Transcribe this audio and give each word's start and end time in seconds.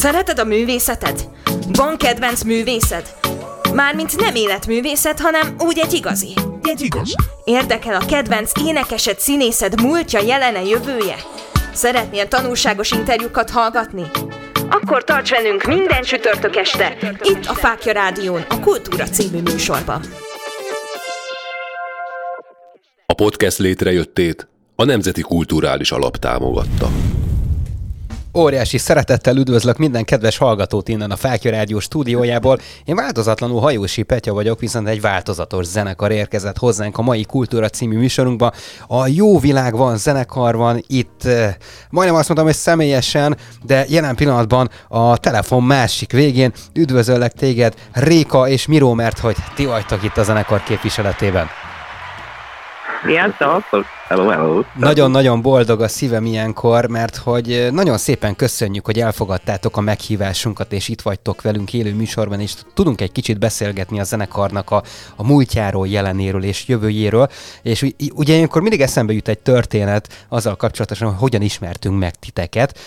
Szereted 0.00 0.38
a 0.38 0.44
művészetet? 0.44 1.28
Van 1.72 1.96
kedvenc 1.96 2.42
művészed? 2.42 3.14
Mármint 3.74 4.16
nem 4.16 4.34
életművészet, 4.34 5.20
hanem 5.20 5.54
úgy 5.58 5.78
egy 5.78 5.92
igazi. 5.92 6.34
Egy 6.62 6.80
igaz. 6.80 7.14
Érdekel 7.44 7.94
a 7.94 8.06
kedvenc 8.06 8.52
énekesed, 8.60 9.18
színészed 9.18 9.80
múltja, 9.80 10.20
jelene, 10.20 10.62
jövője? 10.62 11.16
Szeretnél 11.72 12.28
tanulságos 12.28 12.90
interjúkat 12.90 13.50
hallgatni? 13.50 14.02
Akkor 14.70 15.04
tarts 15.04 15.30
velünk 15.30 15.64
minden 15.64 16.02
csütörtök 16.02 16.56
este, 16.56 16.96
itt 17.22 17.46
a 17.46 17.54
Fákja 17.54 17.92
Rádión, 17.92 18.44
a 18.48 18.60
Kultúra 18.60 19.04
című 19.04 19.40
műsorban. 19.40 20.00
A 23.06 23.14
podcast 23.14 23.58
létrejöttét 23.58 24.48
a 24.76 24.84
Nemzeti 24.84 25.20
Kulturális 25.20 25.90
Alap 25.90 26.16
támogatta. 26.16 26.88
Óriási 28.38 28.78
szeretettel 28.78 29.36
üdvözlök 29.36 29.76
minden 29.76 30.04
kedves 30.04 30.36
hallgatót 30.36 30.88
innen 30.88 31.10
a 31.10 31.16
Fákja 31.16 31.50
Rádió 31.50 31.78
stúdiójából. 31.78 32.58
Én 32.84 32.94
változatlanul 32.94 33.60
Hajósi 33.60 34.02
Petya 34.02 34.32
vagyok, 34.32 34.60
viszont 34.60 34.88
egy 34.88 35.00
változatos 35.00 35.64
zenekar 35.64 36.10
érkezett 36.10 36.58
hozzánk 36.58 36.98
a 36.98 37.02
mai 37.02 37.24
Kultúra 37.24 37.68
című 37.68 37.98
műsorunkba. 37.98 38.52
A 38.86 39.06
Jó 39.06 39.38
Világ 39.38 39.76
van, 39.76 39.96
zenekar 39.96 40.56
van 40.56 40.84
itt, 40.86 41.24
eh, 41.24 41.54
majdnem 41.90 42.16
azt 42.16 42.26
mondtam, 42.28 42.48
hogy 42.48 42.58
személyesen, 42.58 43.36
de 43.62 43.84
jelen 43.88 44.14
pillanatban 44.14 44.70
a 44.88 45.16
telefon 45.16 45.62
másik 45.62 46.12
végén 46.12 46.52
üdvözöllek 46.74 47.32
téged, 47.32 47.74
Réka 47.92 48.48
és 48.48 48.66
Miró, 48.66 48.94
mert 48.94 49.18
hogy 49.18 49.36
ti 49.54 49.66
vagytok 49.66 50.02
itt 50.02 50.16
a 50.16 50.22
zenekar 50.22 50.62
képviseletében. 50.62 51.46
Sziasztok! 53.04 53.99
Hello, 54.10 54.28
hello! 54.28 54.62
Nagyon-nagyon 54.76 55.42
boldog 55.42 55.80
a 55.80 55.88
szívem 55.88 56.24
ilyenkor, 56.24 56.86
mert 56.86 57.16
hogy 57.16 57.68
nagyon 57.72 57.98
szépen 57.98 58.36
köszönjük, 58.36 58.84
hogy 58.84 59.00
elfogadtátok 59.00 59.76
a 59.76 59.80
meghívásunkat, 59.80 60.72
és 60.72 60.88
itt 60.88 61.00
vagytok 61.00 61.42
velünk 61.42 61.72
élő 61.72 61.94
műsorban, 61.94 62.40
és 62.40 62.54
tudunk 62.74 63.00
egy 63.00 63.12
kicsit 63.12 63.38
beszélgetni 63.38 64.00
a 64.00 64.04
zenekarnak 64.04 64.70
a, 64.70 64.82
a 65.16 65.26
múltjáról, 65.26 65.88
jelenéről 65.88 66.44
és 66.44 66.68
jövőjéről. 66.68 67.28
És 67.62 67.86
ugye 68.14 68.34
ilyenkor 68.34 68.60
mindig 68.60 68.80
eszembe 68.80 69.12
jut 69.12 69.28
egy 69.28 69.38
történet 69.38 70.26
azzal 70.28 70.56
kapcsolatosan, 70.56 71.08
hogy 71.08 71.18
hogyan 71.18 71.42
ismertünk 71.42 71.98
meg 71.98 72.14
titeket. 72.14 72.78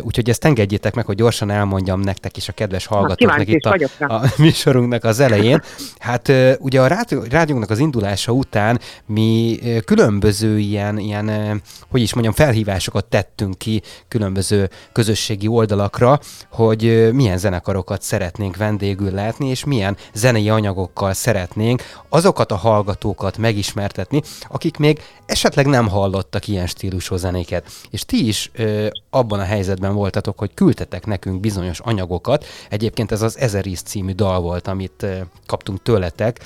Úgyhogy 0.00 0.28
ezt 0.28 0.44
engedjétek 0.44 0.94
meg, 0.94 1.04
hogy 1.06 1.16
gyorsan 1.16 1.50
elmondjam 1.50 2.00
nektek 2.00 2.36
is 2.36 2.48
a 2.48 2.52
kedves 2.52 2.86
hallgatóknak 2.86 3.48
itt 3.48 3.64
a, 3.64 3.76
a 3.98 4.32
műsorunknak 4.38 5.04
az 5.04 5.20
elején. 5.20 5.62
Hát 5.98 6.32
ugye 6.58 6.80
a 6.80 7.04
rádiónknak 7.30 7.70
az 7.70 7.78
indulása 7.78 8.32
után 8.32 8.80
mi 9.06 9.58
különböző 9.84 10.62
ilyen, 10.68 10.98
ilyen, 10.98 11.62
hogy 11.88 12.00
is 12.00 12.12
mondjam, 12.14 12.34
felhívásokat 12.34 13.04
tettünk 13.04 13.58
ki 13.58 13.82
különböző 14.08 14.70
közösségi 14.92 15.46
oldalakra, 15.46 16.20
hogy 16.50 17.12
milyen 17.12 17.38
zenekarokat 17.38 18.02
szeretnénk 18.02 18.56
vendégül 18.56 19.10
látni, 19.10 19.48
és 19.48 19.64
milyen 19.64 19.96
zenei 20.14 20.48
anyagokkal 20.48 21.12
szeretnénk 21.12 21.82
azokat 22.08 22.52
a 22.52 22.56
hallgatókat 22.56 23.38
megismertetni, 23.38 24.22
akik 24.48 24.76
még 24.76 25.00
esetleg 25.26 25.66
nem 25.66 25.88
hallottak 25.88 26.48
ilyen 26.48 26.66
stílusú 26.66 27.16
zenéket. 27.16 27.66
És 27.90 28.04
ti 28.04 28.26
is 28.26 28.50
ö, 28.54 28.86
abban 29.10 29.40
a 29.40 29.44
helyzetben 29.44 29.94
voltatok, 29.94 30.38
hogy 30.38 30.54
küldtetek 30.54 31.06
nekünk 31.06 31.40
bizonyos 31.40 31.80
anyagokat. 31.80 32.44
Egyébként 32.70 33.12
ez 33.12 33.22
az 33.22 33.38
Ezeris 33.38 33.82
című 33.82 34.12
dal 34.12 34.40
volt, 34.40 34.68
amit 34.68 35.02
ö, 35.02 35.16
kaptunk 35.46 35.82
tőletek, 35.82 36.40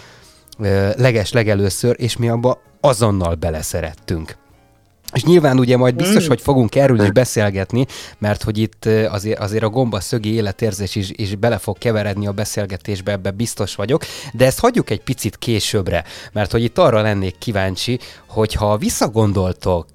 leges 0.96 1.32
legelőször, 1.32 1.96
és 1.98 2.16
mi 2.16 2.28
abba 2.28 2.60
azonnal 2.80 3.34
beleszerettünk. 3.34 4.36
És 5.12 5.24
nyilván 5.24 5.58
ugye 5.58 5.76
majd 5.76 5.94
biztos, 5.94 6.24
mm. 6.24 6.28
hogy 6.28 6.40
fogunk 6.40 6.74
erről 6.74 7.00
is 7.00 7.10
beszélgetni, 7.10 7.86
mert 8.18 8.42
hogy 8.42 8.58
itt 8.58 8.88
azért, 9.10 9.38
azért 9.38 9.62
a 9.62 9.68
gomba 9.68 10.00
szögi 10.00 10.32
életérzés 10.32 10.94
is, 10.94 11.10
is 11.12 11.34
bele 11.34 11.58
fog 11.58 11.78
keveredni 11.78 12.26
a 12.26 12.32
beszélgetésbe, 12.32 13.12
ebbe 13.12 13.30
biztos 13.30 13.74
vagyok, 13.74 14.04
de 14.32 14.44
ezt 14.44 14.60
hagyjuk 14.60 14.90
egy 14.90 15.00
picit 15.00 15.36
későbbre, 15.36 16.04
mert 16.32 16.50
hogy 16.50 16.62
itt 16.62 16.78
arra 16.78 17.00
lennék 17.00 17.38
kíváncsi, 17.38 17.98
hogyha 18.26 18.76
visszagondoltok 18.76 19.86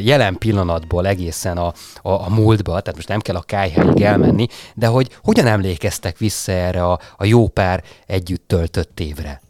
jelen 0.00 0.38
pillanatból 0.38 1.06
egészen 1.06 1.56
a, 1.56 1.72
a, 2.02 2.10
a 2.10 2.28
múltba, 2.28 2.80
tehát 2.80 2.94
most 2.94 3.08
nem 3.08 3.20
kell 3.20 3.36
a 3.36 3.42
kájháig 3.42 4.00
elmenni, 4.00 4.46
de 4.74 4.86
hogy 4.86 5.18
hogyan 5.22 5.46
emlékeztek 5.46 6.18
vissza 6.18 6.52
erre 6.52 6.84
a, 6.84 6.98
a 7.16 7.24
jó 7.24 7.48
pár 7.48 7.82
együtt 8.06 8.48
töltött 8.48 9.00
évre? 9.00 9.40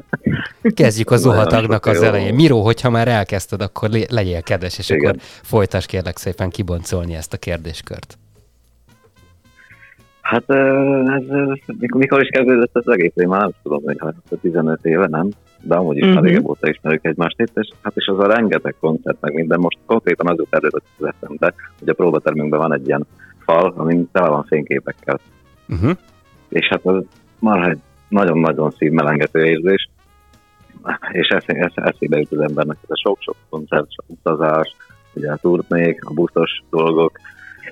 Kezdjük 0.74 1.10
a 1.10 1.16
zuhatagnak 1.16 1.86
az 1.86 2.02
elején. 2.02 2.34
Miró, 2.34 2.60
hogyha 2.60 2.90
már 2.90 3.08
elkezdted, 3.08 3.62
akkor 3.62 3.88
legyél 4.08 4.42
kedves, 4.42 4.78
és 4.78 4.90
Igen. 4.90 5.10
akkor 5.10 5.20
folytas 5.22 5.86
kérlek 5.86 6.16
szépen 6.16 6.50
kiboncolni 6.50 7.14
ezt 7.14 7.32
a 7.32 7.36
kérdéskört. 7.36 8.18
Hát 10.20 10.50
ez, 10.50 11.22
ez, 11.28 11.74
mikor 11.94 12.20
is 12.20 12.28
kezdődött 12.28 12.76
az 12.76 12.88
egész, 12.88 13.12
én 13.14 13.28
már 13.28 13.40
nem 13.40 13.50
tudom, 13.62 13.82
hogy 13.84 13.96
hát 13.98 14.14
15 14.40 14.84
éve, 14.84 15.06
nem? 15.06 15.28
De 15.60 15.74
amúgy 15.74 15.96
is 15.96 16.02
uh-huh. 16.02 16.20
már 16.20 16.24
régebb 16.24 16.48
óta 16.48 16.68
ismerjük 16.68 17.04
egymást 17.04 17.40
itt, 17.40 17.58
és 17.58 17.68
hát 17.82 17.96
is 17.96 18.06
az 18.06 18.18
a 18.18 18.26
rengeteg 18.26 18.74
koncert, 18.80 19.20
meg 19.20 19.34
minden, 19.34 19.60
most 19.60 19.78
konkrétan 19.86 20.26
az 20.26 20.36
jut 20.36 20.54
előtt 20.54 20.82
az 20.98 21.06
eszembe, 21.06 21.54
hogy 21.78 21.88
a 21.88 21.94
próbatermünkben 21.94 22.60
van 22.60 22.74
egy 22.74 22.86
ilyen 22.86 23.06
fal, 23.38 23.74
amin 23.76 24.08
tele 24.12 24.28
van 24.28 24.44
fényképekkel. 24.44 25.20
Uh-huh. 25.72 25.96
És 26.48 26.68
hát 26.68 26.86
az 26.86 27.04
már 27.38 27.68
egy 27.68 27.78
nagyon-nagyon 28.08 28.70
szívmelengető 28.70 29.44
érzés, 29.44 29.88
és 31.12 31.28
eszébe, 31.28 31.70
eszébe 31.74 32.18
jut 32.18 32.32
az 32.32 32.40
embernek 32.40 32.76
ez 32.82 32.90
a 32.90 33.00
sok-sok 33.04 33.36
koncert, 33.48 33.92
sok 33.92 34.04
utazás, 34.06 34.76
ugye 35.12 35.32
a 35.32 35.36
turnék, 35.36 36.04
a 36.04 36.12
buszos 36.12 36.62
dolgok, 36.70 37.12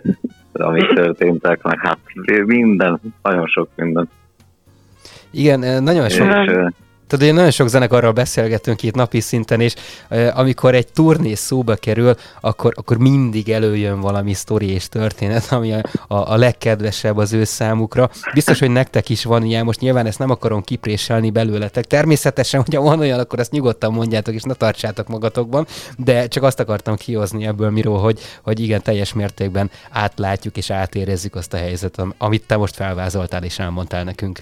amik 0.52 0.92
történtek, 0.92 1.62
meg 1.62 1.78
hát 1.78 1.98
minden, 2.44 3.00
nagyon 3.22 3.46
sok 3.46 3.68
minden. 3.74 4.08
Igen, 5.30 5.82
nagyon 5.82 6.08
sok. 6.08 6.26
És, 6.26 6.52
Tudod, 7.10 7.26
hogy 7.26 7.34
nagyon 7.34 7.50
sok 7.50 7.68
zenekarral 7.68 8.12
beszélgetünk 8.12 8.82
itt 8.82 8.94
napi 8.94 9.20
szinten, 9.20 9.60
és 9.60 9.74
uh, 10.10 10.30
amikor 10.34 10.74
egy 10.74 10.86
turné 10.92 11.34
szóba 11.34 11.74
kerül, 11.74 12.14
akkor, 12.40 12.72
akkor 12.76 12.98
mindig 12.98 13.50
előjön 13.50 14.00
valami 14.00 14.32
sztori 14.34 14.70
és 14.70 14.88
történet, 14.88 15.52
ami 15.52 15.72
a, 15.72 15.82
a, 16.08 16.32
a 16.32 16.36
legkedvesebb 16.36 17.16
az 17.16 17.32
ő 17.32 17.44
számukra. 17.44 18.10
Biztos, 18.34 18.58
hogy 18.58 18.70
nektek 18.70 19.08
is 19.08 19.24
van 19.24 19.44
ilyen, 19.44 19.64
most 19.64 19.80
nyilván 19.80 20.06
ezt 20.06 20.18
nem 20.18 20.30
akarom 20.30 20.62
kipréselni 20.62 21.30
belőletek. 21.30 21.84
Természetesen, 21.84 22.60
hogyha 22.62 22.82
van 22.82 23.00
olyan, 23.00 23.18
akkor 23.18 23.38
ezt 23.38 23.50
nyugodtan 23.50 23.92
mondjátok, 23.92 24.34
és 24.34 24.42
ne 24.42 24.54
tartsátok 24.54 25.08
magatokban, 25.08 25.66
de 25.96 26.28
csak 26.28 26.42
azt 26.42 26.60
akartam 26.60 26.96
kihozni 26.96 27.46
ebből, 27.46 27.70
Miró, 27.70 27.96
hogy, 27.96 28.20
hogy 28.42 28.60
igen, 28.60 28.82
teljes 28.82 29.12
mértékben 29.12 29.70
átlátjuk 29.90 30.56
és 30.56 30.70
átérezzük 30.70 31.34
azt 31.34 31.52
a 31.52 31.56
helyzetet, 31.56 32.06
amit 32.18 32.46
te 32.46 32.56
most 32.56 32.74
felvázoltál 32.74 33.44
és 33.44 33.58
elmondtál 33.58 34.04
nekünk. 34.04 34.38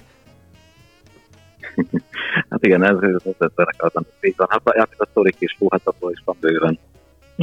hát 2.59 2.65
igen, 2.65 2.83
ez 2.83 2.95
az 3.23 3.93
az 3.93 4.03
így 4.21 4.33
van. 4.37 4.47
Hát 4.49 4.61
a, 4.63 4.87
a 4.97 5.07
sztorik 5.09 5.35
is, 5.39 5.55
hú, 5.59 5.67
hát 5.71 5.81
abból 5.83 6.11
is 6.11 6.21
van 6.25 6.37
bőven. 6.39 6.79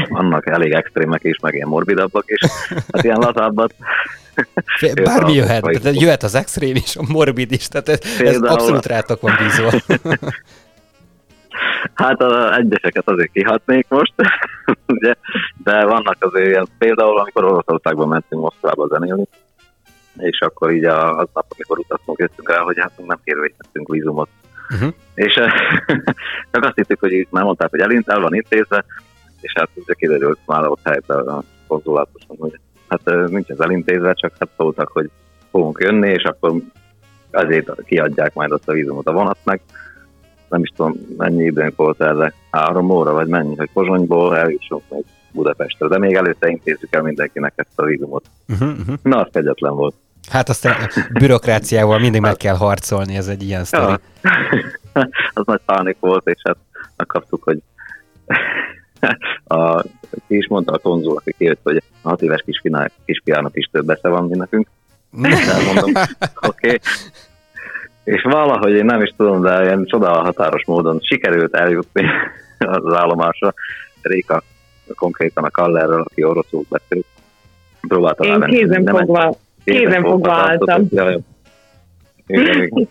Vannak 0.09 0.47
elég 0.47 0.73
extrémek 0.73 1.25
is, 1.25 1.39
meg 1.39 1.55
ilyen 1.55 1.69
morbidabbak 1.69 2.25
is. 2.27 2.41
Hát 2.93 3.05
ilyen 3.05 3.19
lazábbat. 3.19 3.75
Bármi 5.03 5.33
jöhet, 5.33 5.63
tehát 5.63 6.01
jöhet 6.01 6.23
az 6.23 6.35
extrém 6.35 6.77
is, 6.77 6.97
a 6.97 7.03
morbid 7.09 7.53
is, 7.53 7.69
tehát 7.69 7.89
ez, 7.89 8.21
ez 8.21 8.43
abszolút 8.43 8.87
rátok 8.87 9.21
van 9.21 9.39
bízva. 9.39 9.71
Hát 11.95 12.21
a 12.21 12.57
egyeseket 12.57 13.09
azért 13.09 13.33
kihatnék 13.33 13.87
most, 13.89 14.13
ugye, 14.87 15.15
de 15.65 15.85
vannak 15.85 16.17
azért 16.19 16.47
ilyen, 16.47 16.69
például 16.79 17.19
amikor 17.19 17.45
Oroszországban 17.45 18.09
mentünk 18.09 18.43
Moszkvába 18.43 18.87
zenélni, 18.87 19.27
és 20.17 20.41
akkor 20.41 20.73
így 20.73 20.85
a, 20.85 21.09
aznap, 21.09 21.47
amikor 21.49 21.79
utaztunk, 21.79 22.19
jöttünk 22.19 22.51
rá, 22.51 22.59
hogy 22.59 22.79
hát 22.79 22.93
nem 23.07 23.21
kérvényeztünk 23.25 23.89
vízumot. 23.89 24.29
Uh-huh. 24.75 24.93
És 25.15 25.35
csak 26.53 26.65
azt 26.65 26.75
hittük, 26.75 27.01
hogy 27.01 27.13
így 27.13 27.27
már 27.31 27.45
mondták, 27.45 27.71
hogy 27.71 27.81
elint, 27.81 28.09
el 28.09 28.21
van 28.21 28.35
intézve, 28.35 28.85
és 29.41 29.53
hát 29.55 29.69
ugye 29.75 29.95
kiderült 29.95 30.39
már 30.47 30.67
ott 30.67 30.81
helyben 30.85 31.27
a 31.27 31.43
konzulátuson, 31.67 32.37
hogy 32.39 32.61
hát 32.89 33.29
nincs 33.29 33.49
ez 33.49 33.61
elintézve, 33.61 34.15
csak 34.15 34.33
hát 34.39 34.49
szóltak, 34.57 34.89
hogy 34.89 35.11
fogunk 35.51 35.79
jönni, 35.81 36.09
és 36.09 36.23
akkor 36.23 36.61
ezért 37.31 37.83
kiadják 37.85 38.35
majd 38.35 38.51
azt 38.51 38.69
a 38.69 38.73
vízumot 38.73 39.07
a 39.07 39.13
vonatnak. 39.13 39.61
Nem 40.49 40.63
is 40.63 40.73
tudom, 40.77 40.95
mennyi 41.17 41.45
időnk 41.45 41.77
volt 41.77 42.01
erre, 42.01 42.33
három 42.51 42.91
óra, 42.91 43.13
vagy 43.13 43.27
mennyi, 43.27 43.57
hogy 43.57 43.71
Pozsonyból 43.73 44.37
eljussunk 44.37 44.83
még 44.89 45.05
Budapestre, 45.33 45.89
de 45.89 45.99
még 45.99 46.15
előtte 46.15 46.49
intézzük 46.49 46.95
el 46.95 47.03
mindenkinek 47.03 47.53
ezt 47.57 47.79
a 47.79 47.85
vízumot. 47.85 48.25
Uh-huh, 48.49 48.79
uh-huh. 48.79 48.95
Na, 49.03 49.21
az 49.21 49.29
kegyetlen 49.33 49.75
volt. 49.75 49.95
Hát 50.31 50.49
azt 50.49 50.65
a 50.65 50.75
bürokráciával 51.13 51.99
mindig 51.99 52.21
meg 52.21 52.37
kell 52.37 52.57
harcolni, 52.57 53.17
ez 53.17 53.29
egy 53.29 53.43
ilyen 53.43 53.65
sztori. 53.65 53.95
Ja. 54.23 54.31
az 55.35 55.47
nagy 55.47 55.61
pánik 55.65 55.97
volt, 56.01 56.27
és 56.27 56.41
hát 56.45 56.57
megkaptuk, 56.97 57.43
hogy 57.43 57.59
a, 59.59 59.83
ki 60.27 60.37
is 60.37 60.49
mondta 60.49 60.73
a 60.73 60.79
konzul, 60.79 61.17
aki 61.17 61.35
kért, 61.39 61.61
hogy 61.63 61.77
a 62.03 62.09
hat 62.09 62.23
éves 62.23 62.45
kisfiának 63.05 63.51
is 63.53 63.69
több 63.73 63.91
esze 63.91 64.09
van, 64.09 64.25
mint 64.25 64.41
nekünk. 64.41 64.69
Elmondom, 65.57 66.03
oké. 66.41 66.67
Okay. 66.67 66.79
és 68.05 68.23
valahogy 68.23 68.73
én 68.73 68.85
nem 68.85 69.03
is 69.03 69.15
tudom, 69.17 69.43
de 69.43 69.63
ilyen 69.63 69.85
csodálatos 69.85 70.65
módon 70.67 71.01
sikerült 71.03 71.55
eljutni 71.55 72.05
az 72.59 72.95
állomásra. 72.95 73.55
Réka 74.03 74.43
konkrétan 74.95 75.45
a 75.45 75.51
Kallerről, 75.51 76.01
aki 76.01 76.25
oroszul 76.25 76.65
beszél, 76.69 77.03
próbálta 77.81 78.25
Én 78.25 78.41
kézen 78.41 78.87
fogva, 78.87 79.37
kézen 79.67 80.03
fogva 80.03 80.33
álltam. 80.33 80.89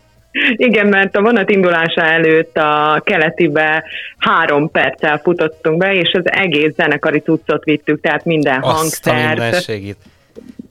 Igen, 0.56 0.88
mert 0.88 1.16
a 1.16 1.22
vonat 1.22 1.50
indulása 1.50 2.01
előtt 2.01 2.57
a 2.57 3.01
keletibe 3.04 3.83
három 4.18 4.72
perccel 4.72 5.18
futottunk 5.18 5.77
be, 5.77 5.94
és 5.94 6.13
az 6.13 6.31
egész 6.31 6.74
zenekari 6.74 7.19
cuccot 7.19 7.63
vittük, 7.63 8.01
tehát 8.01 8.25
minden 8.25 8.62
Azt 8.62 8.75
hangszert, 8.77 9.72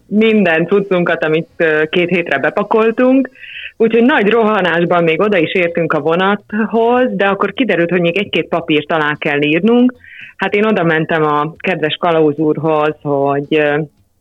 minden 0.06 0.66
cuccunkat, 0.66 1.24
amit 1.24 1.64
két 1.90 2.08
hétre 2.08 2.38
bepakoltunk, 2.38 3.30
Úgyhogy 3.76 4.02
nagy 4.02 4.28
rohanásban 4.28 5.02
még 5.02 5.20
oda 5.20 5.38
is 5.38 5.54
értünk 5.54 5.92
a 5.92 6.00
vonathoz, 6.00 7.10
de 7.10 7.26
akkor 7.26 7.52
kiderült, 7.52 7.90
hogy 7.90 8.00
még 8.00 8.18
egy-két 8.18 8.48
papírt 8.48 8.92
alá 8.92 9.16
kell 9.18 9.42
írnunk. 9.42 9.94
Hát 10.36 10.54
én 10.54 10.64
oda 10.64 10.82
mentem 10.82 11.22
a 11.22 11.54
kedves 11.56 11.96
kalauz 12.00 12.38
úrhoz, 12.38 12.94
hogy 13.02 13.62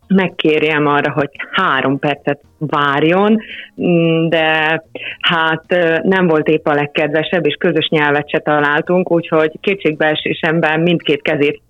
megkérjem 0.07 0.87
arra, 0.87 1.11
hogy 1.11 1.29
három 1.51 1.99
percet 1.99 2.41
várjon, 2.57 3.41
mm, 3.81 4.27
de 4.27 4.83
hát 5.19 5.65
nem 6.03 6.27
volt 6.27 6.47
épp 6.47 6.67
a 6.67 6.73
legkedvesebb, 6.73 7.45
és 7.45 7.55
közös 7.59 7.87
nyelvet 7.87 8.29
se 8.29 8.39
találtunk, 8.39 9.11
úgyhogy 9.11 9.51
kétségbeesésemben 9.61 10.79
mindkét 10.79 11.21
kezét 11.21 11.61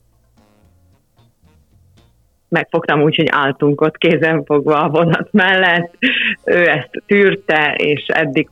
megfogtam 2.53 3.01
úgy, 3.01 3.15
hogy 3.15 3.27
álltunk 3.31 3.81
ott 3.81 3.97
kézen 3.97 4.43
fogva 4.45 4.81
a 4.81 4.89
vonat 4.89 5.27
mellett, 5.31 5.93
ő 6.45 6.67
ezt 6.69 6.89
tűrte, 7.05 7.73
és 7.77 8.05
eddig 8.07 8.49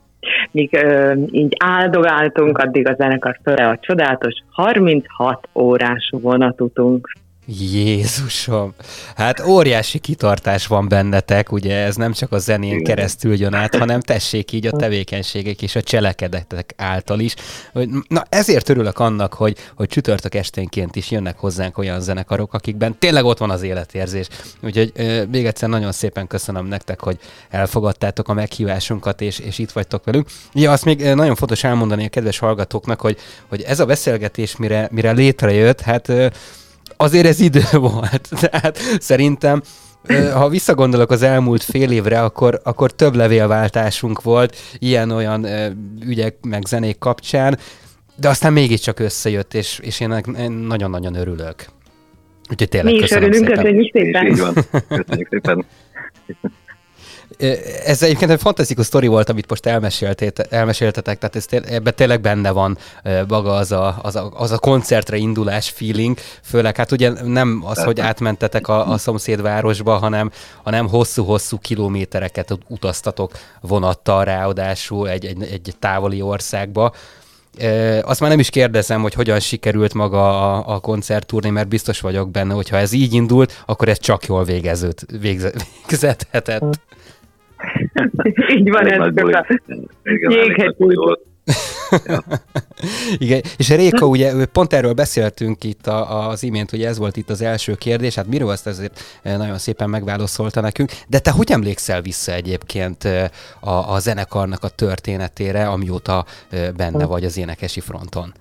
míg 0.50 0.76
ö, 0.82 1.12
így 1.30 1.56
áldogáltunk, 1.64 2.58
addig 2.58 2.88
a 2.88 2.94
zenekar 2.94 3.38
föle 3.42 3.68
a 3.68 3.78
csodálatos 3.80 4.34
36 4.50 5.48
órás 5.54 6.12
vonatutunk. 6.20 7.12
Jézusom! 7.46 8.74
Hát 9.16 9.40
óriási 9.40 9.98
kitartás 9.98 10.66
van 10.66 10.88
bennetek, 10.88 11.52
ugye 11.52 11.76
ez 11.76 11.96
nem 11.96 12.12
csak 12.12 12.32
a 12.32 12.38
zenén 12.38 12.84
keresztül 12.84 13.34
jön 13.34 13.54
át, 13.54 13.76
hanem 13.76 14.00
tessék 14.00 14.52
így 14.52 14.66
a 14.66 14.76
tevékenységek 14.76 15.62
és 15.62 15.76
a 15.76 15.82
cselekedetek 15.82 16.74
által 16.76 17.20
is. 17.20 17.34
Na 18.08 18.24
ezért 18.28 18.68
örülök 18.68 18.98
annak, 18.98 19.34
hogy, 19.34 19.56
hogy 19.74 19.88
csütörtök 19.88 20.34
esténként 20.34 20.96
is 20.96 21.10
jönnek 21.10 21.38
hozzánk 21.38 21.78
olyan 21.78 22.00
zenekarok, 22.00 22.54
akikben 22.54 22.98
tényleg 22.98 23.24
ott 23.24 23.38
van 23.38 23.50
az 23.50 23.62
életérzés. 23.62 24.26
Úgyhogy 24.60 24.92
még 25.30 25.46
egyszer 25.46 25.68
nagyon 25.68 25.92
szépen 25.92 26.26
köszönöm 26.26 26.66
nektek, 26.66 27.00
hogy 27.00 27.18
elfogadtátok 27.50 28.28
a 28.28 28.32
meghívásunkat, 28.32 29.20
és, 29.20 29.38
és 29.38 29.58
itt 29.58 29.70
vagytok 29.70 30.04
velünk. 30.04 30.28
Ja, 30.52 30.72
azt 30.72 30.84
még 30.84 31.02
nagyon 31.02 31.34
fontos 31.34 31.64
elmondani 31.64 32.04
a 32.04 32.08
kedves 32.08 32.38
hallgatóknak, 32.38 33.00
hogy, 33.00 33.18
hogy 33.48 33.62
ez 33.62 33.80
a 33.80 33.86
beszélgetés 33.86 34.56
mire, 34.56 34.88
mire 34.90 35.12
létrejött, 35.12 35.80
hát 35.80 36.12
azért 37.02 37.26
ez 37.26 37.40
idő 37.40 37.62
volt. 37.90 38.28
Tehát 38.40 38.78
szerintem 38.98 39.62
ha 40.34 40.48
visszagondolok 40.48 41.10
az 41.10 41.22
elmúlt 41.22 41.62
fél 41.62 41.90
évre, 41.90 42.22
akkor, 42.22 42.60
akkor 42.64 42.92
több 42.92 43.14
levélváltásunk 43.14 44.22
volt 44.22 44.56
ilyen-olyan 44.78 45.46
ügyek 46.06 46.36
meg 46.42 46.64
zenék 46.66 46.98
kapcsán, 46.98 47.58
de 48.16 48.28
aztán 48.28 48.52
mégiscsak 48.52 48.98
összejött, 48.98 49.54
és, 49.54 49.78
és 49.82 50.00
én 50.00 50.22
nagyon-nagyon 50.52 51.14
örülök. 51.14 51.64
Úgyhogy 52.50 52.68
tényleg 52.68 52.94
Mi 52.94 52.98
is 52.98 53.10
örülünk, 53.10 53.46
köszönjük 53.46 53.90
szépen. 53.92 54.54
Köszönjük 54.88 55.28
szépen. 55.30 55.64
Ez 57.84 58.02
egyébként 58.02 58.30
egy 58.30 58.40
fantasztikus 58.40 58.86
sztori 58.86 59.06
volt, 59.06 59.28
amit 59.28 59.48
most 59.48 59.66
elmeséltetek, 60.50 61.18
tehát 61.18 61.36
ez 61.36 61.44
té- 61.44 61.66
ebben 61.66 61.94
tényleg 61.94 62.20
benne 62.20 62.50
van 62.50 62.78
maga 63.28 63.54
az 63.54 63.72
a, 63.72 63.98
az, 64.02 64.16
a, 64.16 64.30
az 64.34 64.50
a 64.50 64.58
koncertre 64.58 65.16
indulás 65.16 65.70
feeling, 65.70 66.18
főleg 66.42 66.76
hát 66.76 66.92
ugye 66.92 67.10
nem 67.24 67.62
az, 67.64 67.84
hogy 67.84 68.00
átmentetek 68.00 68.68
a, 68.68 68.88
a 68.88 68.98
szomszédvárosba, 68.98 69.96
hanem, 69.96 70.30
hanem 70.62 70.88
hosszú-hosszú 70.88 71.58
kilométereket 71.58 72.58
utaztatok 72.68 73.32
vonattal 73.60 74.24
ráadásul 74.24 75.08
egy, 75.08 75.24
egy, 75.24 75.42
egy 75.42 75.74
távoli 75.78 76.22
országba. 76.22 76.92
E, 77.58 78.00
azt 78.04 78.20
már 78.20 78.30
nem 78.30 78.38
is 78.38 78.50
kérdezem, 78.50 79.02
hogy 79.02 79.14
hogyan 79.14 79.40
sikerült 79.40 79.94
maga 79.94 80.54
a, 80.54 80.74
a 80.74 80.80
koncertturné, 80.80 81.50
mert 81.50 81.68
biztos 81.68 82.00
vagyok 82.00 82.30
benne, 82.30 82.54
hogy 82.54 82.68
ha 82.68 82.76
ez 82.76 82.92
így 82.92 83.12
indult, 83.12 83.62
akkor 83.66 83.88
ez 83.88 83.98
csak 83.98 84.26
jól 84.26 84.44
végezőt, 84.44 85.06
végzethetett. 85.20 86.62
Így 88.56 88.70
van, 88.70 88.86
ez 88.86 89.00
a 89.00 89.46
jéghegyű. 90.30 90.94
Igen, 93.18 93.40
és 93.56 93.74
Réka, 93.74 94.06
ugye 94.06 94.46
pont 94.52 94.72
erről 94.72 94.92
beszéltünk 94.92 95.64
itt 95.64 95.86
a, 95.86 96.28
az 96.28 96.42
imént, 96.42 96.70
hogy 96.70 96.82
ez 96.82 96.98
volt 96.98 97.16
itt 97.16 97.30
az 97.30 97.42
első 97.42 97.74
kérdés, 97.74 98.14
hát 98.14 98.26
miről 98.26 98.48
azt 98.48 98.66
ezért 98.66 99.00
eh, 99.22 99.36
nagyon 99.36 99.58
szépen 99.58 99.90
megválaszolta 99.90 100.60
nekünk, 100.60 100.90
de 101.08 101.18
te 101.18 101.30
hogy 101.30 101.50
emlékszel 101.50 102.00
vissza 102.00 102.32
egyébként 102.32 103.04
eh, 103.04 103.24
a, 103.60 103.92
a 103.94 103.98
zenekarnak 103.98 104.62
a 104.62 104.68
történetére, 104.68 105.66
amióta 105.66 106.24
eh, 106.50 106.68
benne 106.76 107.06
vagy 107.06 107.24
az 107.24 107.38
énekesi 107.38 107.80
fronton? 107.80 108.32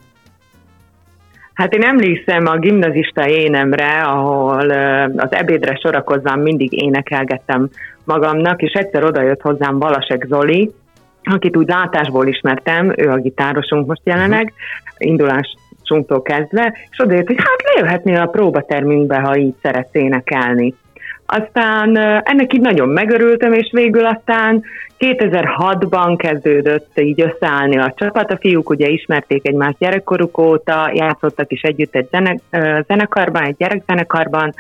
Hát 1.54 1.74
én 1.74 1.84
emlékszem 1.84 2.46
a 2.46 2.58
gimnazista 2.58 3.28
énemre, 3.28 4.02
ahol 4.02 4.70
az 5.18 5.32
ebédre 5.34 5.76
sorakozván 5.76 6.40
mindig 6.40 6.84
énekelgettem 6.84 7.70
magamnak, 8.06 8.62
és 8.62 8.74
egyszer 8.74 9.04
odajött 9.04 9.42
hozzám 9.42 9.80
Balasek 9.80 10.26
Zoli, 10.30 10.72
akit 11.24 11.58
úgy 11.58 11.68
látásból 11.68 12.28
ismertem, 12.28 12.94
ő 12.98 13.10
a 13.10 13.18
gitárosunk 13.18 13.88
most 13.88 14.02
jelenleg, 14.04 14.54
indulásunktól 14.98 16.22
kezdve, 16.22 16.74
és 16.92 17.00
odajött, 17.00 17.28
hogy 17.28 17.38
hát 17.38 17.74
lejöhetnél 17.74 18.22
a 18.22 18.26
próbatermünkbe, 18.26 19.20
ha 19.20 19.38
így 19.38 19.56
szeretsz 19.62 19.96
énekelni. 19.96 20.74
Aztán 21.26 21.98
ennek 22.24 22.54
így 22.54 22.62
nagyon 22.62 22.90
megörültem, 22.90 23.54
és 23.54 23.70
végül 23.72 24.06
aztán 24.06 24.64
2006-ban 25.02 26.16
kezdődött 26.18 27.00
így 27.00 27.22
összeállni 27.22 27.78
a 27.78 27.94
csapat. 27.96 28.32
A 28.32 28.38
fiúk 28.38 28.70
ugye 28.70 28.88
ismerték 28.88 29.48
egymást 29.48 29.78
gyerekkoruk 29.78 30.38
óta, 30.38 30.92
játszottak 30.94 31.52
is 31.52 31.62
együtt 31.62 31.96
egy 31.96 32.08
zene, 32.12 32.36
zenekarban, 32.88 33.44
egy 33.44 33.56
gyerekzenekarban, 33.58 34.54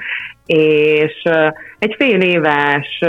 és 0.45 1.23
egy 1.79 1.95
fél 1.97 2.21
éves 2.21 2.99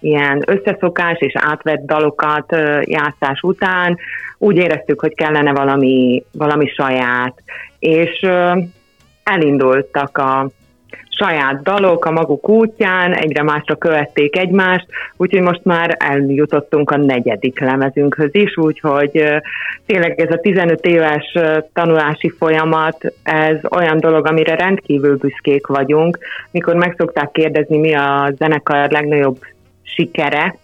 ilyen 0.00 0.42
összeszokás 0.46 1.18
és 1.18 1.32
átvett 1.36 1.86
dalokat 1.86 2.56
játszás 2.80 3.40
után 3.42 3.98
úgy 4.38 4.56
éreztük, 4.56 5.00
hogy 5.00 5.14
kellene 5.14 5.52
valami, 5.52 6.24
valami 6.32 6.66
saját, 6.66 7.42
és 7.78 8.26
elindultak 9.22 10.18
a 10.18 10.50
saját 11.22 11.62
dalok 11.62 12.04
a 12.04 12.10
maguk 12.10 12.48
útján, 12.48 13.14
egyre 13.14 13.42
másra 13.42 13.76
követték 13.76 14.36
egymást, 14.36 14.86
úgyhogy 15.16 15.40
most 15.40 15.64
már 15.64 15.96
eljutottunk 15.98 16.90
a 16.90 16.96
negyedik 16.96 17.60
lemezünkhöz 17.60 18.30
is, 18.32 18.56
úgyhogy 18.56 19.24
tényleg 19.86 20.20
ez 20.20 20.30
a 20.30 20.40
15 20.40 20.86
éves 20.86 21.38
tanulási 21.72 22.28
folyamat, 22.38 23.12
ez 23.22 23.56
olyan 23.70 23.98
dolog, 23.98 24.26
amire 24.26 24.54
rendkívül 24.54 25.16
büszkék 25.16 25.66
vagyunk. 25.66 26.18
Mikor 26.50 26.74
meg 26.74 26.94
szokták 26.98 27.30
kérdezni, 27.30 27.78
mi 27.78 27.94
a 27.94 28.32
zenekar 28.38 28.90
legnagyobb 28.90 29.38
sikere, 29.82 30.56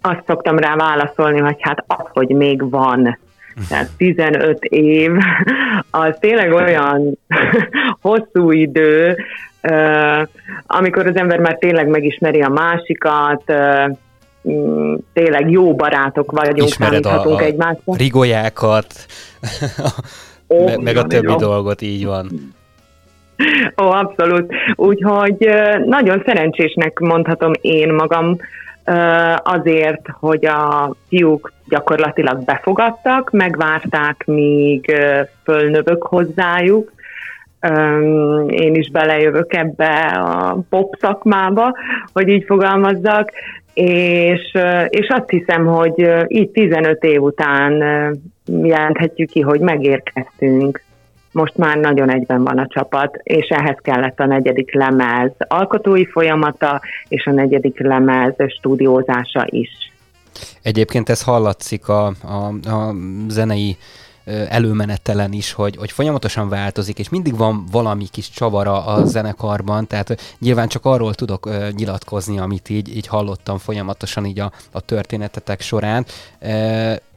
azt 0.00 0.22
szoktam 0.26 0.58
rá 0.58 0.76
válaszolni, 0.76 1.38
hogy 1.38 1.56
hát 1.58 1.84
az, 1.86 2.06
hogy 2.12 2.28
még 2.28 2.70
van. 2.70 3.18
Tehát 3.68 3.90
15 3.96 4.64
év, 4.64 5.10
az 5.90 6.16
tényleg 6.20 6.52
olyan 6.52 7.18
hosszú 8.02 8.50
idő, 8.50 9.16
amikor 10.66 11.06
az 11.06 11.16
ember 11.16 11.38
már 11.38 11.56
tényleg 11.58 11.88
megismeri 11.88 12.42
a 12.42 12.48
másikat, 12.48 13.42
mm, 14.48 14.94
tényleg 15.12 15.50
jó 15.50 15.74
barátok 15.74 16.32
vagyunk, 16.32 16.68
Ismered 16.68 17.06
a, 17.06 17.34
a 17.34 17.40
egymásra. 17.40 17.94
rigolyákat, 17.96 18.94
Ó, 20.48 20.64
me, 20.64 20.76
meg 20.76 20.96
a 20.96 21.04
többi 21.04 21.30
jó. 21.30 21.36
dolgot, 21.36 21.82
így 21.82 22.06
van. 22.06 22.54
Ó, 23.82 23.90
abszolút. 23.90 24.52
Úgyhogy 24.74 25.48
nagyon 25.84 26.22
szerencsésnek 26.26 26.98
mondhatom 26.98 27.52
én 27.60 27.92
magam 27.92 28.36
azért, 29.36 30.08
hogy 30.20 30.46
a 30.46 30.94
fiúk 31.08 31.52
gyakorlatilag 31.68 32.44
befogadtak, 32.44 33.30
megvárták, 33.30 34.22
míg 34.26 34.96
fölnövök 35.44 36.02
hozzájuk, 36.02 36.92
én 38.48 38.74
is 38.74 38.90
belejövök 38.90 39.54
ebbe 39.54 39.94
a 40.24 40.58
pop 40.68 40.94
szakmába, 41.00 41.76
hogy 42.12 42.28
így 42.28 42.44
fogalmazzak, 42.44 43.30
és, 43.74 44.58
és 44.88 45.08
azt 45.08 45.30
hiszem, 45.30 45.66
hogy 45.66 46.10
így 46.26 46.48
15 46.48 47.04
év 47.04 47.22
után 47.22 47.72
jelenthetjük 48.44 49.30
ki, 49.30 49.40
hogy 49.40 49.60
megérkeztünk. 49.60 50.82
Most 51.32 51.56
már 51.56 51.76
nagyon 51.76 52.10
egyben 52.10 52.44
van 52.44 52.58
a 52.58 52.66
csapat, 52.66 53.20
és 53.22 53.48
ehhez 53.48 53.76
kellett 53.82 54.20
a 54.20 54.26
negyedik 54.26 54.74
lemez 54.74 55.30
alkotói 55.38 56.06
folyamata, 56.06 56.80
és 57.08 57.26
a 57.26 57.30
negyedik 57.30 57.80
lemez 57.80 58.34
stúdiózása 58.58 59.46
is. 59.46 59.68
Egyébként 60.62 61.08
ez 61.08 61.22
hallatszik 61.22 61.88
a, 61.88 62.06
a, 62.06 62.68
a 62.70 62.94
zenei 63.28 63.76
előmenetelen 64.24 65.32
is, 65.32 65.52
hogy, 65.52 65.76
hogy 65.76 65.90
folyamatosan 65.90 66.48
változik, 66.48 66.98
és 66.98 67.08
mindig 67.08 67.36
van 67.36 67.66
valami 67.70 68.06
kis 68.10 68.30
csavara 68.30 68.84
a 68.84 69.04
zenekarban, 69.04 69.86
tehát 69.86 70.36
nyilván 70.38 70.68
csak 70.68 70.84
arról 70.84 71.14
tudok 71.14 71.48
nyilatkozni, 71.74 72.38
amit 72.38 72.68
így, 72.68 72.96
így 72.96 73.06
hallottam 73.06 73.58
folyamatosan 73.58 74.24
így 74.24 74.40
a, 74.40 74.52
a 74.72 74.80
történetetek 74.80 75.60
során. 75.60 76.06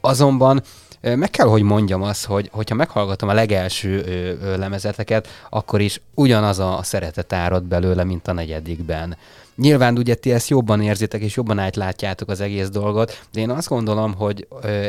Azonban 0.02 0.64
meg 1.02 1.30
kell, 1.30 1.48
hogy 1.48 1.62
mondjam 1.62 2.02
azt, 2.02 2.26
hogy 2.26 2.50
hogyha 2.52 2.76
meghallgatom 2.76 3.30
a 3.30 3.34
legelső 3.34 4.04
ö, 4.06 4.46
ö, 4.46 4.58
lemezeteket, 4.58 5.28
akkor 5.50 5.82
is 5.82 6.02
ugyanaz 6.14 6.60
a 6.60 6.80
szeretet 6.84 7.34
árad 7.34 7.64
belőle, 7.64 8.04
mint 8.04 8.28
a 8.28 8.34
negyedikben. 8.34 9.18
Nyilván 9.56 9.98
ugye 9.98 10.16
ti 10.16 10.32
ezt 10.32 10.50
jobban 10.50 10.82
érzitek, 10.82 11.22
és 11.22 11.36
jobban 11.36 11.60
átlátjátok 11.60 12.30
az 12.30 12.40
egész 12.40 12.70
dolgot, 12.70 13.26
de 13.32 13.40
én 13.40 13.50
azt 13.50 13.68
gondolom, 13.68 14.14
hogy 14.14 14.48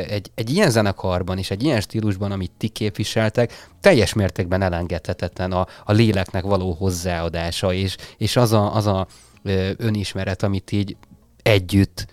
egy, 0.08 0.30
egy 0.34 0.50
ilyen 0.50 0.70
zenekarban 0.70 1.38
és 1.38 1.50
egy 1.50 1.62
ilyen 1.62 1.80
stílusban, 1.80 2.32
amit 2.32 2.52
ti 2.58 2.68
képviseltek, 2.68 3.68
teljes 3.80 4.12
mértékben 4.12 4.62
elengedhetetlen 4.62 5.52
a, 5.52 5.66
a 5.84 5.92
léleknek 5.92 6.44
való 6.44 6.72
hozzáadása, 6.72 7.72
és, 7.72 7.96
és 8.16 8.36
az 8.36 8.52
a, 8.52 8.74
az 8.74 8.86
a 8.86 9.06
önismeret, 9.76 10.42
amit 10.42 10.72
így 10.72 10.96
együtt 11.42 12.06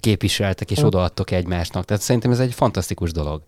képviseltek 0.00 0.70
és 0.70 0.78
hm. 0.78 0.86
odaadtok 0.86 1.30
egymásnak. 1.30 1.84
Tehát 1.84 2.02
szerintem 2.02 2.30
ez 2.30 2.40
egy 2.40 2.54
fantasztikus 2.54 3.12
dolog. 3.12 3.42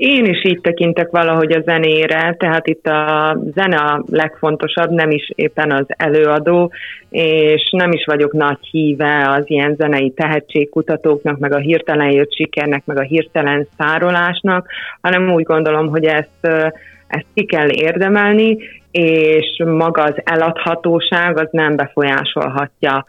Én 0.00 0.24
is 0.24 0.44
így 0.44 0.60
tekintek 0.60 1.10
valahogy 1.10 1.52
a 1.52 1.60
zenére, 1.60 2.34
tehát 2.38 2.66
itt 2.66 2.86
a 2.86 3.38
zene 3.54 3.76
a 3.76 4.04
legfontosabb, 4.10 4.90
nem 4.90 5.10
is 5.10 5.30
éppen 5.34 5.72
az 5.72 5.84
előadó, 5.88 6.72
és 7.10 7.70
nem 7.76 7.92
is 7.92 8.04
vagyok 8.04 8.32
nagy 8.32 8.58
híve 8.70 9.28
az 9.28 9.42
ilyen 9.46 9.74
zenei 9.74 10.10
tehetségkutatóknak, 10.10 11.38
meg 11.38 11.52
a 11.52 11.58
hirtelen 11.58 12.10
jött 12.10 12.34
sikernek, 12.34 12.82
meg 12.84 12.98
a 12.98 13.02
hirtelen 13.02 13.66
szárolásnak, 13.78 14.66
hanem 15.00 15.32
úgy 15.32 15.44
gondolom, 15.44 15.88
hogy 15.88 16.04
ezt, 16.04 16.70
ezt 17.06 17.26
ki 17.34 17.44
kell 17.44 17.68
érdemelni, 17.70 18.56
és 18.90 19.62
maga 19.66 20.02
az 20.02 20.14
eladhatóság 20.24 21.38
az 21.38 21.48
nem 21.50 21.76
befolyásolhatja 21.76 23.04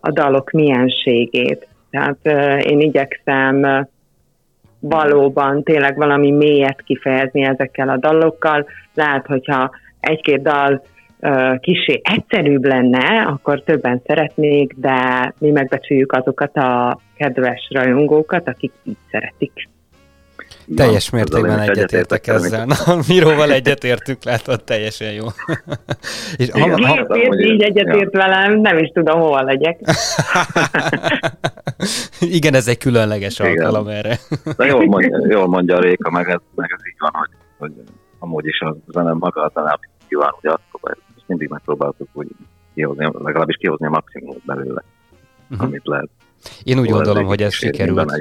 a 0.00 0.10
dalok 0.10 0.50
mienségét. 0.50 1.66
Tehát 1.90 2.18
én 2.66 2.80
igyekszem 2.80 3.86
valóban 4.88 5.62
tényleg 5.62 5.96
valami 5.96 6.30
mélyet 6.30 6.82
kifejezni 6.82 7.42
ezekkel 7.42 7.88
a 7.88 7.96
dalokkal. 7.96 8.66
Lehet, 8.94 9.26
hogyha 9.26 9.70
egy-két 10.00 10.42
dal 10.42 10.82
kisé 11.60 12.00
egyszerűbb 12.02 12.64
lenne, 12.64 13.22
akkor 13.22 13.62
többen 13.62 14.00
szeretnék, 14.06 14.74
de 14.76 15.32
mi 15.38 15.50
megbecsüljük 15.50 16.12
azokat 16.12 16.56
a 16.56 16.98
kedves 17.16 17.68
rajongókat, 17.70 18.48
akik 18.48 18.72
így 18.84 18.96
szeretik. 19.10 19.68
Teljes 20.74 21.10
mértékben 21.10 21.60
egyetértek 21.60 22.26
ezzel. 22.26 22.64
Na, 22.64 22.74
Miróval 23.08 23.52
egyetértünk, 23.52 24.24
látod, 24.24 24.64
teljesen 24.64 25.12
jó. 25.12 25.26
És 26.36 26.48
Igen, 26.48 26.84
ha, 26.84 27.04
ha, 27.08 27.38
így 27.38 27.62
egyetért 27.62 28.12
ja. 28.12 28.18
velem, 28.18 28.60
nem 28.60 28.78
is 28.78 28.88
tudom, 28.88 29.20
hova 29.20 29.42
legyek. 29.42 29.80
Igen, 32.20 32.54
ez 32.54 32.68
egy 32.68 32.78
különleges 32.78 33.38
Igen. 33.38 33.50
alkalom 33.50 33.88
erre. 33.88 34.18
De 34.56 34.64
jól 34.64 34.86
mondja, 34.94 35.26
jól 35.28 35.46
mondja 35.46 35.76
a 35.76 35.80
Réka, 35.80 36.10
meg 36.10 36.28
ez, 36.28 36.40
meg 36.54 36.74
ez 36.76 36.86
így 36.86 36.98
van, 36.98 37.10
hogy, 37.12 37.30
hogy 37.58 37.72
amúgy 38.18 38.46
is 38.46 38.60
a 38.60 38.76
zenem 38.86 39.16
maga 39.16 39.42
a 39.42 39.50
zenám 39.54 39.78
kíván, 40.08 40.30
hogy 40.40 40.50
azt 40.50 40.62
próbáljuk, 40.70 41.04
és 41.16 41.22
mindig 41.26 41.48
megpróbáltuk 41.48 42.08
úgy 42.12 42.28
kihozni, 42.74 43.10
legalábbis 43.12 43.56
kihozni 43.56 43.86
a 43.86 43.90
maximumot 43.90 44.44
belőle, 44.44 44.84
uh-huh. 45.50 45.66
amit 45.66 45.82
lehet. 45.84 46.08
Én 46.62 46.78
úgy 46.78 46.90
gondolom, 46.90 47.24
hogy 47.24 47.42
ez 47.42 47.54
sikerült. 47.54 48.12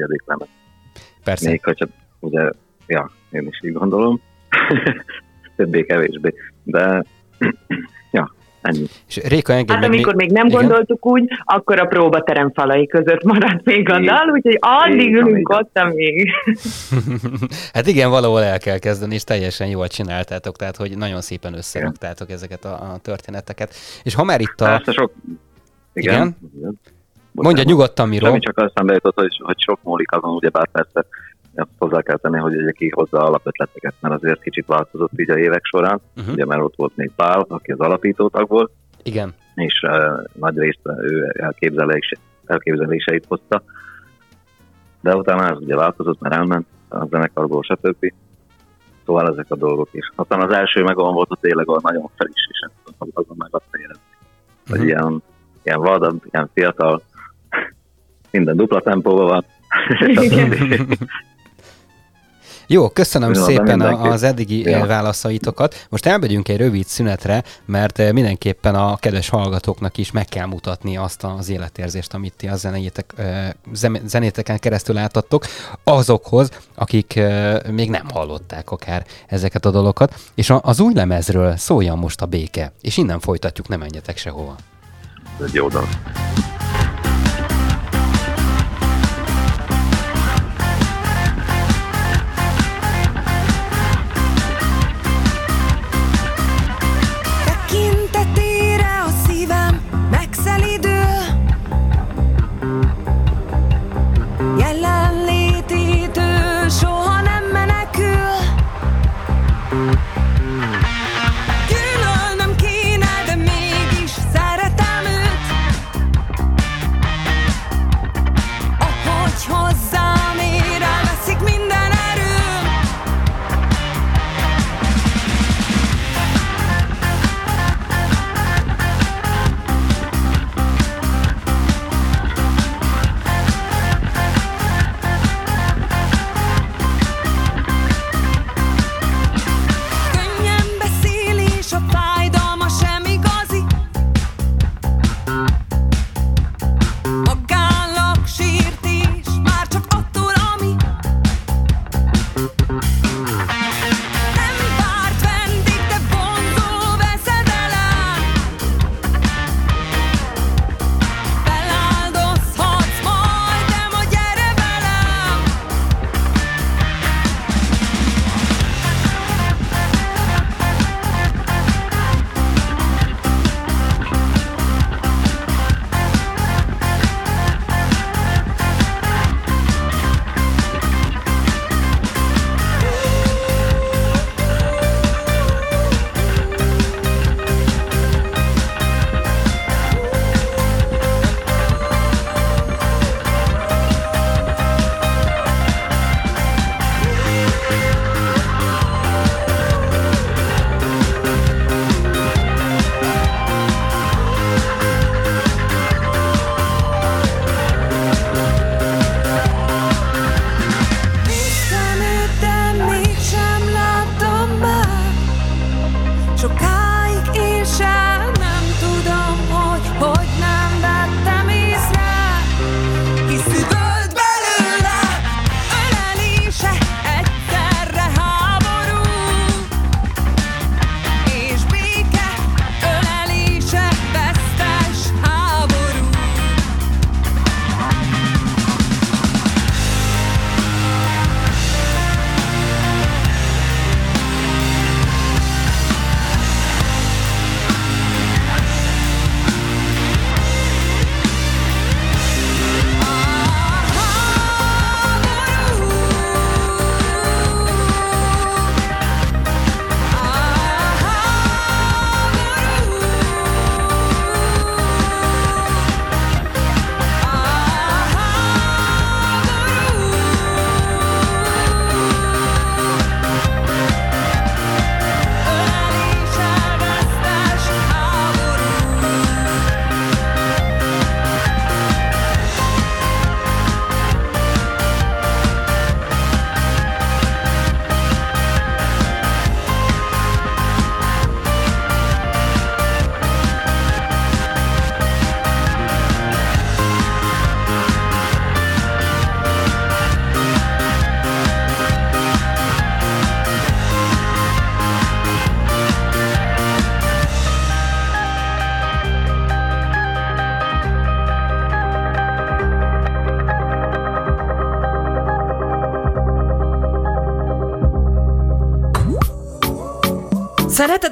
Persze. 1.23 1.49
Még 1.49 1.63
hogyha 1.63 1.85
ugye, 2.25 2.49
ja, 2.87 3.11
én 3.31 3.47
is 3.47 3.59
így 3.63 3.73
gondolom, 3.73 4.21
többé-kevésbé, 5.55 6.33
de 6.63 7.03
ja, 8.11 8.35
ennyi. 8.61 8.85
És 9.07 9.15
Réka, 9.23 9.53
engem 9.53 9.75
hát 9.75 9.85
amikor 9.85 10.15
még, 10.15 10.31
nem 10.31 10.47
igen? 10.47 10.59
gondoltuk 10.59 11.05
úgy, 11.05 11.29
akkor 11.43 11.79
a 11.79 11.85
próbaterem 11.85 12.51
falai 12.53 12.87
között 12.87 13.23
maradt 13.23 13.65
még 13.65 13.89
a 13.89 13.99
dal, 13.99 14.29
úgyhogy 14.31 14.57
addig 14.59 15.13
ülünk 15.13 15.49
ott, 15.49 15.77
amíg. 15.77 16.31
hát 17.73 17.87
igen, 17.87 18.09
valahol 18.09 18.43
el 18.43 18.59
kell 18.59 18.77
kezdeni, 18.77 19.13
és 19.13 19.23
teljesen 19.23 19.67
jól 19.67 19.87
csináltátok, 19.87 20.55
tehát 20.55 20.75
hogy 20.75 20.97
nagyon 20.97 21.21
szépen 21.21 21.53
összeraktátok 21.53 22.29
ezeket 22.29 22.65
a, 22.65 22.73
a 22.93 22.97
történeteket. 23.01 23.73
És 24.03 24.15
ha 24.15 24.23
már 24.23 24.41
itt 24.41 24.61
a... 24.61 24.65
Persze 24.65 24.91
sok... 24.91 25.11
Igen? 25.93 26.13
igen? 26.13 26.35
igen. 26.57 26.79
Mondja 27.31 27.63
nyugodtan, 27.63 28.07
Miro. 28.07 28.29
Nem 28.29 28.39
csak 28.39 28.57
aztán 28.57 28.85
bejutott, 28.85 29.15
hogy, 29.15 29.41
hogy 29.43 29.61
sok 29.61 29.79
múlik 29.83 30.11
azon, 30.11 30.29
ugyebár 30.29 30.67
persze 30.67 31.05
azt 31.55 31.69
hozzá 31.77 32.01
kell 32.01 32.17
tenni, 32.17 32.37
hogy 32.37 32.55
ugye 32.55 32.71
ki 32.71 32.89
hozza 32.89 33.17
alapötleteket, 33.17 33.93
mert 33.99 34.13
azért 34.13 34.41
kicsit 34.41 34.65
változott 34.65 35.19
így 35.19 35.29
a 35.29 35.37
évek 35.37 35.65
során, 35.65 36.01
uh-huh. 36.15 36.33
ugye 36.33 36.45
mert 36.45 36.61
ott 36.61 36.75
volt 36.75 36.95
még 36.95 37.11
Pál, 37.15 37.45
aki 37.47 37.71
az 37.71 37.79
alapító 37.79 38.27
tag 38.29 38.47
volt, 38.47 38.71
Igen. 39.03 39.33
és 39.55 39.81
uh, 39.87 40.23
nagy 40.33 40.57
részt 40.57 40.79
ő 40.83 41.35
elképzelés, 41.39 42.11
elképzeléseit 42.45 43.25
hozta, 43.27 43.63
de 45.01 45.15
utána 45.15 45.49
ez 45.49 45.57
ugye 45.57 45.75
változott, 45.75 46.19
mert 46.19 46.35
elment 46.35 46.67
a 46.89 47.05
zenekarból, 47.05 47.63
stb. 47.63 48.13
Szóval 49.05 49.29
ezek 49.29 49.45
a 49.49 49.55
dolgok 49.55 49.89
is. 49.91 50.11
Aztán 50.15 50.41
az 50.41 50.53
első 50.53 50.83
meg 50.83 50.95
volt 50.95 51.29
a 51.29 51.37
tényleg 51.41 51.69
a 51.69 51.79
nagyon 51.81 52.09
felisés, 52.15 52.59
azon 53.13 53.35
meg 53.37 53.49
azt 53.51 53.65
érezni. 53.71 54.01
Uh-huh. 54.63 54.77
Hogy 54.77 54.87
ilyen, 54.87 55.23
ilyen 55.63 55.79
vadabb, 55.79 56.21
ilyen 56.31 56.49
fiatal, 56.53 57.01
minden 58.31 58.55
dupla 58.55 58.81
tempóban 58.81 59.25
van, 59.25 59.45
Jó, 62.67 62.89
köszönöm 62.89 63.33
Jó, 63.33 63.43
szépen 63.43 63.81
az 63.81 64.23
eddigi 64.23 64.61
ja. 64.61 64.85
válaszaitokat. 64.85 65.85
Most 65.89 66.05
elmegyünk 66.05 66.47
egy 66.47 66.57
rövid 66.57 66.85
szünetre, 66.85 67.43
mert 67.65 67.99
eh, 67.99 68.11
mindenképpen 68.11 68.75
a 68.75 68.95
kedves 68.95 69.29
hallgatóknak 69.29 69.97
is 69.97 70.11
meg 70.11 70.25
kell 70.25 70.45
mutatni 70.45 70.97
azt 70.97 71.23
az 71.23 71.49
életérzést, 71.49 72.13
amit 72.13 72.33
ti 72.37 72.47
a 72.47 72.55
zenétek, 72.55 73.13
eh, 73.17 73.49
zenéteken 74.05 74.59
keresztül 74.59 74.97
átadtok 74.97 75.45
azokhoz, 75.83 76.49
akik 76.75 77.15
eh, 77.15 77.59
még 77.71 77.89
nem 77.89 78.09
hallották 78.13 78.71
akár 78.71 79.05
ezeket 79.27 79.65
a 79.65 79.71
dolgokat. 79.71 80.13
És 80.35 80.53
az 80.61 80.79
új 80.79 80.93
lemezről 80.93 81.57
szóljon 81.57 81.97
most 81.97 82.21
a 82.21 82.25
béke, 82.25 82.71
és 82.81 82.97
innen 82.97 83.19
folytatjuk, 83.19 83.67
nem 83.67 83.79
menjetek 83.79 84.17
sehova. 84.17 84.55
Ez 85.39 85.45
egy 85.45 85.53
jó 85.53 85.67
dolog. 85.67 85.87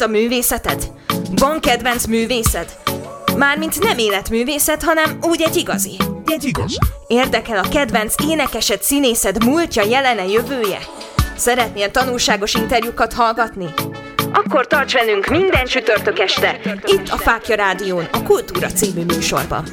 A 0.03 0.07
művészetet? 0.07 0.91
Van 1.35 1.59
kedvenc 1.59 2.05
művészed? 2.05 2.77
Mármint 3.37 3.79
nem 3.79 3.97
életművészet, 3.97 4.83
hanem 4.83 5.17
úgy 5.21 5.41
egy 5.41 5.55
igazi. 5.55 5.97
Egy 6.25 6.43
igaz. 6.43 6.77
Érdekel 7.07 7.57
a 7.57 7.69
kedvenc 7.69 8.15
énekesed, 8.23 8.81
színészed 8.81 9.43
múltja, 9.43 9.83
jelene, 9.83 10.25
jövője? 10.25 10.79
Szeretnél 11.35 11.91
tanulságos 11.91 12.53
interjúkat 12.53 13.13
hallgatni? 13.13 13.65
Akkor 14.33 14.67
tarts 14.67 14.93
velünk 14.93 15.27
minden 15.27 15.65
csütörtök 15.65 16.19
este, 16.19 16.59
itt 16.85 17.09
a 17.09 17.17
Fákja 17.17 17.55
Rádión, 17.55 18.07
a 18.11 18.23
Kultúra 18.23 18.67
című 18.67 19.03
műsorban. 19.03 19.63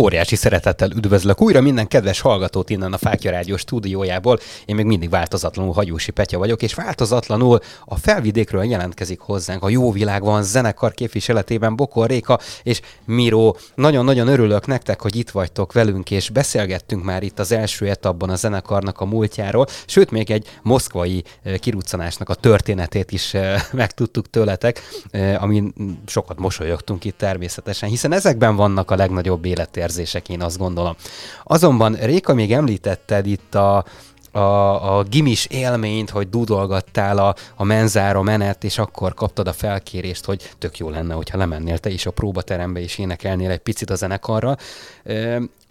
Óriási 0.00 0.36
szeretettel 0.36 0.90
üdvözlök 0.90 1.40
újra 1.40 1.60
minden 1.60 1.88
kedves 1.88 2.20
hallgatót 2.20 2.70
innen 2.70 2.92
a 2.92 2.98
Fákja 2.98 3.30
Rádió 3.30 3.56
stúdiójából. 3.56 4.38
Én 4.64 4.74
még 4.74 4.84
mindig 4.84 5.10
változatlanul 5.10 5.72
Hagyósi 5.72 6.10
Petya 6.10 6.38
vagyok, 6.38 6.62
és 6.62 6.74
változatlanul 6.74 7.58
a 7.84 7.96
felvidékről 7.96 8.64
jelentkezik 8.64 9.20
hozzánk 9.20 9.62
a 9.62 9.68
Jó 9.68 9.92
Világ 9.92 10.22
van 10.22 10.42
zenekar 10.42 10.92
képviseletében 10.92 11.76
Bokor 11.76 12.08
Réka 12.08 12.38
és 12.62 12.80
Miró. 13.04 13.56
Nagyon-nagyon 13.74 14.28
örülök 14.28 14.66
nektek, 14.66 15.00
hogy 15.00 15.16
itt 15.16 15.30
vagytok 15.30 15.72
velünk, 15.72 16.10
és 16.10 16.30
beszélgettünk 16.30 17.04
már 17.04 17.22
itt 17.22 17.38
az 17.38 17.52
első 17.52 17.88
etapban 17.88 18.30
a 18.30 18.36
zenekarnak 18.36 19.00
a 19.00 19.04
múltjáról, 19.04 19.66
sőt 19.86 20.10
még 20.10 20.30
egy 20.30 20.46
moszkvai 20.62 21.24
kiruccanásnak 21.58 22.28
a 22.28 22.34
történetét 22.34 23.12
is 23.12 23.34
megtudtuk 23.72 24.30
tőletek, 24.30 24.80
amin 25.38 25.74
sokat 26.06 26.38
mosolyogtunk 26.38 27.04
itt 27.04 27.18
természetesen, 27.18 27.88
hiszen 27.88 28.12
ezekben 28.12 28.56
vannak 28.56 28.90
a 28.90 28.96
legnagyobb 28.96 29.44
életérzések 29.44 29.88
érzések, 29.90 30.28
én 30.28 30.42
azt 30.42 30.58
gondolom. 30.58 30.94
Azonban 31.44 31.92
Réka 31.94 32.34
még 32.34 32.52
említetted 32.52 33.26
itt 33.26 33.54
a, 33.54 33.84
a, 34.32 34.98
a 34.98 35.02
gimis 35.02 35.46
élményt, 35.46 36.10
hogy 36.10 36.28
dudolgattál 36.28 37.18
a, 37.18 37.34
a 37.56 37.64
menzára 37.64 38.22
menet, 38.22 38.64
és 38.64 38.78
akkor 38.78 39.14
kaptad 39.14 39.48
a 39.48 39.52
felkérést, 39.52 40.24
hogy 40.24 40.50
tök 40.58 40.78
jó 40.78 40.90
lenne, 40.90 41.14
hogyha 41.14 41.38
lemennél 41.38 41.78
te 41.78 41.90
is 41.90 42.06
a 42.06 42.10
próbaterembe, 42.10 42.80
és 42.80 42.98
énekelnél 42.98 43.50
egy 43.50 43.58
picit 43.58 43.90
a 43.90 43.94
zenekarral. 43.94 44.56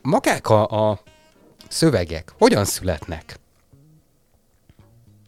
Magák 0.01 0.49
a, 0.49 0.89
a 0.89 0.99
szövegek 1.67 2.33
hogyan 2.37 2.65
születnek? 2.65 3.39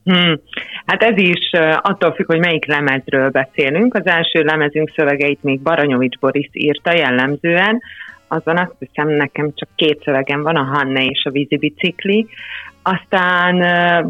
Hmm. 0.04 0.40
Hát 0.86 1.04
ez 1.04 1.18
is 1.18 1.50
attól 1.82 2.14
függ, 2.14 2.26
hogy 2.26 2.40
melyik 2.40 2.66
lemezről 2.66 3.30
beszélünk. 3.30 3.94
Az 3.94 4.06
első 4.06 4.44
lemezünk 4.44 4.92
szövegeit 4.96 5.44
még 5.44 5.60
Baranyovics 5.60 6.20
Boris 6.20 6.50
írta 6.52 6.96
jellemzően, 6.96 7.82
azon 8.32 8.58
azt 8.58 8.76
hiszem 8.80 9.10
nekem 9.10 9.52
csak 9.56 9.70
két 9.76 10.02
szövegem 10.04 10.42
van, 10.42 10.56
a 10.56 10.64
Hanne 10.64 11.06
és 11.06 11.26
a 11.26 11.30
vízi 11.30 11.58
bicikli. 11.58 12.28
Aztán 12.84 13.56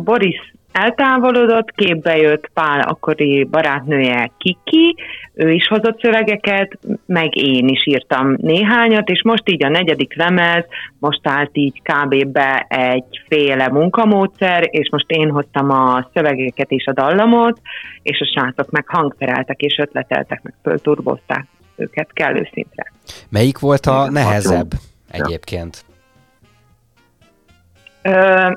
Boris 0.04 0.54
eltávolodott, 0.72 1.72
képbe 1.72 2.18
jött 2.18 2.50
Pál 2.54 2.80
akkori 2.80 3.44
barátnője 3.44 4.32
Kiki, 4.38 4.96
ő 5.34 5.52
is 5.52 5.68
hozott 5.68 6.02
szövegeket, 6.02 6.80
meg 7.06 7.36
én 7.36 7.68
is 7.68 7.86
írtam 7.86 8.36
néhányat, 8.38 9.10
és 9.10 9.22
most 9.24 9.50
így 9.50 9.66
a 9.66 9.70
negyedik 9.70 10.16
lemez, 10.16 10.66
most 11.00 11.28
állt 11.28 11.58
így 11.58 11.82
kb. 11.82 12.28
be 12.28 12.66
egyféle 12.70 13.70
munkamódszer, 13.70 14.68
és 14.70 14.90
most 14.92 15.12
én 15.12 15.30
hoztam 15.30 15.70
a 15.70 16.10
szövegeket 16.14 16.72
és 16.72 16.86
a 16.86 16.94
dallamot, 16.94 17.60
és 18.04 18.20
a 18.20 18.26
srácok 18.26 18.72
meg 18.72 18.88
hangszereltek 18.88 19.60
és 19.60 19.78
ötleteltek, 19.78 20.42
meg 20.44 20.54
fölturbozták 20.64 21.46
őket 21.82 22.10
kellő 22.14 22.50
szintre. 22.54 22.92
Melyik 23.30 23.60
volt 23.60 23.86
a 23.86 24.10
nehezebb 24.10 24.72
egyébként? 25.12 25.86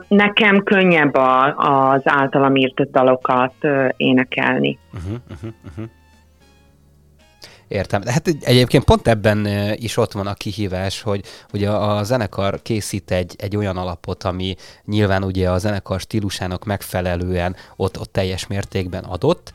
Nekem 0.08 0.62
könnyebb 0.62 1.14
a, 1.14 1.56
az 1.92 2.00
általam 2.04 2.56
írt 2.56 2.90
dalokat 2.90 3.54
énekelni. 3.96 4.78
Uh-huh, 4.94 5.18
uh-huh, 5.30 5.50
uh-huh. 5.64 5.84
Értem. 7.68 8.00
De 8.00 8.12
hát 8.12 8.28
egyébként 8.40 8.84
pont 8.84 9.08
ebben 9.08 9.46
is 9.74 9.96
ott 9.96 10.12
van 10.12 10.26
a 10.26 10.34
kihívás, 10.34 11.02
hogy 11.02 11.24
ugye 11.52 11.70
a 11.70 12.02
zenekar 12.02 12.62
készít 12.62 13.10
egy, 13.10 13.34
egy 13.38 13.56
olyan 13.56 13.76
alapot, 13.76 14.24
ami 14.24 14.54
nyilván 14.84 15.24
ugye 15.24 15.50
a 15.50 15.58
zenekar 15.58 16.00
stílusának 16.00 16.64
megfelelően 16.64 17.56
ott, 17.76 17.98
ott 17.98 18.12
teljes 18.12 18.46
mértékben 18.46 19.04
adott, 19.04 19.52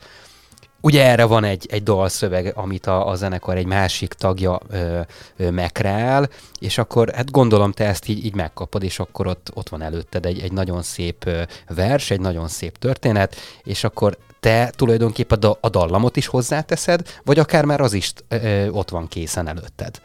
Ugye 0.80 1.04
erre 1.04 1.24
van 1.24 1.44
egy, 1.44 1.66
egy 1.70 1.82
dalszöveg, 1.82 2.52
amit 2.56 2.86
a, 2.86 3.08
a 3.08 3.14
zenekar 3.14 3.56
egy 3.56 3.66
másik 3.66 4.12
tagja 4.12 4.58
ö, 4.70 5.00
ö, 5.36 5.50
megreál, 5.50 6.28
és 6.60 6.78
akkor 6.78 7.08
hát 7.14 7.30
gondolom 7.30 7.72
te 7.72 7.84
ezt 7.84 8.08
így, 8.08 8.24
így 8.24 8.34
megkapod, 8.34 8.82
és 8.82 8.98
akkor 8.98 9.26
ott, 9.26 9.50
ott 9.54 9.68
van 9.68 9.82
előtted 9.82 10.26
egy, 10.26 10.40
egy 10.40 10.52
nagyon 10.52 10.82
szép 10.82 11.30
vers, 11.74 12.10
egy 12.10 12.20
nagyon 12.20 12.48
szép 12.48 12.78
történet, 12.78 13.36
és 13.64 13.84
akkor 13.84 14.16
te 14.40 14.70
tulajdonképpen 14.76 15.38
a, 15.38 15.56
a 15.60 15.68
dallamot 15.68 16.16
is 16.16 16.26
hozzáteszed, 16.26 17.00
vagy 17.24 17.38
akár 17.38 17.64
már 17.64 17.80
az 17.80 17.92
is 17.92 18.12
ö, 18.28 18.68
ott 18.68 18.90
van 18.90 19.08
készen 19.08 19.48
előtted? 19.48 20.00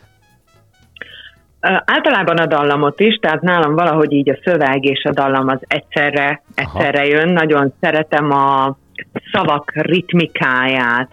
Általában 1.86 2.38
a 2.38 2.46
dallamot 2.46 3.00
is, 3.00 3.16
tehát 3.16 3.42
nálam 3.42 3.76
valahogy 3.76 4.12
így 4.12 4.30
a 4.30 4.40
szöveg 4.44 4.84
és 4.84 5.04
a 5.04 5.12
dallam 5.12 5.48
az 5.48 5.60
egyszerre, 5.62 6.42
egyszerre 6.56 7.00
Aha. 7.00 7.08
jön. 7.08 7.30
Nagyon 7.30 7.74
szeretem 7.80 8.32
a, 8.32 8.78
szavak 9.36 9.72
ritmikáját. 9.74 11.10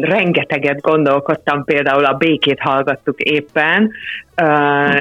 Rengeteget 0.00 0.80
gondolkodtam, 0.80 1.64
például 1.64 2.04
a 2.04 2.16
békét 2.16 2.60
hallgattuk 2.60 3.20
éppen, 3.20 3.90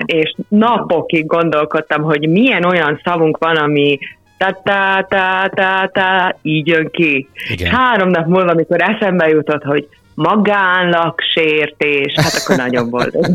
és 0.06 0.34
napokig 0.48 1.26
gondolkodtam, 1.26 2.02
hogy 2.02 2.30
milyen 2.30 2.64
olyan 2.64 3.00
szavunk 3.04 3.38
van, 3.38 3.56
ami 3.56 4.00
ta 4.38 4.62
ta 4.64 5.06
ta 5.10 5.50
ta 5.56 5.90
ta 5.94 6.36
így 6.42 6.68
jön 6.68 6.90
ki. 6.92 7.28
Igen. 7.50 7.72
Három 7.72 8.10
nap 8.10 8.28
múlva, 8.28 8.52
amikor 8.52 8.82
eszembe 8.82 9.28
jutott, 9.28 9.64
hogy 9.64 9.88
magánlaksértés, 10.20 12.14
hát 12.16 12.42
akkor 12.42 12.56
nagyon 12.56 12.90
boldog 12.90 13.26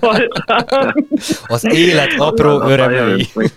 voltam. 0.00 0.92
Az 1.46 1.74
élet 1.74 2.14
apró 2.18 2.60
örömei. 2.60 3.26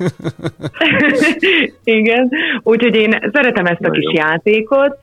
Igen, 1.84 2.30
úgyhogy 2.64 2.96
én 2.96 3.30
szeretem 3.34 3.66
ezt 3.66 3.84
a 3.84 3.92
kis 3.92 4.14
játékot. 4.14 4.98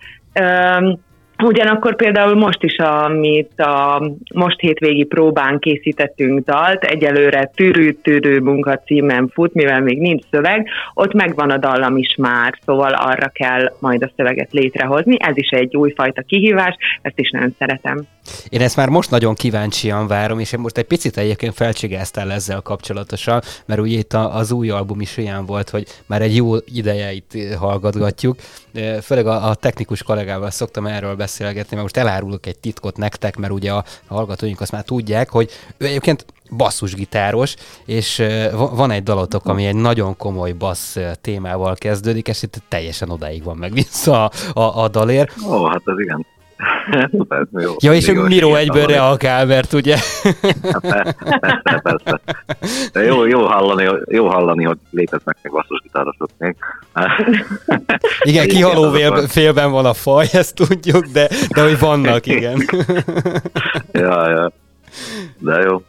Ugyanakkor 1.44 1.96
például 1.96 2.34
most 2.34 2.62
is, 2.62 2.76
amit 2.78 3.60
a 3.60 4.02
most 4.34 4.60
hétvégi 4.60 5.04
próbán 5.04 5.58
készítettünk 5.58 6.44
dalt, 6.44 6.84
egyelőre 6.84 7.50
Tűrű-tűrű 7.54 8.38
munka 8.38 8.78
címen 8.78 9.28
fut, 9.28 9.54
mivel 9.54 9.80
még 9.80 9.98
nincs 9.98 10.22
szöveg, 10.30 10.68
ott 10.94 11.12
megvan 11.12 11.50
a 11.50 11.58
dallam 11.58 11.96
is 11.96 12.14
már, 12.18 12.58
szóval 12.64 12.92
arra 12.92 13.28
kell 13.28 13.72
majd 13.80 14.02
a 14.02 14.10
szöveget 14.16 14.52
létrehozni. 14.52 15.16
Ez 15.18 15.36
is 15.36 15.48
egy 15.48 15.76
újfajta 15.76 16.22
kihívás, 16.22 16.76
ezt 17.02 17.18
is 17.18 17.30
nagyon 17.30 17.54
szeretem. 17.58 18.06
Én 18.48 18.60
ezt 18.60 18.76
már 18.76 18.88
most 18.88 19.10
nagyon 19.10 19.34
kíváncsian 19.34 20.06
várom, 20.06 20.38
és 20.38 20.52
én 20.52 20.60
most 20.60 20.78
egy 20.78 20.84
picit 20.84 21.16
egyébként 21.16 21.54
felcsigáztál 21.54 22.32
ezzel 22.32 22.60
kapcsolatosan, 22.60 23.42
mert 23.66 23.80
ugye 23.80 23.98
itt 23.98 24.12
az 24.12 24.50
új 24.50 24.70
album 24.70 25.00
is 25.00 25.16
olyan 25.16 25.46
volt, 25.46 25.70
hogy 25.70 25.86
már 26.06 26.22
egy 26.22 26.36
jó 26.36 26.56
ideje 26.56 27.12
itt 27.12 27.32
hallgatgatjuk. 27.58 28.36
Főleg 29.02 29.26
a, 29.26 29.54
technikus 29.54 30.02
kollégával 30.02 30.50
szoktam 30.50 30.86
erről 30.86 31.14
beszélgetni, 31.14 31.76
mert 31.76 31.82
most 31.82 31.96
elárulok 31.96 32.46
egy 32.46 32.58
titkot 32.58 32.96
nektek, 32.96 33.36
mert 33.36 33.52
ugye 33.52 33.72
a 33.72 33.84
hallgatóink 34.06 34.60
azt 34.60 34.72
már 34.72 34.82
tudják, 34.82 35.30
hogy 35.30 35.50
ő 35.76 35.86
egyébként 35.86 36.26
basszusgitáros, 36.56 37.54
és 37.86 38.22
van 38.52 38.90
egy 38.90 39.02
dalotok, 39.02 39.46
ami 39.46 39.66
egy 39.66 39.74
nagyon 39.74 40.16
komoly 40.16 40.52
bassz 40.52 40.96
témával 41.20 41.74
kezdődik, 41.74 42.28
és 42.28 42.42
itt 42.42 42.62
teljesen 42.68 43.10
odáig 43.10 43.42
van 43.42 43.56
meg 43.56 43.72
vissza 43.72 44.24
a, 44.24 44.30
a, 44.60 44.82
a 44.82 44.88
dalér. 44.88 45.30
Ó, 45.48 45.64
hát 45.64 45.82
ez 45.84 45.98
igen. 45.98 46.26
jó. 47.52 47.72
Ja, 47.78 47.94
és 47.94 48.12
Miro 48.12 48.54
egyből 48.54 48.86
reagál, 48.86 49.46
mert 49.46 49.72
ugye... 49.72 49.96
persze, 50.80 51.80
persze. 51.82 52.20
De 52.92 53.02
jó, 53.02 53.24
jó, 53.24 53.46
hallani, 53.46 53.88
jó 54.08 54.28
hallani, 54.28 54.64
hogy 54.64 54.78
léteznek 54.90 55.38
meg 55.42 55.52
basszusgitárosok 55.52 56.30
még. 56.38 56.56
Igen, 58.20 58.48
kihaló 58.48 58.92
félben 59.26 59.70
van 59.70 59.86
a 59.86 59.92
faj, 59.94 60.26
ezt 60.32 60.54
tudjuk, 60.54 61.04
de, 61.04 61.28
de 61.54 61.62
hogy 61.62 61.78
vannak, 61.78 62.26
igen. 62.26 62.56
ja, 63.92 64.30
ja. 64.30 64.52
De 65.38 65.60
jó. 65.60 65.82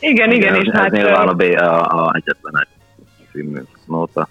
Igen, 0.00 0.30
igen, 0.30 0.54
igen 0.54 0.54
és 0.54 0.68
hát... 0.72 0.90
Nyilván 0.90 1.28
a, 1.28 1.32
B, 1.32 1.40
a, 1.40 1.80
a 1.80 2.14
egyetlen 2.14 2.58
egy 2.60 2.68
című 3.32 3.60
nóta. 3.86 4.28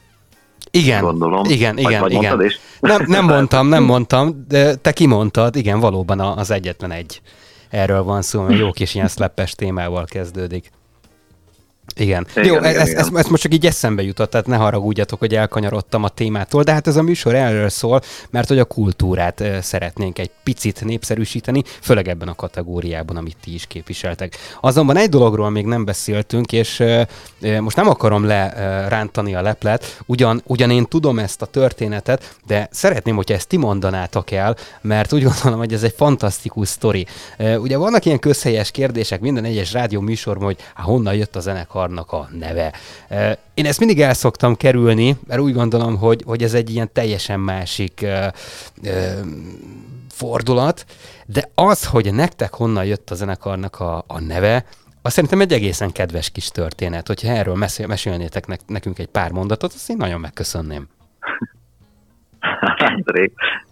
Igen, 0.72 1.02
gondolom. 1.02 1.46
igen, 1.46 1.78
igen, 1.78 2.02
vagy 2.02 2.12
igen. 2.12 2.44
Is? 2.44 2.60
Nem, 2.80 3.04
nem 3.08 3.26
mondtam, 3.34 3.68
nem 3.68 3.84
mondtam, 3.84 4.46
de 4.48 4.76
te 4.76 4.92
kimondtad, 4.92 5.56
igen, 5.56 5.80
valóban 5.80 6.20
az 6.20 6.52
egyetlen 6.52 6.92
egy. 6.92 7.22
Erről 7.70 8.04
van 8.04 8.22
szó, 8.22 8.42
mert 8.42 8.60
jó 8.60 8.72
kis 8.72 8.96
ilyen 8.96 9.08
szleppes 9.08 9.52
témával 9.52 10.06
kezdődik. 10.06 10.72
Igen. 11.95 12.27
igen 12.36 12.45
Jó, 12.45 12.56
igen, 12.56 12.80
ez, 12.80 12.88
igen. 12.88 12.99
Ez, 12.99 13.10
ez 13.13 13.27
most 13.27 13.41
csak 13.41 13.54
így 13.54 13.65
eszembe 13.65 14.01
jutott, 14.01 14.30
tehát 14.30 14.47
ne 14.47 14.56
haragudjatok, 14.56 15.19
hogy 15.19 15.36
elkanyarodtam 15.36 16.04
a 16.04 16.10
témától, 16.10 16.63
de 16.63 16.71
hát 16.71 16.88
ez 16.88 16.95
a 16.95 17.01
műsor 17.01 17.36
erről 17.36 17.69
szól, 17.69 18.01
mert 18.30 18.47
hogy 18.47 18.60
a 18.60 18.65
kultúrát 18.65 19.43
szeretnénk 19.62 20.19
egy 20.19 20.32
picit 20.43 20.86
népszerűsíteni, 20.86 21.63
főleg 21.82 22.08
ebben 22.08 22.27
a 22.27 22.36
kategóriában, 22.36 23.17
amit 23.17 23.38
ti 23.43 23.54
is 23.54 23.65
képviseltek. 23.67 24.38
Azonban 24.62 24.97
egy 24.97 25.10
dologról 25.10 25.49
még 25.49 25.65
nem 25.65 25.86
beszéltünk, 25.86 26.51
és 26.51 26.84
most 27.60 27.75
nem 27.75 27.89
akarom 27.89 28.25
lerántani 28.25 29.36
a 29.36 29.41
leplet, 29.41 30.01
ugyan, 30.06 30.41
ugyan 30.45 30.71
én 30.71 30.86
tudom 30.86 31.19
ezt 31.19 31.41
a 31.41 31.45
történetet, 31.45 32.36
de 32.47 32.67
szeretném, 32.71 33.15
hogyha 33.15 33.36
ezt 33.36 33.47
ti 33.47 33.58
mondanátok 33.58 34.32
el, 34.32 34.56
mert 34.82 35.13
úgy 35.13 35.23
gondolom, 35.23 35.60
hogy 35.60 35.73
ez 35.73 35.84
egy 35.84 35.93
fantasztikus 35.97 36.67
sztori. 36.67 37.06
Ugye 37.39 37.77
vannak 37.77 38.06
ilyen 38.06 38.19
közhelyes 38.19 38.71
kérdések 38.71 39.19
minden 39.19 39.43
egyes 39.43 39.73
rádió 39.73 39.99
műsorban, 39.99 40.45
hogy 40.45 40.58
hát 40.73 40.86
honnan 40.86 41.15
jött 41.15 41.36
a 41.36 41.41
zenekarnak 41.82 42.12
a 42.12 42.28
neve. 42.39 42.74
Én 43.54 43.65
ezt 43.65 43.80
mindig 43.80 44.02
el 44.02 44.13
szoktam 44.13 44.56
kerülni, 44.56 45.15
mert 45.28 45.41
úgy 45.41 45.54
gondolom, 45.54 45.98
hogy, 45.98 46.24
hogy 46.26 46.44
ez 46.44 46.54
egy 46.54 46.70
ilyen 46.70 46.89
teljesen 46.94 47.39
másik 47.39 48.06
fordulat, 50.10 50.86
de 51.26 51.50
az, 51.56 51.86
hogy 51.86 52.13
nektek 52.13 52.54
honnan 52.54 52.86
jött 52.86 53.10
a 53.10 53.15
zenekarnak 53.15 53.80
a, 53.80 54.04
a 54.08 54.20
neve, 54.20 54.65
azt 55.04 55.13
szerintem 55.13 55.41
egy 55.41 55.54
egészen 55.54 55.91
kedves 55.91 56.30
kis 56.30 56.50
történet. 56.50 57.08
Hogyha 57.08 57.28
erről 57.28 57.56
mesél, 57.56 57.88
mesélnétek 57.88 58.67
nekünk 58.67 59.00
egy 59.00 59.08
pár 59.08 59.32
mondatot, 59.32 59.74
azt 59.74 59.89
én 59.89 59.98
nagyon 59.98 60.20
megköszönném. 60.20 60.88
Hát, 62.39 63.04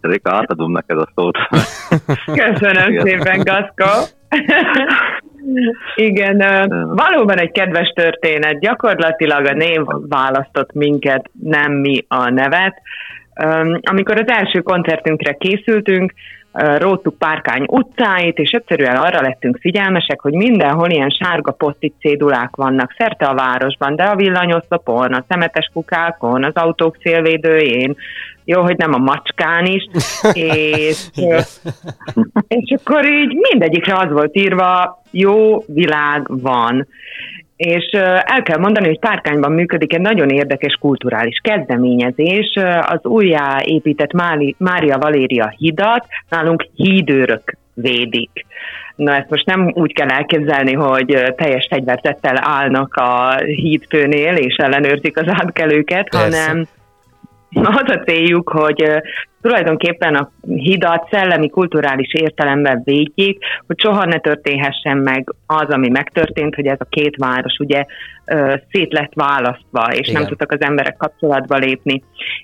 Réka, 0.02 0.36
átadom 0.36 0.72
neked 0.72 0.98
a 0.98 1.10
szót. 1.16 1.38
Köszönöm 2.26 3.00
szépen, 3.00 3.44
Gaszko. 3.44 4.06
Igen, 5.96 6.38
valóban 6.96 7.40
egy 7.40 7.52
kedves 7.52 7.94
történet. 7.96 8.60
Gyakorlatilag 8.60 9.46
a 9.46 9.54
név 9.54 9.82
választott 10.10 10.74
minket, 10.74 11.30
nem 11.44 11.72
mi 11.72 12.06
a 12.08 12.30
nevet. 12.30 12.82
Amikor 13.82 14.18
az 14.20 14.28
első 14.38 14.60
koncertünkre 14.60 15.34
készültünk, 15.34 16.14
róttuk 16.52 17.18
Párkány 17.18 17.64
utcáit, 17.68 18.38
és 18.38 18.50
egyszerűen 18.52 18.96
arra 18.96 19.22
lettünk 19.22 19.58
figyelmesek, 19.60 20.22
hogy 20.22 20.34
mindenhol 20.34 20.90
ilyen 20.90 21.10
sárga 21.10 21.52
posztit 21.52 21.94
cédulák 22.00 22.56
vannak 22.56 22.96
szerte 22.98 23.26
a 23.26 23.36
városban, 23.36 23.96
de 23.96 24.04
a 24.04 24.16
villanyoszlopon, 24.16 25.14
a 25.14 25.26
szemetes 25.28 25.70
kukákon, 25.74 26.44
az 26.44 26.56
autók 26.56 26.98
szélvédőjén, 27.02 27.96
jó, 28.44 28.62
hogy 28.62 28.78
nem 28.78 28.94
a 28.94 28.98
macskán 28.98 29.66
is, 29.66 29.88
és, 30.34 31.06
és 32.48 32.76
akkor 32.84 33.06
így 33.06 33.36
mindegyikre 33.52 33.96
az 33.96 34.12
volt 34.12 34.36
írva, 34.36 35.02
jó 35.12 35.64
világ 35.68 36.42
van. 36.42 36.88
És 37.60 37.86
el 38.24 38.42
kell 38.44 38.58
mondani, 38.58 38.88
hogy 38.88 39.00
Párkányban 39.00 39.52
működik 39.52 39.94
egy 39.94 40.02
nagyon 40.02 40.30
érdekes 40.30 40.74
kulturális 40.74 41.40
kezdeményezés. 41.44 42.58
Az 42.82 43.00
újjáépített 43.06 44.12
Mária 44.58 44.98
Valéria 44.98 45.54
hidat 45.58 46.06
nálunk 46.30 46.68
hídőrök 46.76 47.58
védik. 47.74 48.46
Na 48.96 49.16
ezt 49.16 49.30
most 49.30 49.46
nem 49.46 49.72
úgy 49.74 49.94
kell 49.94 50.10
elképzelni, 50.10 50.74
hogy 50.74 51.34
teljes 51.36 51.68
fegyvertettel 51.70 52.36
állnak 52.42 52.96
a 52.96 53.36
hídfőnél 53.44 54.36
és 54.36 54.56
ellenőrzik 54.56 55.18
az 55.18 55.28
átkelőket, 55.28 56.10
Persze. 56.10 56.48
hanem 56.48 56.68
az 57.52 57.84
a 57.86 58.04
céljuk, 58.06 58.50
hogy 58.50 59.02
tulajdonképpen 59.42 60.16
a 60.16 60.32
hidat 60.46 61.08
szellemi, 61.12 61.50
kulturális 61.50 62.14
értelemben 62.14 62.82
védjék, 62.84 63.44
hogy 63.68 63.80
soha 63.80 64.06
ne 64.06 64.20
történhessen 64.20 64.98
meg 64.98 65.34
az, 65.46 65.70
ami 65.70 65.90
megtörtént, 65.90 66.56
hogy 66.56 66.66
ez 66.66 66.78
a 66.80 66.88
két 66.90 67.16
város 67.16 67.58
ugye 67.60 67.86
szét 68.72 68.94
lett 68.94 69.14
választva, 69.14 69.94
és 69.94 70.08
Igen. 70.08 70.20
nem 70.20 70.30
tudtak 70.30 70.52
az 70.52 70.62
emberek 70.62 70.98
kapcsolatba 70.98 71.58
lépni. 71.58 72.04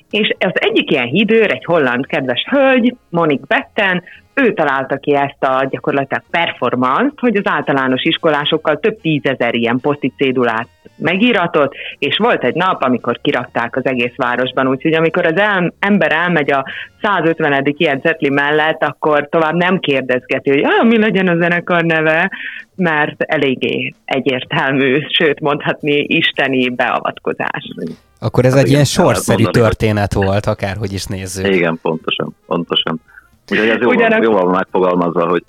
És 0.10 0.36
az 0.40 0.54
egyik 0.54 0.92
ilyen 0.92 1.08
hídőr, 1.08 1.52
egy 1.52 1.66
holland 1.66 2.06
kedves 2.08 2.46
hölgy, 2.50 2.96
Monik 3.10 3.48
Betten, 3.48 4.04
ő 4.36 4.54
találta 4.54 4.98
ki 4.98 5.16
ezt 5.16 5.44
a 5.44 5.68
gyakorlatilag 5.70 6.24
performance 6.30 7.14
hogy 7.16 7.36
az 7.36 7.48
általános 7.48 8.04
iskolásokkal 8.04 8.80
több 8.80 9.02
tízezer 9.02 9.56
ilyen 9.56 9.80
poszti 9.80 10.14
cédulát 10.18 10.68
megíratott, 10.98 11.74
és 12.00 12.18
volt 12.18 12.44
egy 12.44 12.56
nap, 12.56 12.84
amikor 12.84 13.20
kirakták 13.22 13.76
az 13.76 13.86
egész 13.86 14.16
városban, 14.16 14.68
úgyhogy 14.68 14.94
amikor 14.94 15.26
az 15.26 15.38
el, 15.38 15.74
ember 15.80 16.12
elmegy 16.12 16.52
a 16.52 16.66
150. 17.02 17.74
ilyen 17.78 18.00
zetli 18.04 18.30
mellett, 18.30 18.84
akkor 18.84 19.28
tovább 19.30 19.56
nem 19.56 19.80
kérdezgeti, 19.80 20.50
hogy 20.50 20.64
ah, 20.64 20.88
mi 20.88 20.98
legyen 20.98 21.28
a 21.28 21.38
zenekar 21.38 21.84
neve, 21.84 22.32
mert 22.76 23.22
eléggé 23.22 23.94
egyértelmű, 24.06 25.06
sőt 25.10 25.40
mondhatni 25.40 26.06
isteni 26.08 26.70
beavatkozás. 26.70 27.74
Akkor 28.20 28.46
ez 28.46 28.54
hát 28.54 28.64
egy 28.64 28.70
ilyen 28.70 28.84
sorszerű 28.84 29.44
történet 29.44 30.14
volt, 30.14 30.46
akárhogy 30.46 30.94
is 30.94 31.06
nézzük. 31.06 31.56
Igen, 31.56 31.80
pontosan, 31.82 32.36
pontosan. 32.46 33.02
Úgyhogy 33.52 33.70
ez 33.70 33.82
jóval, 33.82 34.24
jóval 34.24 34.50
megfogalmazva, 34.50 35.28
hogy 35.28 35.44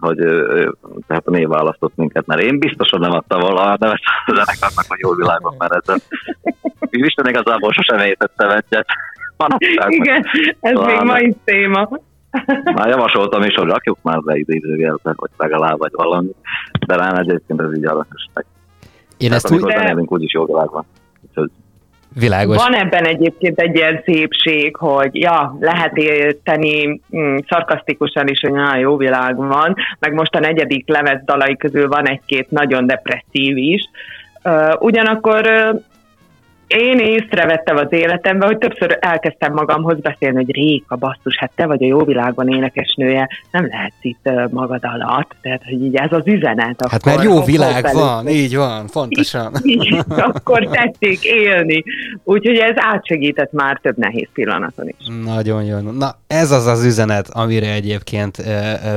hogy 0.00 0.16
tehát 1.06 1.26
a 1.26 1.30
név 1.30 1.48
választott 1.48 1.96
minket, 1.96 2.26
mert 2.26 2.40
én 2.40 2.58
biztosan 2.58 3.00
nem 3.00 3.10
adtam 3.10 3.40
volna 3.40 3.60
a 3.60 3.76
nevet 3.78 4.00
a 4.26 4.32
zenekarnak, 4.34 4.84
hogy 4.88 4.98
jó 4.98 5.14
világban, 5.14 5.54
mert 5.58 5.88
ez 5.88 6.02
Isten 6.90 7.28
igazából 7.28 7.72
sosem 7.72 7.98
étettem 7.98 8.50
egyet. 8.50 8.86
Igen, 9.86 10.24
ez 10.60 10.72
Talán 10.72 10.96
még 10.96 11.06
mai 11.06 11.36
téma. 11.44 11.88
Már 12.64 12.88
javasoltam 12.88 13.42
is, 13.42 13.54
hogy 13.54 13.68
rakjuk 13.68 13.98
már 14.02 14.20
be 14.20 14.36
idézőjelben, 14.36 15.14
hogy 15.16 15.30
legalább 15.36 15.78
vagy 15.78 15.92
valami, 15.92 16.30
de 16.86 16.96
rám 16.96 17.14
egyébként 17.14 17.60
ez 17.60 17.76
így 17.76 17.84
aranyos 17.84 18.26
meg. 18.34 18.46
Én 19.16 19.32
ezt 19.32 19.50
úgy... 19.50 19.62
De... 19.62 19.94
úgyis 20.06 20.32
jó 20.32 20.46
világban. 20.46 20.84
Úgyhogy 21.28 21.50
Világos. 22.14 22.56
Van 22.56 22.74
ebben 22.74 23.04
egyébként 23.04 23.60
egy 23.60 23.76
ilyen 23.76 24.02
szépség, 24.04 24.76
hogy 24.76 25.14
ja, 25.14 25.56
lehet 25.60 25.96
érteni 25.96 27.00
mm, 27.16 27.36
szarkasztikusan 27.48 28.28
is, 28.28 28.40
hogy 28.40 28.52
na, 28.52 28.76
jó 28.76 28.96
világ 28.96 29.36
van, 29.36 29.76
meg 29.98 30.12
most 30.12 30.34
a 30.34 30.40
negyedik 30.40 30.88
lemez 30.88 31.20
dalai 31.24 31.56
közül 31.56 31.88
van 31.88 32.08
egy-két 32.08 32.50
nagyon 32.50 32.86
depresszív 32.86 33.56
is. 33.56 33.82
Uh, 34.44 34.72
ugyanakkor 34.78 35.46
uh, 35.46 35.80
én 36.76 36.98
észrevettem 36.98 37.76
az 37.76 37.86
életemben, 37.90 38.48
hogy 38.48 38.58
többször 38.58 38.98
elkezdtem 39.00 39.52
magamhoz 39.52 40.00
beszélni, 40.00 40.36
hogy 40.36 40.54
Réka, 40.54 40.96
basszus, 40.96 41.36
hát 41.38 41.50
te 41.54 41.66
vagy 41.66 41.82
a 41.82 41.86
jó 41.86 42.04
világban 42.04 42.48
énekesnője, 42.48 43.28
nem 43.50 43.66
lehetsz 43.66 43.94
itt 44.00 44.30
magad 44.50 44.80
alatt, 44.82 45.36
tehát 45.42 45.62
hogy 45.64 45.82
így 45.82 45.94
ez 45.94 46.12
az 46.12 46.22
üzenet. 46.24 46.86
Hát 46.90 47.04
mert 47.04 47.22
jó 47.22 47.44
világ 47.44 47.84
felül. 47.86 48.00
van, 48.00 48.28
így 48.28 48.56
van, 48.56 48.86
fontosan. 48.86 49.52
Így, 49.62 49.84
így, 49.84 50.04
akkor 50.06 50.68
tették 50.68 51.24
élni. 51.24 51.84
Úgyhogy 52.24 52.56
ez 52.56 52.74
átsegített 52.76 53.52
már 53.52 53.78
több 53.82 53.96
nehéz 53.96 54.28
pillanaton 54.32 54.88
is. 54.88 55.06
Nagyon 55.24 55.64
jó. 55.64 55.78
Na, 55.78 56.14
ez 56.26 56.50
az 56.50 56.66
az 56.66 56.84
üzenet, 56.84 57.28
amire 57.28 57.72
egyébként 57.72 58.36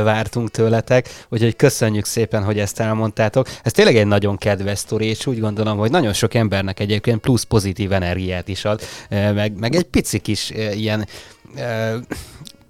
vártunk 0.03 0.49
tőletek, 0.49 1.05
úgyhogy 1.29 1.55
köszönjük 1.55 2.05
szépen, 2.05 2.43
hogy 2.43 2.59
ezt 2.59 2.79
elmondtátok. 2.79 3.47
Ez 3.63 3.71
tényleg 3.71 3.95
egy 3.95 4.07
nagyon 4.07 4.38
kedves 4.38 4.77
sztori, 4.77 5.05
és 5.05 5.27
úgy 5.27 5.39
gondolom, 5.39 5.77
hogy 5.77 5.91
nagyon 5.91 6.13
sok 6.13 6.33
embernek 6.33 6.79
egyébként 6.79 7.19
plusz 7.19 7.43
pozitív 7.43 7.62
energiát 7.89 8.47
is 8.47 8.65
ad, 8.65 8.82
meg, 9.10 9.60
meg 9.60 9.76
egy 9.76 9.84
pici 9.84 10.19
kis 10.19 10.49
ilyen 10.73 11.08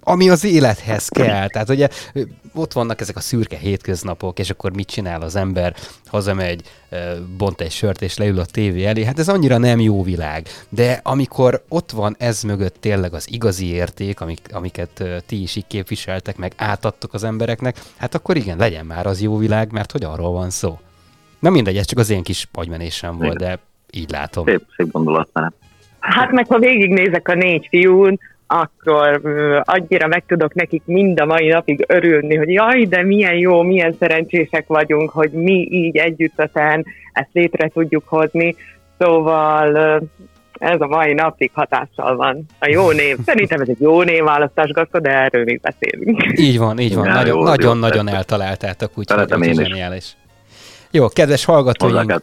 ami 0.06 0.30
az 0.30 0.44
élethez 0.44 1.08
kell. 1.08 1.48
Tehát 1.48 1.68
ugye 1.68 1.88
ott 2.54 2.72
vannak 2.72 3.00
ezek 3.00 3.16
a 3.16 3.20
szürke 3.20 3.56
hétköznapok, 3.56 4.38
és 4.38 4.50
akkor 4.50 4.72
mit 4.72 4.86
csinál 4.86 5.22
az 5.22 5.36
ember? 5.36 5.76
Hazamegy, 6.06 6.62
bont 7.36 7.60
egy 7.60 7.70
sört, 7.70 8.02
és 8.02 8.16
leül 8.16 8.38
a 8.38 8.44
tévé 8.44 8.84
elé. 8.84 9.04
Hát 9.04 9.18
ez 9.18 9.28
annyira 9.28 9.58
nem 9.58 9.80
jó 9.80 10.02
világ. 10.02 10.48
De 10.68 11.00
amikor 11.02 11.64
ott 11.68 11.90
van 11.90 12.16
ez 12.18 12.42
mögött 12.42 12.76
tényleg 12.80 13.14
az 13.14 13.30
igazi 13.30 13.66
érték, 13.66 14.20
amik, 14.20 14.40
amiket 14.52 15.04
ti 15.26 15.42
is 15.42 15.56
így 15.56 15.66
képviseltek, 15.66 16.36
meg 16.36 16.52
átadtok 16.56 17.14
az 17.14 17.24
embereknek, 17.24 17.80
hát 17.96 18.14
akkor 18.14 18.36
igen, 18.36 18.58
legyen 18.58 18.86
már 18.86 19.06
az 19.06 19.20
jó 19.20 19.36
világ, 19.36 19.72
mert 19.72 19.92
hogy 19.92 20.04
arról 20.04 20.32
van 20.32 20.50
szó. 20.50 20.78
Na 21.38 21.50
mindegy, 21.50 21.76
ez 21.76 21.86
csak 21.86 21.98
az 21.98 22.10
én 22.10 22.22
kis 22.22 22.48
agymenésem 22.52 23.18
volt, 23.18 23.36
de 23.36 23.58
így 23.94 24.10
látom. 24.10 24.46
Szép, 24.46 24.62
szép 24.76 24.90
gondolatnál. 24.90 25.52
Hát 26.00 26.30
meg 26.30 26.46
ha 26.48 26.58
végignézek 26.58 27.28
a 27.28 27.34
négy 27.34 27.66
fiún, 27.70 28.18
akkor 28.46 29.20
annyira 29.64 30.06
meg 30.06 30.24
tudok 30.26 30.54
nekik 30.54 30.82
mind 30.84 31.20
a 31.20 31.24
mai 31.24 31.48
napig 31.48 31.84
örülni, 31.88 32.36
hogy 32.36 32.48
jaj, 32.48 32.84
de 32.84 33.02
milyen 33.02 33.34
jó, 33.34 33.62
milyen 33.62 33.96
szerencsések 33.98 34.66
vagyunk, 34.66 35.10
hogy 35.10 35.30
mi 35.30 35.68
így 35.70 35.96
együttesen 35.96 36.86
ezt 37.12 37.28
létre 37.32 37.68
tudjuk 37.68 38.02
hozni. 38.06 38.56
Szóval 38.98 39.76
ez 40.58 40.80
a 40.80 40.86
mai 40.86 41.12
napig 41.12 41.50
hatással 41.54 42.16
van. 42.16 42.46
A 42.58 42.68
jó 42.68 42.90
név. 42.90 43.16
Szerintem 43.24 43.60
ez 43.60 43.68
egy 43.68 43.80
jó 43.80 44.02
névválasztás, 44.02 44.70
Gaszko, 44.70 45.00
de 45.00 45.10
erről 45.10 45.44
még 45.44 45.60
beszélünk. 45.60 46.38
Így 46.38 46.58
van, 46.58 46.78
így 46.78 46.94
van. 46.94 47.28
Nagyon-nagyon 47.42 48.08
eltaláltátok, 48.08 48.90
úgyhogy 48.94 49.54
zseniális. 49.54 50.16
Jó, 50.90 51.08
kedves 51.08 51.44
hallgatóink. 51.44 52.20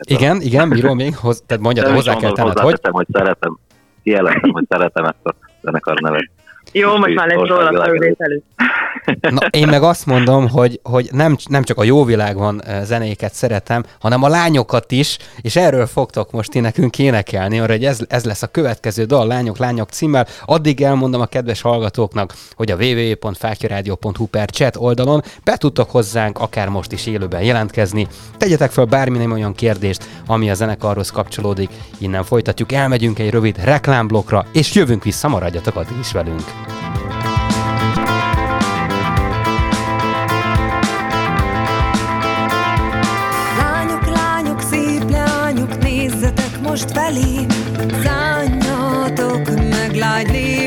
Tennem, 0.00 0.20
igen, 0.22 0.40
igen, 0.40 0.68
miről 0.68 0.94
még? 0.94 1.16
Hoz, 1.16 1.42
tehát 1.46 1.62
mondjad, 1.62 1.86
hozzá 1.86 2.16
kell 2.16 2.32
tenned, 2.32 2.58
hogy? 2.58 2.80
hogy 2.82 3.06
szeretem, 3.12 3.58
kijelentem, 4.02 4.50
hogy 4.50 4.64
szeretem 4.68 5.04
ezt 5.04 5.24
a 5.26 5.34
zenekar 5.62 6.00
nevet. 6.00 6.30
Jó, 6.72 6.96
most 6.96 7.14
már 7.14 7.26
lesz 7.26 7.48
róla 7.48 7.82
felvételű. 7.82 8.40
Na, 9.20 9.46
én 9.50 9.68
meg 9.68 9.82
azt 9.82 10.06
mondom, 10.06 10.48
hogy, 10.48 10.80
hogy 10.82 11.08
nem, 11.12 11.36
nem 11.48 11.62
csak 11.62 11.78
a 11.78 11.84
jó 11.84 12.04
világban 12.04 12.62
zenéket 12.82 13.34
szeretem, 13.34 13.84
hanem 14.00 14.22
a 14.22 14.28
lányokat 14.28 14.92
is, 14.92 15.16
és 15.40 15.56
erről 15.56 15.86
fogtok 15.86 16.30
most 16.32 16.50
ti 16.50 16.60
nekünk 16.60 16.98
énekelni, 16.98 17.60
arra, 17.60 17.72
hogy 17.72 17.84
ez, 17.84 18.00
ez 18.08 18.24
lesz 18.24 18.42
a 18.42 18.46
következő 18.46 19.04
dal, 19.04 19.26
Lányok, 19.26 19.58
Lányok 19.58 19.88
címmel. 19.90 20.26
Addig 20.44 20.82
elmondom 20.82 21.20
a 21.20 21.26
kedves 21.26 21.60
hallgatóknak, 21.60 22.34
hogy 22.54 22.70
a 22.70 22.76
www.fákjaradio.hu 22.76 24.26
per 24.26 24.50
chat 24.50 24.76
oldalon 24.76 25.22
be 25.44 25.56
tudtok 25.56 25.90
hozzánk 25.90 26.38
akár 26.38 26.68
most 26.68 26.92
is 26.92 27.06
élőben 27.06 27.42
jelentkezni. 27.42 28.06
Tegyetek 28.38 28.70
fel 28.70 28.84
bármilyen 28.84 29.32
olyan 29.32 29.54
kérdést, 29.54 30.04
ami 30.26 30.50
a 30.50 30.54
zenekarhoz 30.54 31.10
kapcsolódik. 31.10 31.70
Innen 31.98 32.24
folytatjuk, 32.24 32.72
elmegyünk 32.72 33.18
egy 33.18 33.30
rövid 33.30 33.64
reklámblokra, 33.64 34.46
és 34.52 34.74
jövünk 34.74 35.04
vissza, 35.04 35.28
maradjatok 35.28 35.76
addig 35.76 35.98
is 36.00 36.12
velünk. 36.12 36.59
Most 46.70 46.90
felém, 46.90 47.46
szálljatok 48.02 49.48
meg 49.70 49.94
lágy 49.94 50.30
lépteitekkel, 50.30 50.59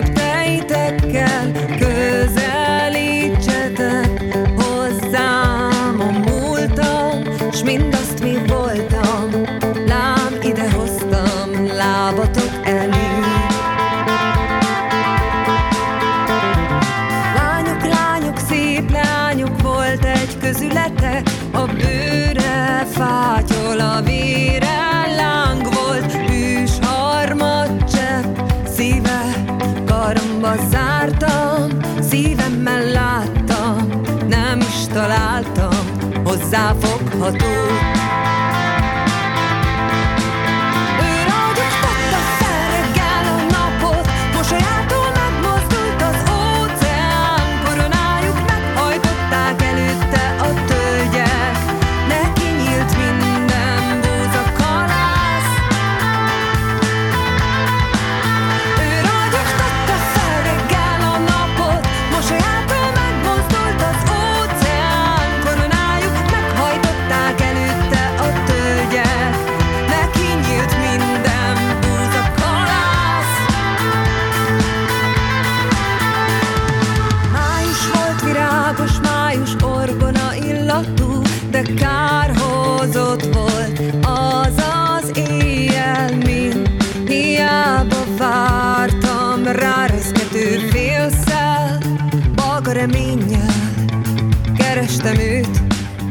But 37.23 37.72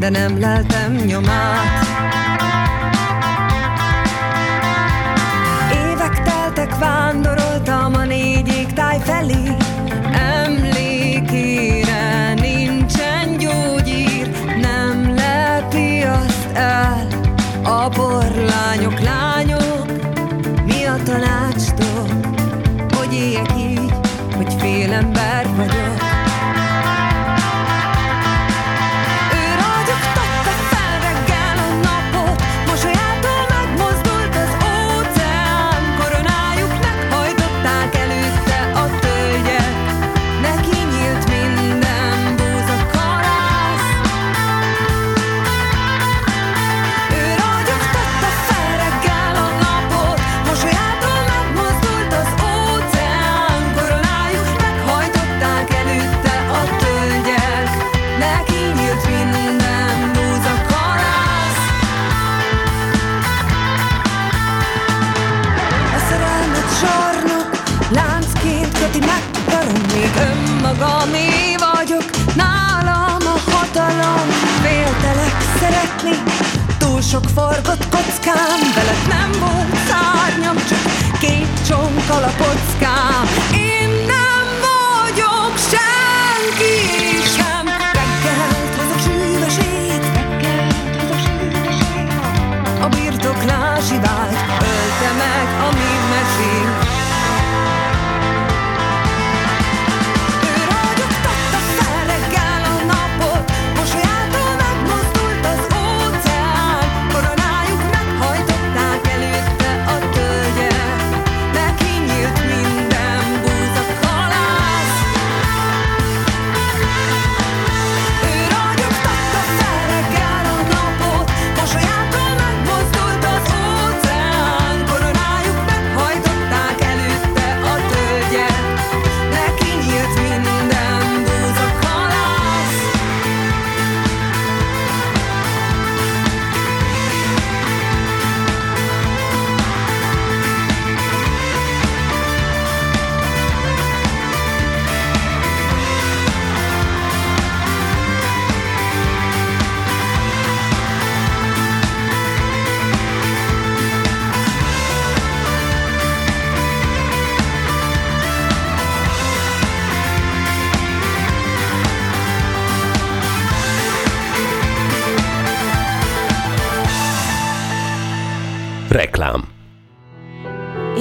de 0.02 0.10
nem 0.10 0.38
leltem 0.40 0.94
nyomát. 0.94 1.81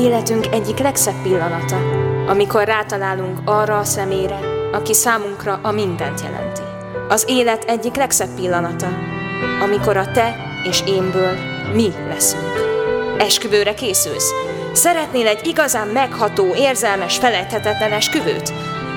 Életünk 0.02 0.46
egyik 0.52 0.78
legszebb 0.78 1.22
pillanata, 1.22 1.78
amikor 2.28 2.64
rátalálunk 2.64 3.40
arra 3.46 3.78
a 3.78 3.84
szemére, 3.84 4.40
aki 4.72 4.94
számunkra 4.94 5.60
a 5.64 5.72
mindent 5.72 6.22
jelenti. 6.22 6.62
Az 7.10 7.26
élet 7.28 7.64
egyik 7.64 7.96
legszebb 7.96 8.36
pillanata, 8.36 8.88
amikor 9.62 9.98
a 9.98 10.12
te 10.12 10.36
és 10.70 10.84
énből 10.88 11.38
mi 11.74 11.92
leszünk. 12.08 12.54
Esküvőre 13.18 13.74
készülsz? 13.74 14.32
Szeretnél 14.74 15.28
egy 15.28 15.48
igazán 15.48 15.88
megható, 15.88 16.56
érzelmes, 16.56 17.18
felejthetetlen 17.18 17.92
esküvőt? 17.92 18.54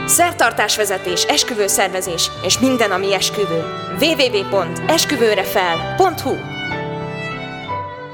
Szertartásvezetés, 0.06 1.24
esküvőszervezés 1.24 2.30
és 2.42 2.58
minden, 2.58 2.90
ami 2.90 3.14
esküvő. 3.14 3.64
www.esküvőrefel.hu 4.00 6.53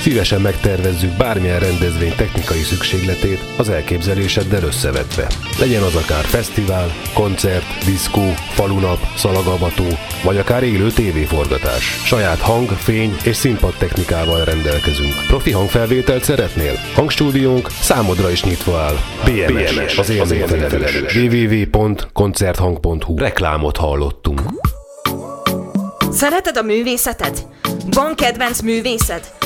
Szívesen 0.00 0.40
megtervezzük 0.40 1.16
bármilyen 1.16 1.58
rendezvény 1.58 2.14
technikai 2.16 2.62
szükségletét 2.62 3.38
az 3.56 3.68
elképzeléseddel 3.68 4.62
összevetve. 4.62 5.26
Legyen 5.58 5.82
az 5.82 5.94
akár 5.94 6.24
fesztivál, 6.24 6.92
koncert, 7.14 7.84
diszkó, 7.84 8.34
falunap, 8.50 8.98
szalagavató, 9.16 9.84
vagy 10.22 10.36
akár 10.36 10.62
élő 10.62 10.90
tévéforgatás. 10.90 11.84
Saját 12.04 12.38
hang, 12.38 12.68
fény 12.68 13.16
és 13.24 13.36
színpad 13.36 13.74
technikával 13.78 14.44
rendelkezünk. 14.44 15.14
Profi 15.26 15.50
hangfelvételt 15.50 16.24
szeretnél? 16.24 16.72
Hangstúdiónk 16.94 17.68
számodra 17.80 18.30
is 18.30 18.44
nyitva 18.44 18.78
áll. 18.78 18.96
BMS, 19.24 19.74
BMS 19.74 19.98
az 19.98 20.10
élményfelelős. 20.10 21.14
www.koncerthang.hu 21.14 23.18
Reklámot 23.18 23.76
hallottunk. 23.76 24.40
Szereted 26.10 26.56
a 26.56 26.62
művészetet? 26.62 27.46
Van 27.90 28.14
kedvenc 28.14 28.60
művészed? 28.60 29.36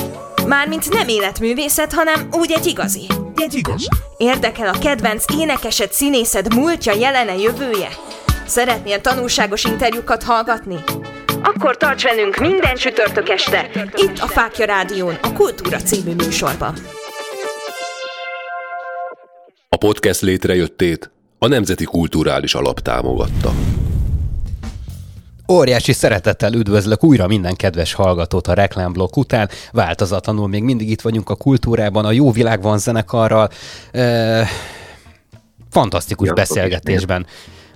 Mármint 0.47 0.89
nem 0.89 1.07
életművészet, 1.07 1.93
hanem 1.93 2.27
úgy 2.31 2.51
egy 2.51 2.65
igazi. 2.65 3.07
Egy 3.35 3.53
igaz. 3.53 3.87
Érdekel 4.17 4.67
a 4.67 4.79
kedvenc 4.79 5.25
énekesed, 5.37 5.91
színészed 5.91 6.53
múltja, 6.53 6.93
jelene, 6.93 7.35
jövője? 7.35 7.89
Szeretnél 8.45 9.01
tanulságos 9.01 9.63
interjúkat 9.63 10.23
hallgatni? 10.23 10.75
Akkor 11.43 11.77
tarts 11.77 12.03
velünk 12.03 12.37
minden 12.37 12.75
csütörtök 12.75 13.29
este, 13.29 13.69
itt 13.95 14.19
a 14.19 14.27
Fákja 14.27 14.65
Rádión, 14.65 15.17
a 15.21 15.33
Kultúra 15.33 15.77
című 15.77 16.13
műsorban. 16.13 16.73
A 19.69 19.77
podcast 19.77 20.21
létrejöttét 20.21 21.11
a 21.39 21.47
Nemzeti 21.47 21.83
Kulturális 21.83 22.53
Alap 22.53 22.79
támogatta. 22.79 23.51
Óriási 25.53 25.93
szeretettel 25.93 26.53
üdvözlök 26.53 27.03
újra 27.03 27.27
minden 27.27 27.55
kedves 27.55 27.93
hallgatót 27.93 28.47
a 28.47 28.53
reklámblokk 28.53 29.17
után. 29.17 29.49
Változatlanul 29.71 30.47
még 30.47 30.63
mindig 30.63 30.89
itt 30.89 31.01
vagyunk 31.01 31.29
a 31.29 31.35
kultúrában, 31.35 32.05
a 32.05 32.11
Jó 32.11 32.31
Világ 32.31 32.61
van 32.61 32.77
zenekarral. 32.77 33.49
E, 33.91 34.47
fantasztikus 35.69 36.27
Ja, 36.27 36.33
beszélgetésben 36.33 37.25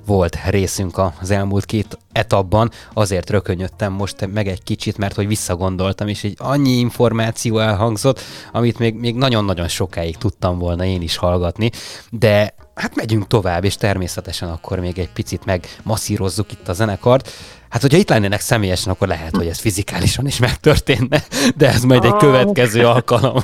volt 0.06 0.38
részünk 0.50 1.02
az 1.22 1.32
elmúlt 1.32 1.66
két 1.66 1.98
etapban, 2.12 2.72
azért 2.94 3.30
rökönyödtem 3.30 3.94
most 3.94 4.34
meg 4.34 4.48
egy 4.48 4.64
kicsit, 4.64 4.98
mert 4.98 5.16
hogy 5.16 5.28
visszagondoltam, 5.28 6.08
és 6.08 6.24
egy 6.24 6.36
annyi 6.38 6.72
információ 6.72 7.60
elhangzott, 7.60 8.22
amit 8.52 8.80
még, 8.80 8.96
még 8.96 9.16
nagyon-nagyon 9.16 9.68
sokáig 9.68 10.18
tudtam 10.18 10.58
volna 10.58 10.86
én 10.86 11.02
is 11.02 11.16
hallgatni, 11.16 11.72
de 12.10 12.54
hát 12.76 12.96
megyünk 12.96 13.28
tovább, 13.28 13.64
és 13.64 13.76
természetesen 13.76 14.50
akkor 14.50 14.80
még 14.80 15.00
egy 15.00 15.10
picit 15.10 15.46
megmasszírozzuk 15.46 16.52
itt 16.52 16.68
a 16.68 16.74
zenekart. 16.74 17.32
Hát, 17.70 17.82
hogyha 17.82 17.98
itt 17.98 18.10
lennének 18.10 18.40
személyesen, 18.40 18.94
akkor 18.94 19.08
lehet, 19.08 19.36
hogy 19.36 19.48
ez 19.48 19.60
fizikálisan 19.60 20.26
is 20.28 20.40
megtörténne, 20.40 21.24
de 21.56 21.68
ez 21.68 21.84
majd 21.84 22.04
egy 22.04 22.12
Ah. 22.12 22.18
következő 22.20 22.86
alkalom. 22.86 23.38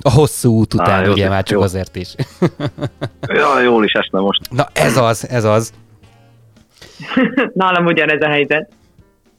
A 0.00 0.10
hosszú 0.10 0.52
út 0.52 0.74
után, 0.74 1.04
jó, 1.04 1.12
ugye 1.12 1.28
már 1.28 1.42
csak 1.42 1.58
jó. 1.58 1.62
azért 1.64 1.96
is. 1.96 2.14
Ja, 3.20 3.60
jól 3.60 3.84
is 3.84 3.92
esne 3.92 4.18
most. 4.20 4.40
Na 4.50 4.68
ez 4.72 4.96
az, 4.96 5.28
ez 5.28 5.44
az. 5.44 5.72
Nálam 7.54 7.86
ugyanez 7.86 8.20
a 8.22 8.28
helyzet. 8.28 8.70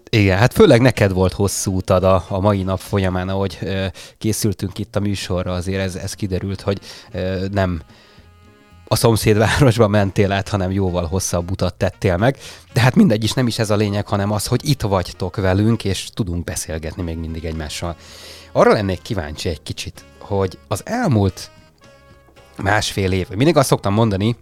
Igen, 0.10 0.38
hát 0.38 0.54
főleg 0.54 0.82
neked 0.82 1.12
volt 1.12 1.34
hosszú 1.34 1.76
utad 1.76 2.04
a, 2.04 2.24
a 2.28 2.40
mai 2.40 2.64
nap 2.64 2.80
folyamán, 2.80 3.30
ahogy 3.30 3.58
ö, 3.62 3.86
készültünk 4.18 4.78
itt 4.80 4.96
a 4.96 5.00
műsorra, 5.00 5.54
azért 5.54 5.82
ez, 5.82 5.96
ez 5.96 6.14
kiderült, 6.14 6.62
hogy 6.62 6.80
ö, 7.12 7.46
nem 7.52 7.82
a 8.88 8.96
szomszédvárosba 8.96 9.88
mentél 9.88 10.32
át, 10.32 10.50
hanem 10.50 10.72
jóval 10.72 11.06
hosszabb 11.06 11.52
utat 11.52 11.74
tettél 11.74 12.18
meg. 12.18 12.38
De 12.74 12.82
hát 12.82 12.96
mindegy 12.96 13.24
is, 13.24 13.34
nem 13.34 13.48
is 13.48 13.60
ez 13.60 13.70
a 13.70 13.76
lényeg, 13.76 14.08
hanem 14.08 14.32
az, 14.32 14.46
hogy 14.46 14.70
itt 14.70 14.82
vagytok 14.82 15.36
velünk, 15.36 15.84
és 15.84 16.10
tudunk 16.14 16.44
beszélgetni 16.44 17.04
még 17.04 17.18
mindig 17.18 17.46
egymással. 17.46 17.96
Arra 18.52 18.72
lennék 18.72 19.02
kíváncsi 19.02 19.50
egy 19.50 19.64
kicsit, 19.64 20.04
hogy 20.20 20.58
az 20.68 20.82
elmúlt 20.86 21.52
másfél 22.58 23.12
év, 23.12 23.28
mindig 23.30 23.58
azt 23.58 23.68
szoktam 23.68 23.94
mondani, 23.94 24.36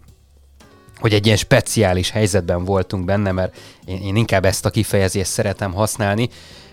hogy 0.99 1.13
egy 1.13 1.25
ilyen 1.25 1.37
speciális 1.37 2.09
helyzetben 2.09 2.65
voltunk 2.65 3.05
benne, 3.05 3.31
mert 3.31 3.57
én, 3.85 4.01
én 4.01 4.15
inkább 4.15 4.45
ezt 4.45 4.65
a 4.65 4.69
kifejezést 4.69 5.31
szeretem 5.31 5.73
használni, 5.73 6.29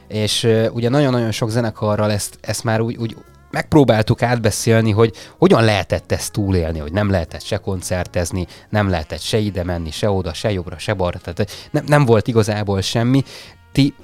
és 0.08 0.48
ugye 0.72 0.88
nagyon-nagyon 0.88 1.30
sok 1.30 1.50
zenekarral 1.50 2.10
ezt, 2.10 2.38
ezt 2.40 2.64
már 2.64 2.80
úgy, 2.80 2.96
úgy 2.96 3.16
megpróbáltuk 3.52 4.22
átbeszélni, 4.22 4.90
hogy 4.90 5.16
hogyan 5.38 5.64
lehetett 5.64 6.12
ezt 6.12 6.32
túlélni, 6.32 6.78
hogy 6.78 6.92
nem 6.92 7.10
lehetett 7.10 7.42
se 7.42 7.56
koncertezni, 7.56 8.46
nem 8.68 8.88
lehetett 8.88 9.20
se 9.20 9.38
ide 9.38 9.64
menni, 9.64 9.90
se 9.90 10.10
oda, 10.10 10.32
se 10.32 10.52
jobbra, 10.52 10.78
se 10.78 10.94
balra, 10.94 11.18
tehát 11.18 11.68
nem, 11.70 11.84
nem 11.86 12.04
volt 12.04 12.26
igazából 12.28 12.80
semmi. 12.80 13.22
Ti 13.72 13.94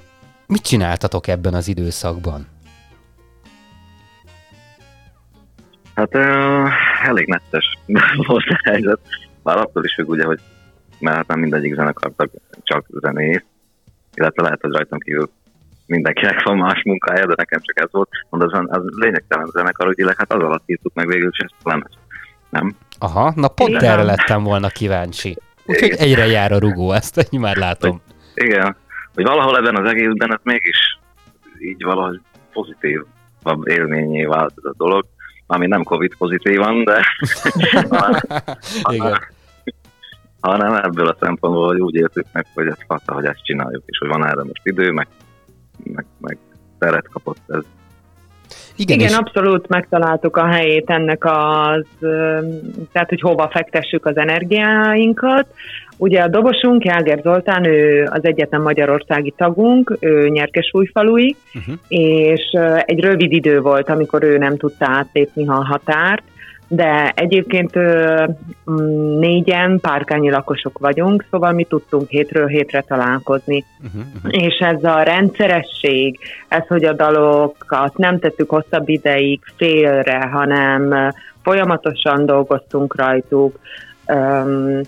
mit 0.46 0.62
csináltatok 0.62 1.26
ebben 1.26 1.55
az 1.55 1.68
időszakban? 1.68 2.46
Hát 5.94 6.14
uh, 6.14 6.68
elég 7.07 7.26
netes 7.26 7.78
volt 8.26 8.44
a 8.49 8.61
helyzet. 8.70 9.01
Már 9.42 9.57
attól 9.57 9.84
is 9.84 9.94
függ 9.94 10.09
ugye, 10.09 10.24
hogy 10.24 10.40
mert 11.01 11.16
hát 11.16 11.26
nem 11.26 11.38
mindegyik 11.38 11.74
zenekartag 11.74 12.30
csak 12.62 12.86
zenész, 13.01 13.44
illetve 14.14 14.42
lehet, 14.42 14.61
hogy 14.61 14.72
rajtam 14.72 14.99
kívül 14.99 15.30
mindenkinek 15.89 16.43
van 16.43 16.57
más 16.57 16.82
munkája, 16.82 17.26
de 17.26 17.34
nekem 17.36 17.61
csak 17.62 17.80
ez 17.80 17.89
volt. 17.91 18.09
Mondom, 18.30 18.49
az, 18.53 18.78
az 18.78 18.82
lényegtelen 18.97 19.47
zenekar, 19.53 19.89
ügyileg, 19.89 20.16
hát 20.18 20.32
az 20.32 20.43
alatt 20.43 20.62
írtuk 20.66 20.95
meg 20.95 21.07
végül 21.07 21.28
is 21.30 21.39
ezt 21.39 21.55
a 21.62 21.68
lemez. 21.68 21.93
Nem? 22.51 22.76
Aha, 22.99 23.32
na 23.36 23.49
pont 23.49 23.70
Igen. 23.70 23.84
erre 23.84 24.03
lettem 24.03 24.43
volna 24.43 24.68
kíváncsi. 24.68 25.36
Úgyhogy 25.66 25.95
egyre 25.99 26.26
jár 26.26 26.53
a 26.53 26.59
rugó, 26.59 26.93
ezt 26.93 27.18
ennyi 27.22 27.43
már 27.43 27.57
látom. 27.57 28.01
Igen, 28.34 28.76
hogy 29.14 29.24
valahol 29.24 29.57
ebben 29.57 29.76
az 29.76 29.91
egészben 29.91 30.32
ez 30.32 30.41
mégis 30.43 30.99
így 31.61 31.84
valahogy 31.84 32.20
pozitív 32.53 33.03
élményé 33.64 34.24
vált 34.24 34.53
ez 34.57 34.64
a 34.64 34.74
dolog, 34.76 35.05
ami 35.47 35.66
nem 35.66 35.82
Covid 35.82 36.16
pozitívan, 36.16 36.84
de 36.84 37.05
Igen. 38.93 39.18
hanem 40.41 40.74
ebből 40.74 41.07
a 41.07 41.16
szempontból, 41.20 41.66
hogy 41.66 41.80
úgy 41.80 41.95
értük 41.95 42.26
meg, 42.32 42.47
hogy 42.55 42.66
ez 42.66 42.78
fata, 42.86 43.14
hogy 43.14 43.24
ezt 43.24 43.45
csináljuk, 43.45 43.82
és 43.86 43.99
hogy 43.99 44.09
van 44.09 44.26
erre 44.26 44.43
most 44.43 44.61
idő, 44.62 44.91
meg, 44.91 45.09
meg, 45.85 46.05
meg 46.20 46.39
teret 46.79 47.09
kapott 47.09 47.43
ez. 47.49 47.62
Igen, 48.76 48.99
Igen, 48.99 49.09
és 49.11 49.16
abszolút 49.16 49.68
megtaláltuk 49.68 50.37
a 50.37 50.47
helyét 50.47 50.91
ennek 50.91 51.24
az, 51.24 51.87
tehát 52.93 53.09
hogy 53.09 53.20
hova 53.20 53.49
fektessük 53.53 54.07
az 54.07 54.16
energiáinkat. 54.16 55.47
Ugye 55.97 56.22
a 56.22 56.29
dobosunk, 56.29 56.85
Jáger 56.85 57.20
Zoltán, 57.22 57.64
ő 57.64 58.09
az 58.11 58.24
egyetem 58.24 58.62
magyarországi 58.62 59.35
tagunk, 59.37 59.97
ő 60.01 60.29
Nyerkesújfalui, 60.29 61.37
uh-huh. 61.55 61.74
és 61.89 62.41
ö, 62.53 62.76
egy 62.85 63.01
rövid 63.01 63.33
idő 63.33 63.61
volt, 63.61 63.89
amikor 63.89 64.22
ő 64.22 64.39
nem 64.39 64.57
tudta 64.57 64.87
átlépni 64.89 65.49
a 65.49 65.64
határt, 65.64 66.22
de 66.68 67.12
egyébként 67.14 67.78
mm, 67.78 69.18
négyen 69.18 69.78
párkányi 69.80 70.30
lakosok 70.30 70.78
vagyunk, 70.78 71.24
szóval 71.30 71.52
mi 71.52 71.64
tudtunk 71.64 72.08
hétről 72.08 72.46
hétre 72.46 72.80
találkozni. 72.80 73.64
Uh-huh. 73.84 74.02
Uh-huh. 74.16 74.42
És 74.44 74.58
ez 74.58 74.84
a 74.84 75.02
rendszeresség, 75.02 76.18
ez, 76.48 76.66
hogy 76.66 76.84
a 76.84 76.92
dalokat 76.92 77.96
nem 77.96 78.18
tettük 78.18 78.50
hosszabb 78.50 78.88
ideig 78.88 79.40
félre, 79.56 80.28
hanem 80.32 81.12
folyamatosan 81.42 82.26
dolgoztunk 82.26 82.96
rajtuk, 82.96 83.58
öm, 84.06 84.80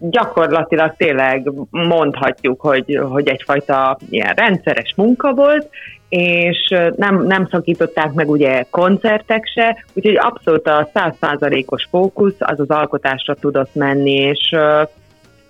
gyakorlatilag 0.00 0.94
tényleg 0.96 1.50
mondhatjuk, 1.70 2.60
hogy, 2.60 3.00
hogy 3.10 3.28
egyfajta 3.28 3.98
ilyen 4.10 4.34
rendszeres 4.34 4.92
munka 4.96 5.34
volt, 5.34 5.68
és 6.08 6.74
nem, 6.96 7.26
nem 7.26 7.48
szakították 7.50 8.12
meg 8.12 8.30
ugye 8.30 8.64
koncertek 8.70 9.46
se, 9.54 9.84
úgyhogy 9.92 10.16
abszolút 10.16 10.66
a 10.66 10.88
százszázalékos 10.94 11.86
fókusz 11.90 12.36
az 12.38 12.60
az 12.60 12.68
alkotásra 12.70 13.34
tudott 13.34 13.74
menni, 13.74 14.14
és, 14.14 14.56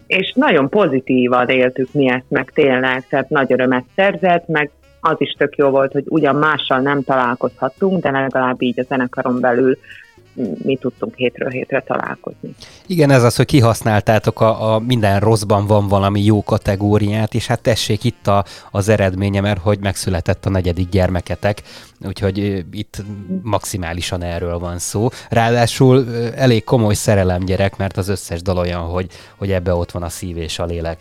és 0.06 0.32
nagyon 0.34 0.68
pozitívan 0.68 1.48
éltük 1.48 1.92
mi 1.92 2.08
ezt 2.08 2.30
meg 2.30 2.50
tényleg, 2.54 3.06
tehát 3.08 3.28
nagy 3.28 3.52
örömet 3.52 3.84
szerzett, 3.96 4.46
meg 4.46 4.70
az 5.00 5.16
is 5.18 5.32
tök 5.38 5.56
jó 5.56 5.68
volt, 5.68 5.92
hogy 5.92 6.04
ugyan 6.08 6.36
mással 6.36 6.78
nem 6.78 7.02
találkozhattunk, 7.02 8.02
de 8.02 8.10
legalább 8.10 8.62
így 8.62 8.80
a 8.80 8.84
zenekaron 8.88 9.40
belül 9.40 9.78
mi 10.34 10.76
tudtunk 10.76 11.14
hétről 11.14 11.50
hétre 11.50 11.82
találkozni. 11.86 12.54
Igen, 12.86 13.10
ez 13.10 13.22
az, 13.22 13.36
hogy 13.36 13.46
kihasználtátok 13.46 14.40
a, 14.40 14.74
a 14.74 14.78
minden 14.78 15.20
rosszban 15.20 15.66
van 15.66 15.88
valami 15.88 16.24
jó 16.24 16.42
kategóriát, 16.42 17.34
és 17.34 17.46
hát 17.46 17.60
tessék 17.60 18.04
itt 18.04 18.26
a, 18.26 18.44
az 18.70 18.88
eredménye, 18.88 19.40
mert 19.40 19.60
hogy 19.60 19.78
megszületett 19.78 20.46
a 20.46 20.50
negyedik 20.50 20.88
gyermeketek, 20.88 21.62
úgyhogy 22.06 22.64
itt 22.70 23.02
maximálisan 23.42 24.22
erről 24.22 24.58
van 24.58 24.78
szó. 24.78 25.08
Ráadásul 25.28 26.14
elég 26.34 26.64
komoly 26.64 26.94
szerelem 26.94 27.44
gyerek, 27.44 27.76
mert 27.76 27.96
az 27.96 28.08
összes 28.08 28.42
dal 28.42 28.58
olyan, 28.58 28.80
hogy, 28.80 29.06
hogy 29.36 29.52
ebbe 29.52 29.74
ott 29.74 29.90
van 29.90 30.02
a 30.02 30.08
szív 30.08 30.36
és 30.36 30.58
a 30.58 30.64
lélek. 30.64 30.98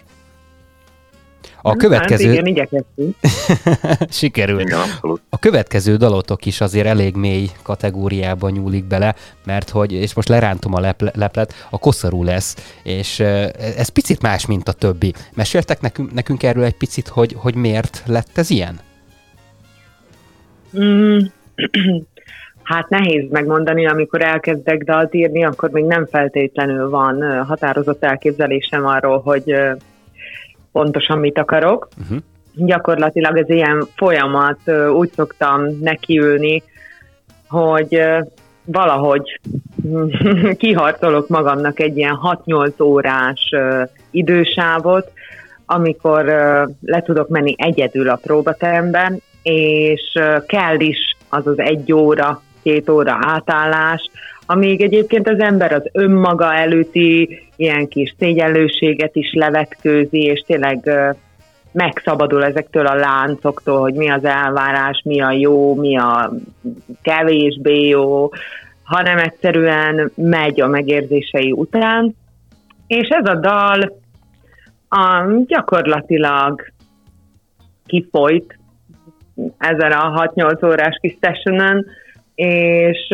A 1.62 1.76
következő... 1.76 2.26
Hát 2.26 2.34
igen, 2.34 2.46
igyekeztünk. 2.46 3.16
Sikerült. 4.20 4.62
Igen, 4.62 4.80
abszolút. 4.80 5.22
A 5.30 5.40
következő 5.40 5.96
dalotok 5.96 6.46
is 6.46 6.62
azért 6.62 6.86
elég 6.86 7.16
mély 7.16 7.50
kategóriába 7.64 8.50
nyúlik 8.50 8.86
bele, 8.86 9.16
mert 9.46 9.70
hogy, 9.70 9.94
és 9.94 10.14
most 10.14 10.28
lerántom 10.28 10.74
a 10.74 10.80
lepl- 10.80 11.16
leplet, 11.16 11.54
a 11.70 11.78
koszorú 11.78 12.24
lesz, 12.24 12.76
és 12.84 13.20
ez 13.20 13.90
picit 13.90 14.22
más, 14.22 14.46
mint 14.46 14.68
a 14.68 14.74
többi. 14.74 15.14
Meséltek 15.34 15.82
nekünk, 15.82 16.14
nekünk 16.14 16.44
erről 16.44 16.64
egy 16.64 16.78
picit, 16.78 17.08
hogy, 17.08 17.34
hogy 17.38 17.56
miért 17.56 18.04
lett 18.06 18.38
ez 18.38 18.50
ilyen? 18.50 18.80
Mm. 20.80 21.18
Hát 22.64 22.90
nehéz 22.90 23.30
megmondani, 23.30 23.88
amikor 23.88 24.22
elkezdek 24.22 24.84
dalt 24.84 25.14
írni, 25.14 25.46
akkor 25.46 25.70
még 25.70 25.84
nem 25.84 26.06
feltétlenül 26.06 26.90
van 26.90 27.44
határozott 27.46 28.04
elképzelésem 28.04 28.86
arról, 28.86 29.20
hogy 29.20 29.56
pontosan 30.72 31.20
mit 31.20 31.38
akarok. 31.38 31.88
Uh-huh. 32.02 32.18
Gyakorlatilag 32.56 33.38
ez 33.38 33.50
ilyen 33.50 33.86
folyamat, 33.96 34.60
úgy 34.94 35.12
szoktam 35.16 35.62
nekiülni, 35.82 36.64
hogy 37.48 38.02
valahogy 38.66 39.40
kiharcolok 40.58 41.28
magamnak 41.28 41.80
egy 41.80 41.98
ilyen 41.98 42.20
6-8 42.46 42.84
órás 42.84 43.50
idősávot, 44.12 45.12
amikor 45.66 46.26
le 46.82 47.02
tudok 47.02 47.30
menni 47.30 47.56
egyedül 47.58 48.10
a 48.10 48.20
próbaterembe, 48.24 49.14
és 49.42 50.20
kell 50.48 50.80
is 50.80 50.98
az 51.30 51.48
az 51.48 51.60
egy 51.60 51.94
óra, 51.94 52.42
két 52.64 52.90
óra 52.90 53.18
átállás, 53.22 54.10
amíg 54.52 54.82
egyébként 54.82 55.28
az 55.28 55.40
ember 55.40 55.72
az 55.72 55.90
önmaga 55.92 56.54
előtti 56.54 57.40
ilyen 57.56 57.88
kis 57.88 58.16
szégyenlőséget 58.18 59.16
is 59.16 59.34
levetkőzi, 59.34 60.22
és 60.22 60.44
tényleg 60.48 60.90
megszabadul 61.72 62.46
ezektől 62.46 62.86
a 62.86 62.96
láncoktól, 62.96 63.80
hogy 63.80 63.94
mi 63.94 64.10
az 64.10 64.26
elvárás, 64.26 65.02
mi 65.06 65.22
a 65.22 65.32
jó, 65.32 65.76
mi 65.76 65.98
a 65.98 66.32
kevésbé 67.02 67.88
jó, 67.88 68.30
hanem 68.84 69.18
egyszerűen 69.18 70.12
megy 70.16 70.62
a 70.62 70.68
megérzései 70.68 71.52
után. 71.52 72.16
És 72.88 73.08
ez 73.08 73.30
a 73.30 73.36
dal 73.36 73.94
a, 74.90 75.26
gyakorlatilag 75.48 76.62
kifolyt 77.86 78.60
ezen 79.58 79.92
a 79.92 80.32
6-8 80.36 80.66
órás 80.66 80.98
kis 81.02 81.18
sessionen, 81.22 81.86
és 82.40 83.08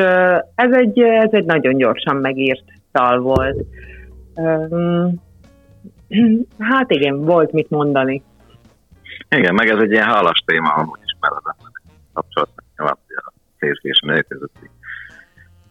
ez 0.56 0.72
egy, 0.72 1.00
ez 1.00 1.30
egy 1.32 1.46
nagyon 1.46 1.78
gyorsan 1.78 2.16
megírt 2.16 2.64
dal 2.92 3.20
volt. 3.20 3.66
Hát 6.60 6.92
igen, 6.92 7.22
volt 7.22 7.52
mit 7.52 7.70
mondani. 7.70 8.24
Igen, 9.30 9.54
meg 9.54 9.68
ez 9.68 9.80
egy 9.80 9.92
ilyen 9.92 10.08
halas 10.08 10.44
téma, 10.46 10.74
amúgy 10.74 11.00
is, 11.04 11.18
az 11.20 11.68
kapcsolatban 12.14 12.98
a 13.08 13.34
férfi 13.58 13.88
és 13.88 14.00
nők 14.00 14.28
közötti 14.28 14.70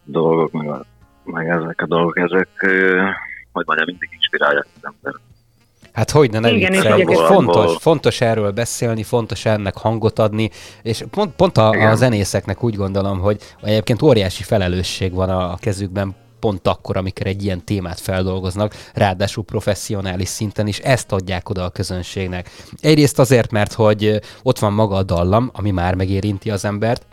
dolgok, 0.03 0.51
meg, 0.51 0.67
a, 0.67 0.85
meg 1.23 1.49
ezek 1.49 1.81
a 1.81 1.85
dolgok, 1.85 2.17
ezek, 2.17 2.49
hogy 3.51 3.65
mondjam, 3.65 3.85
mindig 3.85 4.09
inspirálják 4.11 4.67
az 4.75 4.93
ember. 4.93 5.21
Hát 5.95 6.11
hogy 6.11 6.31
ne, 6.31 6.51
Igen, 6.51 6.73
és 6.73 7.17
fontos, 7.27 7.77
fontos 7.79 8.21
erről 8.21 8.51
beszélni, 8.51 9.03
fontos 9.03 9.45
ennek 9.45 9.77
hangot 9.77 10.19
adni, 10.19 10.49
és 10.81 11.03
pont, 11.09 11.35
pont 11.35 11.57
a, 11.57 11.69
a 11.69 11.95
zenészeknek 11.95 12.63
úgy 12.63 12.75
gondolom, 12.75 13.19
hogy 13.19 13.41
egyébként 13.63 14.01
óriási 14.01 14.43
felelősség 14.43 15.13
van 15.13 15.29
a, 15.29 15.51
a 15.51 15.57
kezükben, 15.59 16.15
pont 16.39 16.67
akkor, 16.67 16.97
amikor 16.97 17.27
egy 17.27 17.43
ilyen 17.43 17.63
témát 17.63 17.99
feldolgoznak, 17.99 18.75
ráadásul 18.93 19.43
professzionális 19.43 20.27
szinten 20.27 20.67
is 20.67 20.79
ezt 20.79 21.11
adják 21.11 21.49
oda 21.49 21.63
a 21.63 21.69
közönségnek. 21.69 22.49
Egyrészt 22.81 23.19
azért, 23.19 23.51
mert 23.51 23.73
hogy 23.73 24.19
ott 24.43 24.59
van 24.59 24.73
maga 24.73 24.95
a 24.95 25.03
dallam, 25.03 25.49
ami 25.53 25.71
már 25.71 25.95
megérinti 25.95 26.49
az 26.49 26.65
embert, 26.65 27.05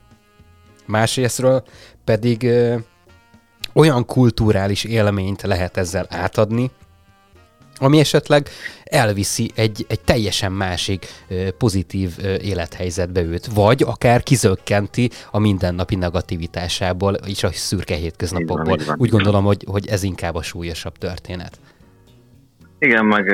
másrésztről 0.87 1.62
pedig 2.05 2.43
ö, 2.43 2.76
olyan 3.72 4.07
kulturális 4.07 4.85
élményt 4.85 5.43
lehet 5.43 5.76
ezzel 5.76 6.07
átadni, 6.09 6.70
ami 7.77 7.99
esetleg 7.99 8.49
elviszi 8.85 9.51
egy, 9.55 9.87
egy 9.89 10.01
teljesen 10.01 10.53
másik 10.53 11.07
pozitív 11.59 12.11
élethelyzetbe 12.41 13.23
őt, 13.23 13.47
vagy 13.47 13.83
akár 13.83 14.23
kizökkenti 14.23 15.11
a 15.31 15.39
mindennapi 15.39 15.95
negativitásából 15.95 17.14
és 17.14 17.45
a 17.45 17.51
szürke 17.53 17.95
hétköznapokból. 17.95 18.79
Van, 18.87 18.97
Úgy 18.99 19.11
gondolom, 19.11 19.45
hogy, 19.45 19.64
hogy 19.66 19.87
ez 19.87 20.03
inkább 20.03 20.35
a 20.35 20.43
súlyosabb 20.43 20.99
történet. 20.99 21.59
Igen, 22.79 23.07
meg 23.07 23.33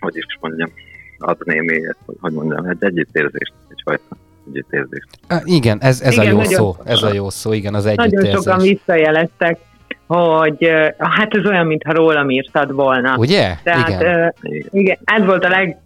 hogy 0.00 0.16
is 0.16 0.38
mondjam, 0.40 0.70
ad 1.18 1.36
némi, 1.44 1.80
hogy 2.20 2.32
mondjam, 2.32 2.64
egy 2.64 2.84
együttérzést, 2.84 3.52
egyfajta 3.68 4.16
együttérzést. 4.48 5.08
igen, 5.44 5.80
ez, 5.80 6.00
ez 6.00 6.12
igen, 6.12 6.26
a 6.26 6.30
jó 6.30 6.42
szó, 6.42 6.76
ez 6.84 7.02
a 7.02 7.12
jó 7.12 7.30
szó, 7.30 7.52
igen, 7.52 7.74
az 7.74 7.86
együttérzés. 7.86 8.20
Nagyon 8.20 8.42
sokan 8.42 8.58
visszajeleztek 8.58 9.58
hogy 10.06 10.70
hát 10.98 11.34
ez 11.34 11.46
olyan, 11.46 11.66
mintha 11.66 11.92
rólam 11.92 12.30
írtad 12.30 12.72
volna. 12.72 13.14
Ugye? 13.16 13.54
Tehát, 13.62 13.88
igen. 13.88 14.34
Igen. 14.70 14.98
Ez 15.04 15.24
volt 15.24 15.44
a 15.44 15.48
leg, 15.48 15.78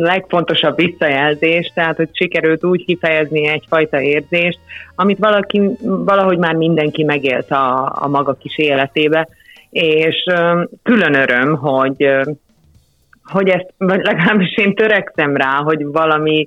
legfontosabb 0.00 0.76
visszajelzés, 0.76 1.72
tehát 1.74 1.96
hogy 1.96 2.08
sikerült 2.12 2.64
úgy 2.64 2.84
kifejezni 2.84 3.46
egyfajta 3.46 4.00
érzést, 4.00 4.58
amit 4.94 5.18
valaki, 5.18 5.62
valahogy 5.82 6.38
már 6.38 6.54
mindenki 6.54 7.04
megélt 7.04 7.50
a, 7.50 7.92
a 8.00 8.08
maga 8.08 8.34
kis 8.34 8.58
életébe, 8.58 9.28
és 9.70 10.24
külön 10.82 11.14
öröm, 11.14 11.56
hogy 11.56 12.10
hogy 13.24 13.48
ezt, 13.48 13.74
vagy 13.78 14.02
legalábbis 14.02 14.56
én 14.56 14.74
törekszem 14.74 15.36
rá, 15.36 15.62
hogy 15.62 15.84
valami 15.84 16.46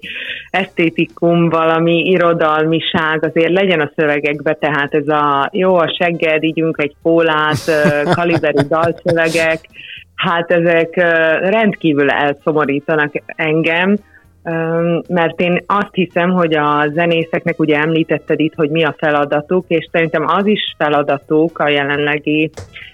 esztétikum, 0.49 1.49
valami 1.49 1.99
irodalmiság 1.99 3.23
azért 3.25 3.51
legyen 3.51 3.79
a 3.79 3.91
szövegekbe, 3.95 4.53
tehát 4.53 4.93
ez 4.93 5.07
a 5.07 5.49
jó, 5.51 5.75
a 5.75 5.95
segged, 5.99 6.43
ígyünk 6.43 6.81
egy 6.81 6.95
pólát, 7.01 7.59
kaliberi 8.15 8.67
dalszövegek, 8.67 9.59
hát 10.15 10.51
ezek 10.51 10.95
rendkívül 11.49 12.09
elszomorítanak 12.09 13.11
engem, 13.25 13.95
mert 15.07 15.39
én 15.39 15.63
azt 15.65 15.93
hiszem, 15.93 16.31
hogy 16.31 16.55
a 16.55 16.87
zenészeknek 16.93 17.59
ugye 17.59 17.77
említetted 17.77 18.39
itt, 18.39 18.53
hogy 18.55 18.69
mi 18.69 18.83
a 18.83 18.95
feladatuk, 18.97 19.65
és 19.67 19.89
szerintem 19.91 20.27
az 20.27 20.45
is 20.45 20.75
feladatuk 20.77 21.59
a 21.59 21.67
jelenlegi, 21.67 22.51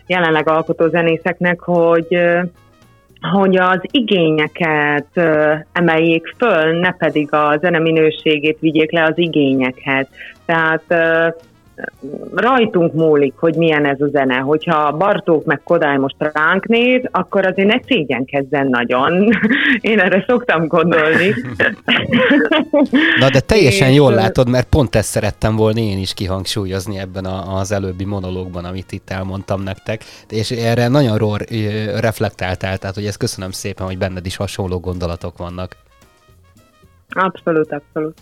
jelenleg 0.07 0.49
alkotó 0.49 0.87
zenészeknek, 0.87 1.59
hogy 1.59 2.17
hogy 3.31 3.57
az 3.57 3.79
igényeket 3.91 5.19
emeljék 5.71 6.33
föl, 6.37 6.79
ne 6.79 6.91
pedig 6.91 7.33
a 7.33 7.57
zene 7.61 7.79
minőségét 7.79 8.57
vigyék 8.59 8.91
le 8.91 9.03
az 9.03 9.17
igényekhez. 9.17 10.07
Tehát 10.45 10.83
rajtunk 12.35 12.93
múlik, 12.93 13.33
hogy 13.37 13.55
milyen 13.55 13.85
ez 13.85 14.01
a 14.01 14.07
zene. 14.07 14.35
Hogyha 14.35 14.91
Bartók 14.91 15.45
meg 15.45 15.61
Kodály 15.63 15.97
most 15.97 16.15
ránk 16.17 16.67
néz, 16.67 17.01
akkor 17.11 17.45
azért 17.45 17.67
ne 17.67 17.79
szégyenkezzen 17.87 18.67
nagyon. 18.67 19.29
Én 19.81 19.99
erre 19.99 20.23
szoktam 20.27 20.67
gondolni. 20.67 21.33
Na 23.19 23.29
de 23.29 23.39
teljesen 23.39 23.89
és... 23.89 23.95
jól 23.95 24.13
látod, 24.13 24.49
mert 24.49 24.69
pont 24.69 24.95
ezt 24.95 25.09
szerettem 25.09 25.55
volna 25.55 25.79
én 25.79 25.97
is 25.97 26.13
kihangsúlyozni 26.13 26.97
ebben 26.97 27.25
a, 27.25 27.57
az 27.57 27.71
előbbi 27.71 28.05
monológban, 28.05 28.65
amit 28.65 28.91
itt 28.91 29.09
elmondtam 29.09 29.61
nektek. 29.61 30.01
És 30.29 30.51
erre 30.51 30.87
nagyon 30.87 31.17
ról 31.17 31.37
reflektáltál, 31.99 32.77
tehát 32.77 32.95
hogy 32.95 33.05
ezt 33.05 33.17
köszönöm 33.17 33.51
szépen, 33.51 33.85
hogy 33.85 33.97
benned 33.97 34.25
is 34.25 34.35
hasonló 34.35 34.79
gondolatok 34.79 35.37
vannak. 35.37 35.75
Abszolút, 37.09 37.71
abszolút. 37.71 38.17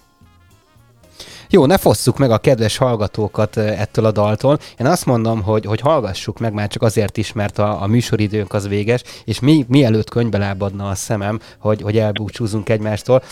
Jó, 1.53 1.65
ne 1.65 1.77
fosszuk 1.77 2.17
meg 2.17 2.31
a 2.31 2.37
kedves 2.37 2.77
hallgatókat 2.77 3.57
ettől 3.57 4.05
a 4.05 4.11
daltól. 4.11 4.59
Én 4.79 4.85
azt 4.85 5.05
mondom, 5.05 5.41
hogy, 5.41 5.65
hogy 5.65 5.79
hallgassuk 5.79 6.39
meg 6.39 6.53
már 6.53 6.67
csak 6.67 6.81
azért 6.81 7.17
is, 7.17 7.33
mert 7.33 7.57
a, 7.57 7.81
a 7.81 7.87
műsoridőnk 7.87 8.53
az 8.53 8.67
véges, 8.67 9.01
és 9.25 9.39
mi, 9.39 9.65
mielőtt 9.67 10.09
könyvbe 10.09 10.37
lábadna 10.37 10.89
a 10.89 10.95
szemem, 10.95 11.39
hogy, 11.57 11.81
hogy 11.81 11.97
elbúcsúzunk 11.97 12.69
egymástól, 12.69 13.23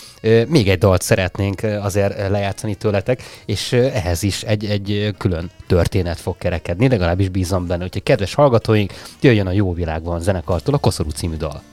még 0.48 0.68
egy 0.68 0.78
dalt 0.78 1.02
szeretnénk 1.02 1.62
azért 1.62 2.28
lejátszani 2.28 2.74
tőletek, 2.74 3.22
és 3.46 3.72
ehhez 3.72 4.22
is 4.22 4.42
egy, 4.42 4.64
egy 4.64 5.14
külön 5.18 5.50
történet 5.66 6.20
fog 6.20 6.38
kerekedni, 6.38 6.88
legalábbis 6.88 7.28
bízom 7.28 7.66
benne, 7.66 7.86
hogy 7.90 8.02
kedves 8.02 8.34
hallgatóink, 8.34 8.92
jöjjön 9.20 9.46
a 9.46 9.52
Jó 9.52 9.74
Világban 9.74 10.20
zenekartól 10.20 10.74
a 10.74 10.78
Koszorú 10.78 11.10
című 11.10 11.36
dal. 11.36 11.69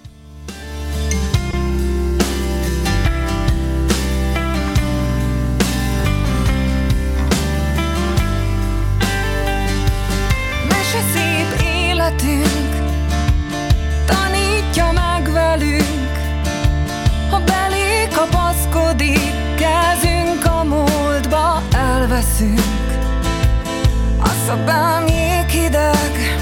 Szobám 24.47 25.07
jéghideg 25.07 26.39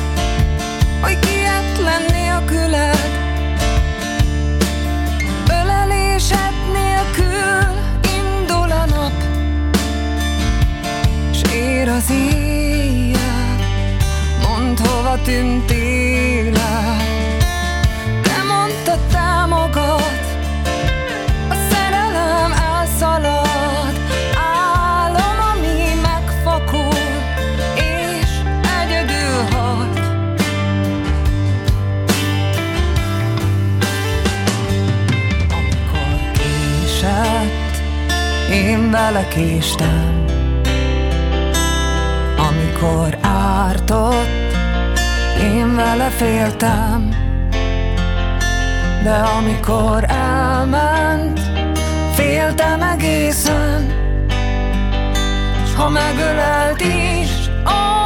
Hogy 1.02 1.20
kietlen 1.20 2.02
nélküled 2.12 3.10
Ölelésed 5.50 6.54
nélkül 6.74 7.78
indul 8.18 8.72
a 8.72 8.86
nap 8.86 9.24
S 11.34 11.54
ér 11.54 11.88
az 11.88 12.12
éjjel. 12.12 13.56
Mondd 14.42 14.78
hova 14.88 15.22
tűntél 15.24 15.75
vele 38.96 39.28
késtem 39.28 40.26
Amikor 42.38 43.18
ártott, 43.22 44.54
én 45.42 45.76
vele 45.76 46.10
féltem. 46.10 47.10
De 49.04 49.14
amikor 49.14 50.06
elment, 50.08 51.40
féltem 52.14 52.82
egészen 52.82 53.94
S 55.66 55.76
ha 55.76 55.90
megölelt 55.90 56.82
is, 56.82 57.30
oh, 57.66 58.05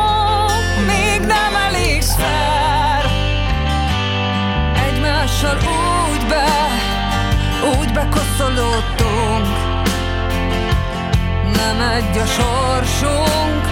nem 11.79 11.91
egy 11.91 12.17
a 12.17 12.25
sorsunk, 12.25 13.63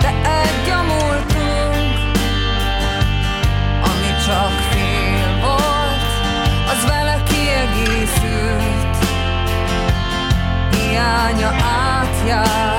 de 0.00 0.08
egy 0.42 0.70
a 0.70 0.82
múltunk. 0.82 1.94
Ami 3.82 4.10
csak 4.26 4.52
fél 4.70 5.40
volt, 5.40 6.06
az 6.72 6.86
vele 6.86 7.22
kiegészült. 7.28 8.96
Hiánya 10.70 11.50
átjár, 11.88 12.75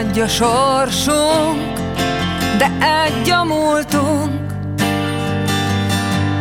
egy 0.00 0.18
a 0.18 0.28
sorsunk, 0.28 1.78
de 2.58 2.70
egy 3.04 3.30
a 3.30 3.44
múltunk 3.44 4.52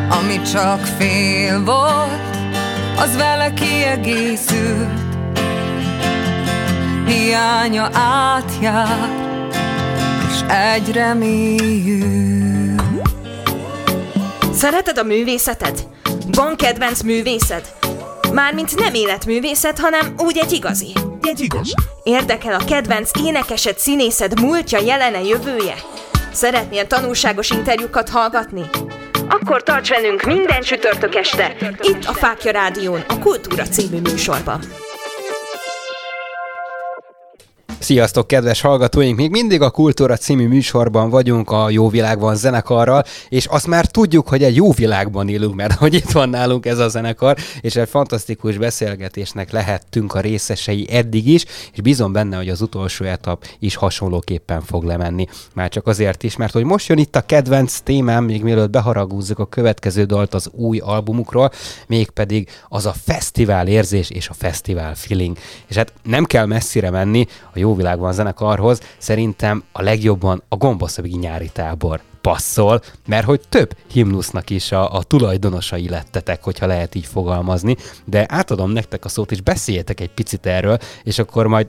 Ami 0.09 0.41
csak 0.41 0.79
fél 0.97 1.63
volt, 1.63 2.37
az 2.97 3.17
vele 3.17 3.53
kiegészült 3.53 4.99
Hiánya 7.05 7.89
átjár, 7.93 9.09
és 10.29 10.39
egyre 10.47 11.13
mélyül 11.13 12.75
Szereted 14.53 14.97
a 14.97 15.03
művészetet? 15.03 15.87
Van 16.31 16.55
kedvenc 16.55 17.01
művészed? 17.01 17.73
Mármint 18.33 18.75
nem 18.75 18.93
életművészet, 18.93 19.79
hanem 19.79 20.13
úgy 20.17 20.37
egy 20.37 20.51
igazi. 20.51 20.93
Egy 21.29 21.39
igazi. 21.39 21.73
Érdekel 22.03 22.53
a 22.53 22.65
kedvenc 22.65 23.11
énekesed, 23.19 23.77
színészed 23.77 24.39
múltja, 24.39 24.79
jelene, 24.79 25.21
jövője? 25.21 25.75
Szeretnél 26.31 26.87
tanulságos 26.87 27.49
interjúkat 27.49 28.09
hallgatni? 28.09 28.61
Akkor 29.27 29.63
tarts 29.63 29.89
velünk 29.89 30.23
minden 30.23 30.61
csütörtök 30.61 31.15
este, 31.15 31.55
itt 31.81 32.05
a 32.05 32.13
Fákja 32.13 32.51
Rádión, 32.51 33.03
a 33.07 33.19
Kultúra 33.19 33.63
című 33.63 33.99
műsorban. 33.99 34.59
Sziasztok, 37.89 38.27
kedves 38.27 38.61
hallgatóink! 38.61 39.17
Még 39.17 39.31
mindig 39.31 39.61
a 39.61 39.69
Kultúra 39.69 40.17
című 40.17 40.47
műsorban 40.47 41.09
vagyunk 41.09 41.51
a 41.51 41.69
Jó 41.69 41.89
Világban 41.89 42.35
zenekarral, 42.35 43.03
és 43.29 43.45
azt 43.45 43.67
már 43.67 43.85
tudjuk, 43.85 44.27
hogy 44.27 44.43
egy 44.43 44.55
jó 44.55 44.71
világban 44.71 45.29
élünk, 45.29 45.55
mert 45.55 45.73
hogy 45.73 45.93
itt 45.93 46.09
van 46.09 46.29
nálunk 46.29 46.65
ez 46.65 46.77
a 46.79 46.87
zenekar, 46.87 47.37
és 47.61 47.75
egy 47.75 47.89
fantasztikus 47.89 48.57
beszélgetésnek 48.57 49.51
lehettünk 49.51 50.13
a 50.13 50.19
részesei 50.19 50.87
eddig 50.91 51.27
is, 51.27 51.45
és 51.73 51.81
bízom 51.81 52.11
benne, 52.11 52.37
hogy 52.37 52.49
az 52.49 52.61
utolsó 52.61 53.05
etap 53.05 53.45
is 53.59 53.75
hasonlóképpen 53.75 54.61
fog 54.61 54.83
lemenni. 54.83 55.25
Már 55.53 55.69
csak 55.69 55.87
azért 55.87 56.23
is, 56.23 56.35
mert 56.35 56.53
hogy 56.53 56.63
most 56.63 56.87
jön 56.87 56.97
itt 56.97 57.15
a 57.15 57.25
kedvenc 57.25 57.79
témám, 57.79 58.23
még 58.23 58.43
mielőtt 58.43 58.69
beharagúzzuk 58.69 59.39
a 59.39 59.45
következő 59.45 60.03
dalt 60.03 60.33
az 60.33 60.49
új 60.51 60.79
albumukról, 60.79 61.51
mégpedig 61.87 62.49
az 62.67 62.85
a 62.85 62.93
fesztivál 63.03 63.67
érzés 63.67 64.09
és 64.09 64.29
a 64.29 64.33
fesztivál 64.33 64.95
feeling. 64.95 65.37
És 65.67 65.75
hát 65.75 65.93
nem 66.03 66.25
kell 66.25 66.45
messzire 66.45 66.89
menni, 66.89 67.25
a 67.53 67.59
Jó 67.59 67.77
Világban 67.79 68.13
zenekarhoz 68.13 68.79
szerintem 68.97 69.63
a 69.71 69.81
legjobban 69.81 70.43
a 70.49 70.55
gombaszögi 70.55 71.17
nyári 71.17 71.49
tábor 71.53 72.01
passzol, 72.21 72.81
mert 73.07 73.25
hogy 73.25 73.41
több 73.49 73.77
himnusznak 73.91 74.49
is 74.49 74.71
a, 74.71 74.93
a 74.93 75.03
tulajdonosai 75.03 75.89
lettetek, 75.89 76.43
hogyha 76.43 76.65
lehet 76.65 76.95
így 76.95 77.05
fogalmazni, 77.05 77.75
de 78.05 78.25
átadom 78.27 78.71
nektek 78.71 79.05
a 79.05 79.09
szót, 79.09 79.31
és 79.31 79.41
beszéljetek 79.41 79.99
egy 79.99 80.09
picit 80.09 80.45
erről, 80.45 80.77
és 81.03 81.19
akkor 81.19 81.47
majd 81.47 81.67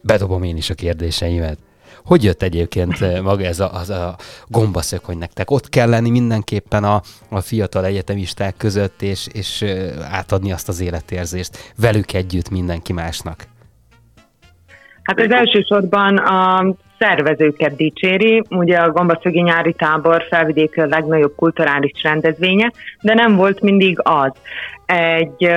bedobom 0.00 0.42
én 0.42 0.56
is 0.56 0.70
a 0.70 0.74
kérdéseimet. 0.74 1.58
Hogy 2.04 2.24
jött 2.24 2.42
egyébként 2.42 3.00
eh, 3.00 3.20
maga 3.20 3.44
ez 3.44 3.60
a, 3.60 3.74
az 3.74 3.90
a 3.90 4.16
gombaszök, 4.46 5.04
hogy 5.04 5.16
nektek 5.16 5.50
ott 5.50 5.68
kell 5.68 5.88
lenni 5.88 6.10
mindenképpen 6.10 6.84
a, 6.84 7.02
a 7.28 7.40
fiatal 7.40 7.84
egyetemisták 7.84 8.56
között, 8.56 9.02
és, 9.02 9.26
és 9.32 9.62
eh, 9.62 10.12
átadni 10.12 10.52
azt 10.52 10.68
az 10.68 10.80
életérzést 10.80 11.72
velük 11.76 12.12
együtt 12.12 12.50
mindenki 12.50 12.92
másnak? 12.92 13.46
Hát 15.06 15.20
az 15.20 15.30
elsősorban 15.30 16.16
a 16.16 16.66
szervezőket 16.98 17.76
dicséri. 17.76 18.42
Ugye 18.50 18.78
a 18.78 18.90
Gombaszögi 18.90 19.40
nyári 19.40 19.72
tábor 19.72 20.26
felvidék 20.30 20.76
legnagyobb 20.76 21.32
kulturális 21.36 22.02
rendezvénye, 22.02 22.72
de 23.00 23.14
nem 23.14 23.36
volt 23.36 23.60
mindig 23.60 23.98
az. 24.02 24.32
Egy 24.86 25.50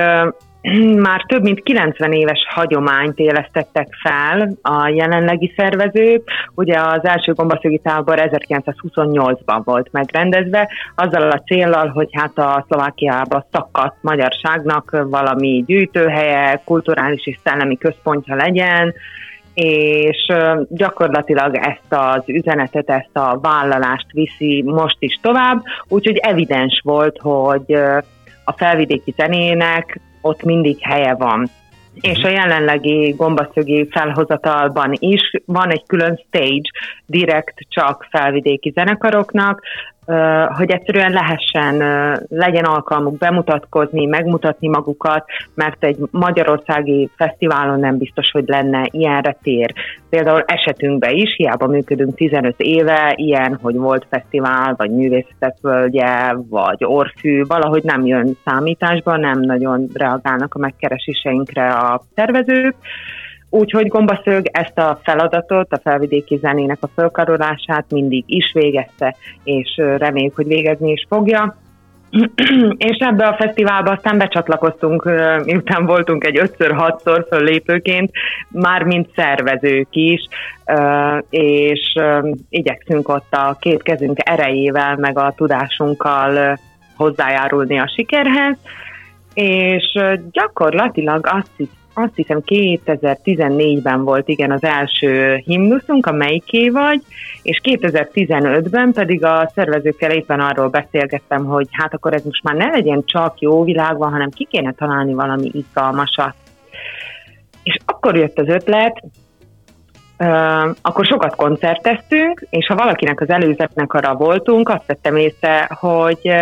már 1.06 1.24
több 1.26 1.42
mint 1.42 1.62
90 1.62 2.12
éves 2.12 2.46
hagyományt 2.48 3.18
élesztettek 3.18 3.88
fel 4.02 4.52
a 4.62 4.88
jelenlegi 4.88 5.52
szervezők. 5.56 6.30
Ugye 6.54 6.80
az 6.80 7.04
első 7.04 7.32
gombaszögi 7.32 7.78
tábor 7.78 8.18
1928-ban 8.20 9.60
volt 9.64 9.88
megrendezve, 9.92 10.68
azzal 10.94 11.30
a 11.30 11.42
célral, 11.46 11.88
hogy 11.88 12.08
hát 12.12 12.38
a 12.38 12.64
Szlovákiába 12.68 13.46
szakadt 13.52 13.96
magyarságnak 14.00 15.06
valami 15.08 15.64
gyűjtőhelye, 15.66 16.62
kulturális 16.64 17.26
és 17.26 17.38
szellemi 17.44 17.78
központja 17.78 18.34
legyen, 18.34 18.94
és 19.54 20.32
gyakorlatilag 20.68 21.54
ezt 21.54 21.92
az 22.02 22.22
üzenetet, 22.26 22.90
ezt 22.90 23.16
a 23.16 23.38
vállalást 23.42 24.06
viszi 24.12 24.62
most 24.62 24.96
is 24.98 25.18
tovább, 25.22 25.62
úgyhogy 25.88 26.16
evidens 26.16 26.80
volt, 26.84 27.18
hogy 27.18 27.72
a 28.44 28.52
felvidéki 28.56 29.14
zenének 29.16 30.00
ott 30.20 30.42
mindig 30.42 30.78
helye 30.80 31.14
van. 31.14 31.50
És 32.00 32.22
a 32.22 32.28
jelenlegi 32.28 33.14
gombaszögi 33.16 33.88
felhozatalban 33.90 34.92
is 34.98 35.30
van 35.44 35.70
egy 35.70 35.82
külön 35.86 36.22
stage, 36.26 36.70
direkt 37.06 37.54
csak 37.68 38.06
felvidéki 38.10 38.70
zenekaroknak, 38.74 39.62
hogy 40.56 40.70
egyszerűen 40.70 41.12
lehessen, 41.12 41.76
legyen 42.28 42.64
alkalmuk 42.64 43.18
bemutatkozni, 43.18 44.06
megmutatni 44.06 44.68
magukat, 44.68 45.24
mert 45.54 45.84
egy 45.84 45.96
magyarországi 46.10 47.10
fesztiválon 47.16 47.80
nem 47.80 47.98
biztos, 47.98 48.30
hogy 48.30 48.44
lenne 48.46 48.86
ilyenre 48.90 49.36
tér. 49.42 49.72
Például 50.10 50.42
esetünkben 50.46 51.14
is, 51.14 51.34
hiába 51.36 51.66
működünk 51.66 52.14
15 52.14 52.54
éve, 52.56 53.12
ilyen, 53.16 53.58
hogy 53.62 53.76
volt 53.76 54.06
fesztivál, 54.10 54.74
vagy 54.76 54.90
művészetek 54.90 55.56
völgye, 55.62 56.34
vagy 56.48 56.84
orfű, 56.84 57.42
valahogy 57.42 57.82
nem 57.82 58.06
jön 58.06 58.36
számításba, 58.44 59.16
nem 59.16 59.40
nagyon 59.40 59.88
reagálnak 59.94 60.54
a 60.54 60.58
megkereséseinkre 60.58 61.68
a 61.68 62.02
tervezők, 62.14 62.74
Úgyhogy 63.50 63.86
Gombaszög 63.86 64.46
ezt 64.52 64.78
a 64.78 65.00
feladatot, 65.02 65.72
a 65.72 65.80
felvidéki 65.82 66.36
zenének 66.36 66.78
a 66.80 66.90
fölkarolását 66.94 67.84
mindig 67.90 68.24
is 68.26 68.52
végezte, 68.52 69.16
és 69.44 69.76
reméljük, 69.76 70.36
hogy 70.36 70.46
végezni 70.46 70.90
is 70.90 71.06
fogja. 71.08 71.56
és 72.90 72.96
ebbe 72.98 73.26
a 73.26 73.36
fesztiválba 73.36 73.90
aztán 73.90 74.18
becsatlakoztunk, 74.18 75.04
miután 75.44 75.86
voltunk 75.86 76.24
egy 76.24 76.40
5-6-szor 76.58 77.26
föllépőként, 77.28 78.10
már 78.48 78.82
mint 78.82 79.08
szervezők 79.14 79.88
is, 79.90 80.20
és 81.30 81.94
igyekszünk 82.48 83.08
ott 83.08 83.32
a 83.32 83.56
két 83.60 83.82
kezünk 83.82 84.18
erejével, 84.28 84.96
meg 84.96 85.18
a 85.18 85.32
tudásunkkal 85.36 86.58
hozzájárulni 86.96 87.78
a 87.78 87.92
sikerhez, 87.96 88.56
és 89.34 89.98
gyakorlatilag 90.30 91.26
azt 91.26 91.50
hiszem, 91.56 91.78
azt 92.00 92.14
hiszem 92.14 92.42
2014-ben 92.46 94.04
volt 94.04 94.28
igen 94.28 94.50
az 94.50 94.64
első 94.64 95.34
himnuszunk, 95.44 96.06
a 96.06 96.12
Melyiké 96.12 96.68
vagy, 96.68 97.02
és 97.42 97.60
2015-ben 97.64 98.92
pedig 98.92 99.24
a 99.24 99.50
szervezőkkel 99.54 100.10
éppen 100.10 100.40
arról 100.40 100.68
beszélgettem, 100.68 101.44
hogy 101.44 101.68
hát 101.70 101.94
akkor 101.94 102.14
ez 102.14 102.24
most 102.24 102.42
már 102.42 102.54
ne 102.54 102.66
legyen 102.66 103.02
csak 103.04 103.40
jó 103.40 103.64
világban, 103.64 104.10
hanem 104.10 104.30
ki 104.30 104.46
kéne 104.50 104.72
találni 104.72 105.12
valami 105.12 105.50
izgalmasat. 105.52 106.34
És 107.62 107.76
akkor 107.84 108.16
jött 108.16 108.38
az 108.38 108.48
ötlet, 108.48 109.02
Uh, 110.22 110.76
akkor 110.80 111.04
sokat 111.04 111.36
koncerteztünk, 111.36 112.46
és 112.50 112.66
ha 112.66 112.74
valakinek 112.74 113.20
az 113.20 113.30
előzetnek 113.30 113.92
arra 113.92 114.14
voltunk, 114.14 114.68
azt 114.68 114.86
vettem 114.86 115.16
észre, 115.16 115.68
hogy 115.78 116.20
uh, 116.22 116.34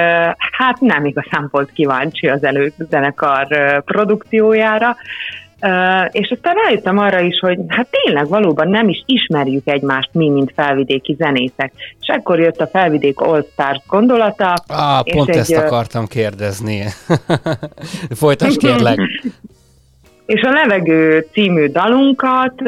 hát 0.59 0.81
nem 0.81 1.05
igazán 1.05 1.49
volt 1.51 1.73
kíváncsi 1.73 2.29
az 2.29 2.45
előzenekar 2.45 3.47
uh, 3.51 3.79
produkciójára, 3.79 4.97
Uh, 5.63 6.09
és 6.11 6.31
aztán 6.31 6.55
rájöttem 6.55 6.99
arra 6.99 7.21
is, 7.21 7.39
hogy 7.39 7.59
hát 7.69 7.89
tényleg 7.91 8.29
valóban 8.29 8.69
nem 8.69 8.89
is 8.89 9.03
ismerjük 9.07 9.67
egymást 9.69 10.11
mi, 10.13 10.29
mint 10.29 10.53
felvidéki 10.55 11.15
zenészek. 11.19 11.73
És 12.01 12.07
ekkor 12.07 12.39
jött 12.39 12.61
a 12.61 12.67
felvidék 12.67 13.21
All 13.21 13.47
Stars 13.53 13.81
gondolata. 13.87 14.55
Ah, 14.67 15.03
pont 15.03 15.29
egy, 15.29 15.37
ezt 15.37 15.57
akartam 15.57 16.07
kérdezni. 16.07 16.85
Folytas 18.21 18.57
kérlek. 18.57 18.99
És 20.29 20.41
a 20.43 20.51
Levegő 20.51 21.27
című 21.33 21.67
dalunkat, 21.67 22.63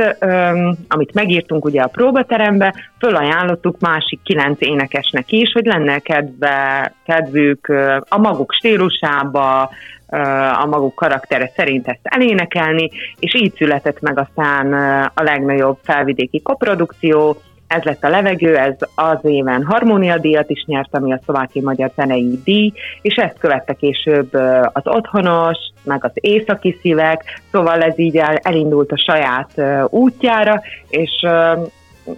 amit 0.89 1.15
megírtunk 1.15 1.65
ugye 1.65 1.83
a 1.83 1.89
próbaterembe, 1.89 2.75
fölajánlottuk 2.99 3.81
másik 3.81 4.21
kilenc 4.23 4.61
énekesnek 4.61 5.33
is, 5.33 5.53
hogy 5.53 5.67
lenne 5.67 5.99
kedve, 5.99 6.93
kedvük 7.05 7.69
a 8.09 8.19
maguk 8.19 8.53
stílusába, 8.53 9.71
a 10.63 10.67
maguk 10.67 10.95
karaktere 10.95 11.53
szerint 11.57 11.89
ezt 11.89 12.01
elénekelni, 12.03 12.91
és 13.19 13.35
így 13.35 13.55
született 13.57 14.01
meg 14.01 14.19
aztán 14.19 14.73
a 15.15 15.23
legnagyobb 15.23 15.79
felvidéki 15.83 16.43
koprodukció, 16.43 17.41
ez 17.71 17.83
lett 17.83 18.05
a 18.05 18.09
levegő, 18.09 18.57
ez 18.57 18.75
az 18.95 19.19
éven 19.23 19.65
harmóniadíjat 19.65 20.51
is 20.51 20.65
nyert, 20.67 20.95
ami 20.95 21.13
a 21.13 21.21
szlováki 21.25 21.61
magyar 21.61 21.91
zenei 21.97 22.41
díj, 22.45 22.73
és 23.03 23.15
ezt 23.15 23.39
követte 23.39 23.73
később 23.73 24.35
az 24.73 24.83
otthonos, 24.87 25.59
meg 25.83 26.05
az 26.05 26.11
északi 26.15 26.79
szívek, 26.81 27.25
szóval 27.51 27.83
ez 27.83 27.99
így 27.99 28.17
elindult 28.43 28.93
a 28.93 28.97
saját 28.97 29.51
útjára, 29.91 30.63
és 30.89 31.27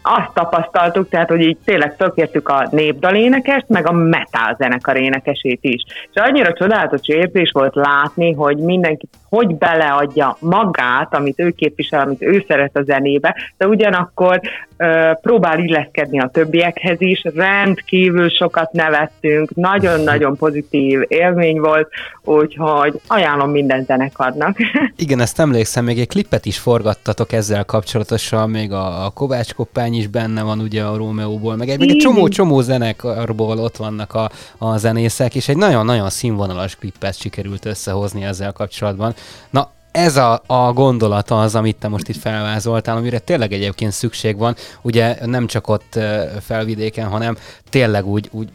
azt 0.02 0.30
tapasztaltuk, 0.34 1.08
tehát, 1.08 1.28
hogy 1.28 1.40
így 1.40 1.58
tényleg 1.64 1.96
tökértük 1.96 2.48
a 2.48 2.68
népdalénekest, 2.70 3.68
meg 3.68 3.86
a 3.86 3.92
metal 3.92 4.56
zenekar 4.58 4.96
énekesét 4.96 5.58
is. 5.62 5.82
És 6.12 6.20
annyira 6.20 6.52
csodálatos 6.52 7.08
érzés 7.08 7.50
volt 7.52 7.74
látni, 7.74 8.32
hogy 8.32 8.56
mindenki 8.56 9.08
hogy 9.36 9.54
beleadja 9.54 10.36
magát, 10.40 11.14
amit 11.14 11.40
ő 11.40 11.50
képvisel, 11.50 12.00
amit 12.00 12.22
ő 12.22 12.44
szeret 12.48 12.76
a 12.76 12.82
zenébe, 12.82 13.36
de 13.56 13.66
ugyanakkor 13.66 14.40
ö, 14.76 15.10
próbál 15.22 15.58
illeszkedni 15.58 16.20
a 16.20 16.28
többiekhez 16.32 17.00
is, 17.00 17.22
rendkívül 17.34 18.28
sokat 18.28 18.72
nevettünk, 18.72 19.54
nagyon-nagyon 19.54 20.36
pozitív 20.36 21.00
élmény 21.08 21.60
volt, 21.60 21.88
úgyhogy 22.24 23.00
ajánlom 23.06 23.50
minden 23.50 23.84
zenekarnak. 23.84 24.56
Igen, 24.96 25.20
ezt 25.20 25.40
emlékszem, 25.40 25.84
még 25.84 25.98
egy 25.98 26.08
klipet 26.08 26.46
is 26.46 26.58
forgattatok 26.58 27.32
ezzel 27.32 27.64
kapcsolatosan, 27.64 28.50
még 28.50 28.72
a, 28.72 29.04
a 29.04 29.10
Kovács 29.10 29.54
Koppány 29.82 30.00
is 30.00 30.06
benne 30.06 30.42
van 30.42 30.60
ugye 30.60 30.84
a 30.84 30.96
Rómeóból, 30.96 31.56
meg 31.56 31.68
egy, 31.68 31.78
még 31.78 31.90
egy 31.90 31.96
csomó-csomó 31.96 32.60
zenekarból 32.60 33.58
ott 33.58 33.76
vannak 33.76 34.14
a, 34.14 34.30
a 34.58 34.76
zenészek, 34.76 35.34
és 35.34 35.48
egy 35.48 35.56
nagyon-nagyon 35.56 36.10
színvonalas 36.10 36.76
klipet 36.76 37.18
sikerült 37.18 37.64
összehozni 37.64 38.24
ezzel 38.24 38.52
kapcsolatban. 38.52 39.14
Na, 39.50 39.70
ez 39.92 40.16
a, 40.16 40.42
a 40.46 40.72
gondolata 40.72 41.40
az, 41.40 41.54
amit 41.54 41.76
te 41.76 41.88
most 41.88 42.08
itt 42.08 42.16
felvázoltál, 42.16 42.96
amire 42.96 43.18
tényleg 43.18 43.52
egyébként 43.52 43.92
szükség 43.92 44.36
van, 44.36 44.56
ugye 44.82 45.26
nem 45.26 45.46
csak 45.46 45.68
ott 45.68 45.98
felvidéken, 46.40 47.08
hanem 47.08 47.36
tényleg 47.70 48.06
úgy, 48.06 48.28
úgy 48.32 48.48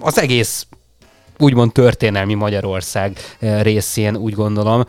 az 0.00 0.18
egész 0.18 0.66
úgymond 1.38 1.72
történelmi 1.72 2.34
Magyarország 2.34 3.18
részén, 3.38 4.16
úgy 4.16 4.34
gondolom. 4.34 4.84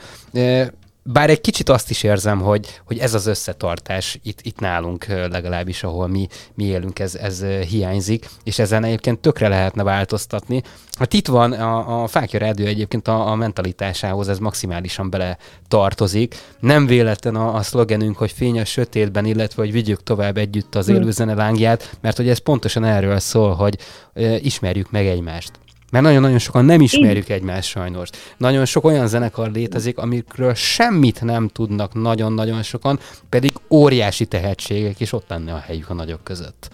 Bár 1.08 1.30
egy 1.30 1.42
kicsit 1.42 1.70
azt 1.70 1.90
is 1.90 2.04
érzem, 2.04 2.42
hogy, 2.42 2.82
hogy 2.86 2.98
ez 2.98 3.14
az 3.14 3.26
összetartás 3.26 4.20
itt, 4.24 4.40
itt 4.42 4.60
nálunk 4.60 5.06
legalábbis, 5.06 5.84
ahol 5.84 6.08
mi, 6.08 6.28
mi 6.54 6.64
élünk, 6.64 7.00
ez, 7.00 7.16
ez 7.16 7.44
hiányzik, 7.44 8.30
és 8.44 8.60
ezen 8.60 8.84
egyébként 8.84 9.20
tökre 9.20 9.48
lehetne 9.48 9.84
változtatni. 9.84 10.64
Hát 10.98 11.14
itt 11.14 11.28
van 11.28 11.52
a, 11.52 12.04
a 12.04 12.08
Fákja 12.08 12.40
Rádió 12.40 12.66
egyébként 12.66 13.08
a, 13.08 13.28
a 13.28 13.36
mentalitásához, 13.36 14.30
ez 14.30 14.40
maximálisan 14.40 15.10
bele 15.10 15.38
tartozik. 15.68 16.36
Nem 16.60 16.86
véletlen 16.86 17.36
a, 17.36 17.56
a 17.56 17.62
szlogenünk, 17.62 18.18
hogy 18.18 18.32
fény 18.32 18.60
a 18.60 18.66
sötétben, 18.66 19.26
illetve 19.26 19.62
hogy 19.62 19.72
vigyük 19.72 20.04
tovább 20.04 20.38
együtt 20.38 20.76
az 20.76 20.88
hm. 20.88 20.96
élőzene 20.96 21.34
lángját, 21.34 21.98
mert 22.02 22.18
hogy 22.18 22.30
ez 22.30 22.38
pontosan 22.38 22.84
erről 22.84 23.20
szól, 23.20 23.54
hogy 23.54 23.78
e, 24.14 24.38
ismerjük 24.38 24.92
meg 24.92 25.08
egymást. 25.08 25.52
Mert 25.96 26.08
nagyon-nagyon 26.08 26.40
sokan 26.40 26.66
nem 26.66 26.82
ismerjük 26.82 27.30
egymást 27.30 27.70
sajnos. 27.70 28.10
Nagyon 28.38 28.66
sok 28.66 28.86
olyan 28.86 29.08
zenekar 29.08 29.52
létezik, 29.52 29.98
amikről 29.98 30.54
semmit 30.54 31.22
nem 31.22 31.48
tudnak 31.48 31.94
nagyon-nagyon 31.94 32.62
sokan, 32.62 33.00
pedig 33.30 33.52
óriási 33.70 34.26
tehetségek, 34.26 35.00
és 35.00 35.14
ott 35.14 35.30
lenne 35.30 35.54
a 35.54 35.64
helyük 35.68 35.90
a 35.90 35.94
nagyok 35.94 36.24
között. 36.24 36.70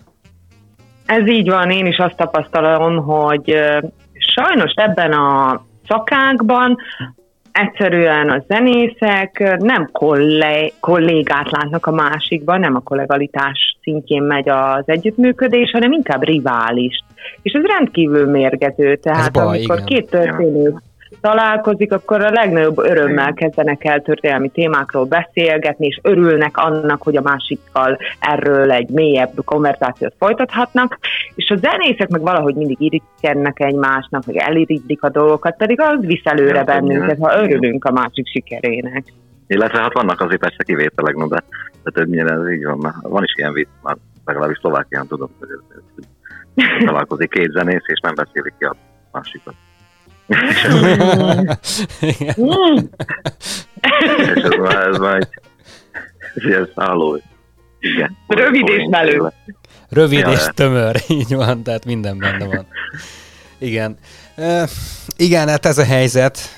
Ez 1.06 1.28
így 1.28 1.50
van, 1.50 1.70
én 1.70 1.86
is 1.86 1.98
azt 1.98 2.16
tapasztalom, 2.16 2.98
hogy 2.98 3.56
sajnos 4.18 4.72
ebben 4.76 5.12
a 5.12 5.62
szakákban 5.88 6.78
egyszerűen 7.52 8.30
a 8.30 8.44
zenészek 8.48 9.58
nem 9.60 9.90
kollé- 9.92 10.74
kollégát 10.80 11.52
látnak 11.52 11.86
a 11.86 11.92
másikban, 11.92 12.60
nem 12.60 12.76
a 12.76 12.80
kollegalitás 12.80 13.78
szintjén 13.82 14.24
megy 14.24 14.50
az 14.50 14.84
együttműködés, 14.86 15.72
hanem 15.72 15.92
inkább 15.92 16.24
riválist. 16.24 17.04
És 17.42 17.54
ez 17.54 17.64
rendkívül 17.66 18.26
mérgező, 18.26 18.96
tehát 18.96 19.32
baj, 19.32 19.46
amikor 19.46 19.76
igen. 19.76 19.86
két 19.86 20.10
történő 20.10 20.76
találkozik, 21.22 21.94
akkor 21.94 22.22
a 22.22 22.30
legnagyobb 22.30 22.78
örömmel 22.78 23.34
kezdenek 23.34 23.84
el 23.84 24.02
történelmi 24.02 24.50
témákról 24.50 25.06
beszélgetni, 25.06 25.86
és 25.86 26.00
örülnek 26.02 26.58
annak, 26.58 27.02
hogy 27.02 27.16
a 27.16 27.22
másikkal 27.22 27.98
erről 28.20 28.72
egy 28.72 28.90
mélyebb 28.90 29.32
konverzációt 29.46 30.14
folytathatnak, 30.18 31.00
és 31.36 31.50
a 31.50 31.56
zenészek 31.56 32.10
meg 32.10 32.22
valahogy 32.22 32.56
mindig 32.56 32.82
irigykednek 32.82 33.60
egymásnak, 33.60 34.26
meg 34.26 34.36
elirigylik 34.36 35.04
a 35.04 35.10
dolgokat, 35.10 35.58
pedig 35.58 35.82
az 35.82 36.06
visz 36.06 36.26
előre 36.26 36.58
ja, 36.58 36.64
bennünket, 36.64 37.18
ha 37.20 37.44
örülünk 37.44 37.86
a 37.86 37.92
másik 37.92 38.28
sikerének. 38.28 39.04
Illetve 39.48 39.80
hát 39.80 39.94
vannak 39.94 40.22
azért 40.22 40.42
persze 40.42 40.64
kivételek, 40.64 41.16
no, 41.16 41.28
de, 41.28 41.44
de 41.84 41.92
többnyire 41.92 42.32
ez 42.32 42.50
így 42.50 42.66
van, 42.66 42.96
van 43.02 43.24
is 43.24 43.34
ilyen 43.36 43.54
vicc, 43.54 43.68
már 43.82 43.98
legalábbis 44.26 44.58
Szlovákián 44.58 45.08
tudom, 45.08 45.30
hogy 45.40 45.50
találkozik 46.86 47.30
két 47.30 47.52
zenész, 47.52 47.84
és 47.86 48.00
nem 48.00 48.16
beszélik 48.16 48.54
ki 48.58 48.66
a 48.66 48.76
másikat. 49.12 49.54
És 54.36 54.42
ez 54.44 54.56
már, 54.60 54.88
ez 54.88 54.98
már 54.98 55.16
egy, 55.16 56.52
ez 56.52 56.68
szálló. 56.76 57.22
Igen. 57.80 58.18
Rövid 58.28 58.68
és 58.68 58.88
melő. 58.90 59.32
Rövid 59.90 60.20
ja, 60.20 60.32
és 60.32 60.46
tömör, 60.54 60.96
így 61.20 61.36
van, 61.36 61.64
tehát 61.64 61.86
minden 61.86 62.18
benne 62.18 62.46
van. 62.46 62.68
Igen. 63.58 63.98
Igen, 65.18 65.48
hát 65.48 65.66
ez 65.66 65.78
a 65.78 65.84
helyzet, 65.84 66.56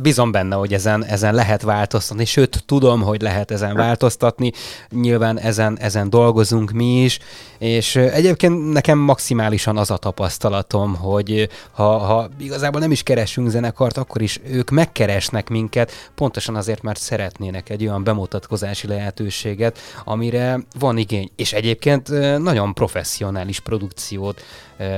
bizon 0.00 0.32
benne, 0.32 0.54
hogy 0.54 0.74
ezen, 0.74 1.04
ezen 1.04 1.34
lehet 1.34 1.62
változtatni, 1.62 2.24
sőt, 2.24 2.62
tudom, 2.66 3.02
hogy 3.02 3.22
lehet 3.22 3.50
ezen 3.50 3.74
változtatni, 3.74 4.52
nyilván 4.90 5.38
ezen, 5.38 5.78
ezen 5.78 6.10
dolgozunk 6.10 6.70
mi 6.70 7.02
is, 7.02 7.18
és 7.58 7.96
egyébként 7.96 8.72
nekem 8.72 8.98
maximálisan 8.98 9.76
az 9.76 9.90
a 9.90 9.96
tapasztalatom, 9.96 10.94
hogy 10.94 11.48
ha, 11.72 11.98
ha 11.98 12.28
igazából 12.38 12.80
nem 12.80 12.90
is 12.90 13.02
keresünk 13.02 13.48
zenekart, 13.48 13.96
akkor 13.96 14.22
is 14.22 14.40
ők 14.50 14.70
megkeresnek 14.70 15.48
minket, 15.48 16.10
pontosan 16.14 16.56
azért, 16.56 16.82
mert 16.82 17.00
szeretnének 17.00 17.70
egy 17.70 17.86
olyan 17.86 18.04
bemutatkozási 18.04 18.86
lehetőséget, 18.86 19.78
amire 20.04 20.60
van 20.78 20.96
igény. 20.96 21.30
És 21.36 21.52
egyébként 21.52 22.08
nagyon 22.38 22.74
professzionális 22.74 23.60
produkciót 23.60 24.42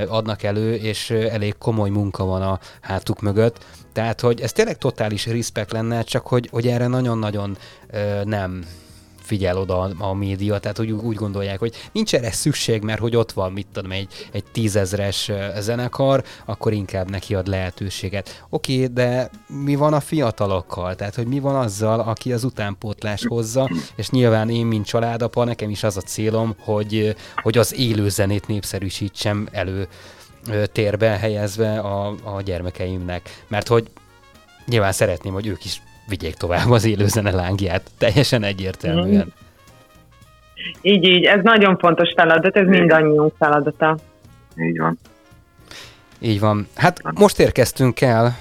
adnak 0.09 0.43
elő, 0.43 0.74
és 0.74 1.11
elég 1.11 1.55
komoly 1.59 1.91
munka 1.91 2.24
van 2.27 2.43
a 2.43 2.59
hátuk 2.81 3.20
mögött. 3.20 3.64
Tehát, 3.93 4.20
hogy 4.20 4.41
ez 4.41 4.53
tényleg 4.53 4.79
totális 4.79 5.27
respekt 5.27 5.72
lenne, 5.72 6.03
csak 6.03 6.27
hogy, 6.27 6.49
hogy 6.53 6.66
erre 6.66 6.87
nagyon-nagyon 6.87 7.57
nem 8.24 8.64
figyel 9.27 9.59
oda 9.59 9.91
a, 9.99 10.14
média, 10.14 10.59
tehát 10.59 10.77
hogy 10.77 10.91
úgy 10.91 11.16
gondolják, 11.16 11.59
hogy 11.59 11.74
nincs 11.93 12.14
erre 12.14 12.33
szükség, 12.33 12.83
mert 12.83 13.01
hogy 13.01 13.16
ott 13.16 13.33
van, 13.33 13.53
mit 13.53 13.66
tudom, 13.72 13.91
egy, 13.91 14.29
egy 14.33 14.45
tízezres 14.53 15.31
zenekar, 15.59 16.24
akkor 16.45 16.72
inkább 16.72 17.11
neki 17.11 17.35
ad 17.35 17.47
lehetőséget. 17.47 18.45
Oké, 18.49 18.87
de 18.87 19.31
mi 19.47 19.74
van 19.74 19.93
a 19.93 20.01
fiatalokkal? 20.01 20.95
Tehát, 20.95 21.14
hogy 21.14 21.27
mi 21.27 21.39
van 21.39 21.57
azzal, 21.57 22.01
aki 22.01 22.33
az 22.33 22.45
utánpótlás 22.45 23.24
hozza, 23.27 23.70
és 23.97 24.11
nyilván 24.11 24.51
én, 24.51 24.66
mint 24.66 24.87
családapa, 24.87 25.45
nekem 25.45 25.70
is 25.70 25.83
az 25.83 25.97
a 25.97 26.01
célom, 26.01 26.55
hogy, 26.59 27.16
hogy 27.43 27.59
az 27.59 27.74
élő 27.74 28.09
zenét 28.09 28.47
népszerűsítsem 28.47 29.49
elő 29.53 29.89
térbe 30.72 31.09
helyezve 31.09 31.78
a, 31.78 32.14
a 32.24 32.42
gyermekeimnek. 32.44 33.42
Mert 33.49 33.68
hogy 33.68 33.90
nyilván 34.66 34.92
szeretném, 34.92 35.32
hogy 35.32 35.47
ők 35.47 35.64
is 35.64 35.82
vigyék 36.09 36.34
tovább 36.34 36.70
az 36.70 36.84
élőzene 36.84 37.30
lángját. 37.30 37.90
Teljesen 37.99 38.42
egyértelműen. 38.42 39.32
Így, 40.80 41.05
így. 41.05 41.24
Ez 41.24 41.40
nagyon 41.42 41.78
fontos 41.78 42.12
feladat, 42.16 42.57
ez 42.57 42.66
mindannyiunk 42.66 43.34
feladata. 43.38 43.97
Így 44.57 44.78
van. 44.78 44.99
Így 46.18 46.40
van. 46.40 46.66
Hát 46.74 47.18
most 47.18 47.38
érkeztünk 47.38 48.01
el, 48.01 48.36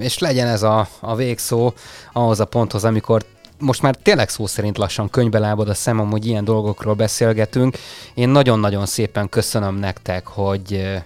és 0.00 0.18
legyen 0.18 0.46
ez 0.46 0.62
a, 0.62 0.88
a 1.00 1.14
végszó 1.14 1.72
ahhoz 2.12 2.40
a 2.40 2.44
ponthoz, 2.44 2.84
amikor 2.84 3.22
most 3.58 3.82
már 3.82 3.94
tényleg 3.94 4.28
szó 4.28 4.46
szerint 4.46 4.78
lassan 4.78 5.10
könyvbe 5.10 5.38
lábad 5.38 5.68
a 5.68 5.74
szemem, 5.74 6.10
hogy 6.10 6.26
ilyen 6.26 6.44
dolgokról 6.44 6.94
beszélgetünk. 6.94 7.76
Én 8.14 8.28
nagyon-nagyon 8.28 8.86
szépen 8.86 9.28
köszönöm 9.28 9.74
nektek, 9.74 10.26
hogy 10.26 10.96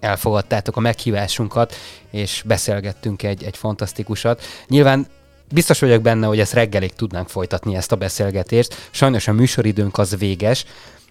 elfogadtátok 0.00 0.76
a 0.76 0.80
meghívásunkat, 0.80 1.74
és 2.10 2.42
beszélgettünk 2.46 3.22
egy, 3.22 3.44
egy 3.44 3.56
fantasztikusat. 3.56 4.42
Nyilván 4.68 5.06
biztos 5.52 5.80
vagyok 5.80 6.02
benne, 6.02 6.26
hogy 6.26 6.40
ezt 6.40 6.52
reggelig 6.52 6.92
tudnánk 6.92 7.28
folytatni 7.28 7.76
ezt 7.76 7.92
a 7.92 7.96
beszélgetést. 7.96 8.88
Sajnos 8.90 9.28
a 9.28 9.32
műsoridőnk 9.32 9.98
az 9.98 10.18
véges. 10.18 10.64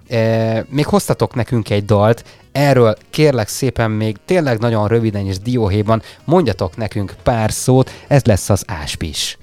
E, 0.10 0.66
még 0.70 0.86
hoztatok 0.86 1.36
nekünk 1.36 1.70
egy 1.70 1.86
dalt, 1.86 2.24
erről 2.52 2.96
kérlek 3.10 3.48
szépen 3.48 3.92
még 3.92 4.18
tényleg 4.26 4.60
nagyon 4.60 4.88
röviden 4.88 5.26
és 5.26 5.40
dióhéjban 5.40 6.02
mondjatok 6.26 6.78
nekünk 6.78 7.14
pár 7.24 7.52
szót, 7.52 7.92
ez 8.08 8.26
lesz 8.26 8.50
az 8.50 8.66
áspis. 8.68 9.38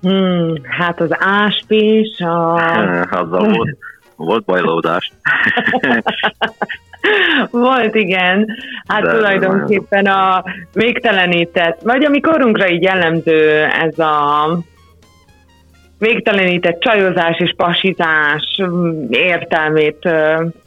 Hmm, 0.00 0.54
hát 0.62 1.00
az 1.00 1.10
áspis 1.18 2.20
a... 2.20 2.54
Azzal 3.20 3.52
volt, 3.52 3.76
volt 4.16 4.44
bajlódás. 4.44 5.12
Volt, 7.50 7.94
igen. 7.94 8.46
Hát 8.86 9.02
De 9.02 9.10
tulajdonképpen 9.10 10.06
a 10.06 10.44
végtelenített, 10.72 11.80
vagy 11.82 12.04
ami 12.04 12.20
korunkra 12.20 12.68
így 12.68 12.82
jellemző 12.82 13.64
ez 13.64 13.98
a 13.98 14.58
végtelenített 15.98 16.80
csajozás 16.80 17.38
és 17.38 17.54
pasítás 17.56 18.60
értelmét 19.10 20.08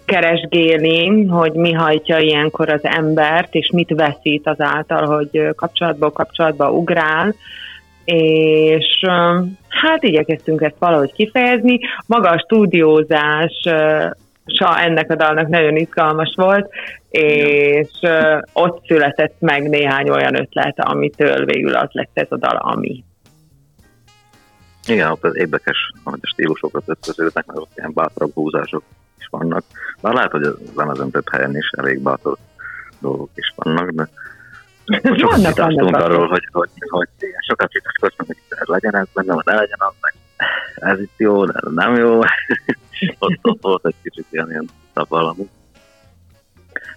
keresgélni, 0.05 1.25
hogy 1.25 1.51
mi 1.53 1.71
hajtja 1.71 2.17
ilyenkor 2.17 2.69
az 2.69 2.83
embert, 2.83 3.55
és 3.55 3.69
mit 3.73 3.93
veszít 3.95 4.47
azáltal, 4.47 5.05
hogy 5.05 5.49
kapcsolatból 5.55 6.11
kapcsolatba 6.11 6.71
ugrál 6.71 7.35
és 8.11 9.05
hát 9.67 10.03
igyekeztünk 10.03 10.61
ezt 10.61 10.75
valahogy 10.79 11.13
kifejezni. 11.13 11.79
Maga 12.05 12.29
a 12.29 12.39
stúdiózás 12.39 13.67
sa 14.57 14.79
ennek 14.79 15.11
a 15.11 15.15
dalnak 15.15 15.47
nagyon 15.47 15.75
izgalmas 15.75 16.33
volt, 16.35 16.69
és 17.09 17.89
ott 18.53 18.85
született 18.85 19.35
meg 19.39 19.69
néhány 19.69 20.09
olyan 20.09 20.35
ötlet, 20.35 20.79
amitől 20.79 21.45
végül 21.45 21.75
az 21.75 21.89
lett 21.91 22.11
ez 22.13 22.27
a 22.29 22.37
dal, 22.37 22.55
ami. 22.55 23.03
Igen, 24.87 25.11
ott 25.11 25.23
az 25.23 25.35
érdekes, 25.35 25.91
hogy 26.03 26.19
a 26.21 26.27
stílusokat 26.27 26.83
összeződnek, 26.85 27.45
mert 27.45 27.59
ott 27.59 27.71
ilyen 27.75 27.93
bátrabb 27.93 28.33
húzások 28.33 28.83
is 29.19 29.27
vannak. 29.31 29.63
Bár 30.01 30.13
lehet, 30.13 30.31
hogy 30.31 30.43
a 30.43 30.53
lemezen 30.75 31.11
több 31.11 31.29
helyen 31.31 31.57
is 31.57 31.69
elég 31.77 31.99
bátor 32.01 32.37
dolgok 32.99 33.29
is 33.35 33.53
vannak, 33.55 33.89
de 33.89 34.09
sokat 35.15 35.47
vitáztunk 35.47 35.95
arról, 35.95 36.27
hogy, 36.27 36.47
hogy, 36.51 36.69
hogy 36.89 37.07
igen, 37.19 37.41
sokat 37.47 37.71
vitatkoztunk, 37.71 38.27
hogy 38.27 38.37
ez 38.49 38.67
legyen 38.67 38.95
ez 38.95 39.07
benne, 39.13 39.33
vagy 39.33 39.45
ne 39.45 39.53
legyen 39.53 39.77
az, 39.79 39.93
meg 40.01 40.13
ez 40.75 40.99
itt 40.99 41.17
jó, 41.17 41.45
de 41.45 41.59
nem 41.69 41.95
jó. 41.95 42.19
ott, 43.19 43.39
ott 43.41 43.61
volt 43.61 43.85
egy 43.85 43.95
kicsit 44.01 44.25
ilyen, 44.29 44.49
ilyen 44.49 44.69
valami. 44.93 45.49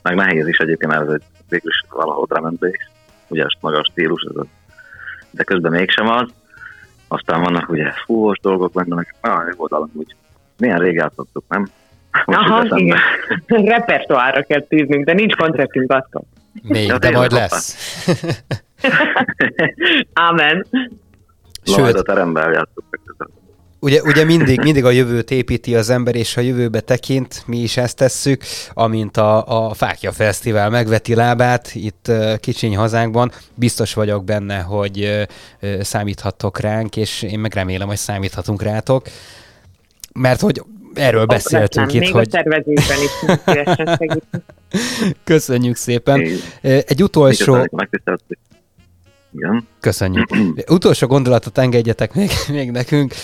Meg 0.03 0.15
nehéz 0.15 0.47
is 0.47 0.59
egyébként, 0.59 0.93
mert 0.93 1.07
ez 1.09 1.13
egy 1.13 1.23
végülis 1.49 1.85
valahol 1.91 2.27
drum 2.29 2.59
ugye 3.29 3.45
ezt 3.45 3.57
maga 3.61 3.79
a 3.79 3.85
stílus, 3.91 4.23
ez 4.31 4.37
a, 4.37 4.47
de 5.31 5.43
közben 5.43 5.73
mégsem 5.73 6.09
az. 6.09 6.29
Aztán 7.09 7.43
vannak 7.43 7.69
ugye 7.69 7.93
fúvós 8.05 8.39
dolgok 8.39 8.73
benne, 8.73 8.95
meg 8.95 9.15
ah, 9.21 9.47
jó 9.51 9.67
volt 9.69 9.91
úgy. 9.93 10.15
Milyen 10.59 10.79
rég 10.79 10.95
játszottuk, 10.95 11.45
nem? 11.49 11.67
Aha, 12.25 12.79
igen. 12.79 12.99
Repertoárra 13.75 14.43
kell 14.43 14.61
tűznünk, 14.61 15.05
de 15.05 15.13
nincs 15.13 15.37
koncertünk 15.37 15.93
attól. 15.93 16.25
Még, 16.63 16.93
de 16.93 17.11
majd 17.11 17.33
lesz. 17.33 17.77
Ámen. 21.67 21.81
Majd 21.81 21.97
a 21.97 22.03
teremben 22.03 22.53
játszunk 22.53 22.93
Ugye, 23.85 24.03
ugye 24.03 24.25
mindig, 24.25 24.61
mindig 24.61 24.85
a 24.85 24.91
jövőt 24.91 25.31
építi 25.31 25.75
az 25.75 25.91
ember, 25.91 26.15
és 26.15 26.37
a 26.37 26.41
jövőbe 26.41 26.81
tekint, 26.81 27.43
mi 27.47 27.59
is 27.59 27.77
ezt 27.77 27.97
tesszük, 27.97 28.43
amint 28.73 29.17
a, 29.17 29.69
a 29.69 29.75
Fákja 29.75 30.13
Fesztivál 30.13 30.71
megveti 30.71 31.15
lábát 31.15 31.75
itt 31.75 32.13
kicsiny 32.41 32.77
hazánkban. 32.77 33.33
Biztos 33.55 33.95
vagyok 33.95 34.25
benne, 34.25 34.61
hogy 34.61 35.27
számíthattok 35.81 36.61
ránk, 36.61 36.97
és 36.97 37.23
én 37.23 37.39
meg 37.39 37.55
remélem, 37.55 37.89
hogy 37.89 37.97
számíthatunk 37.97 38.63
rátok. 38.63 39.07
Mert 40.13 40.41
hogy 40.41 40.63
erről 40.95 41.25
beszéltünk 41.25 41.93
itt, 41.93 42.01
Még 42.01 42.13
hogy... 42.13 42.29
a 42.33 42.43
tervezésben 42.43 42.99
is 43.03 44.21
Köszönjük 45.25 45.77
szépen. 45.77 46.27
Egy 46.61 47.03
utolsó... 47.03 47.69
Igen. 49.35 49.67
Köszönjük. 49.81 50.29
Utolsó 50.71 51.07
gondolatot 51.07 51.59
engedjetek 51.59 52.15
még, 52.15 52.31
még 52.49 52.71
nekünk. 52.71 53.15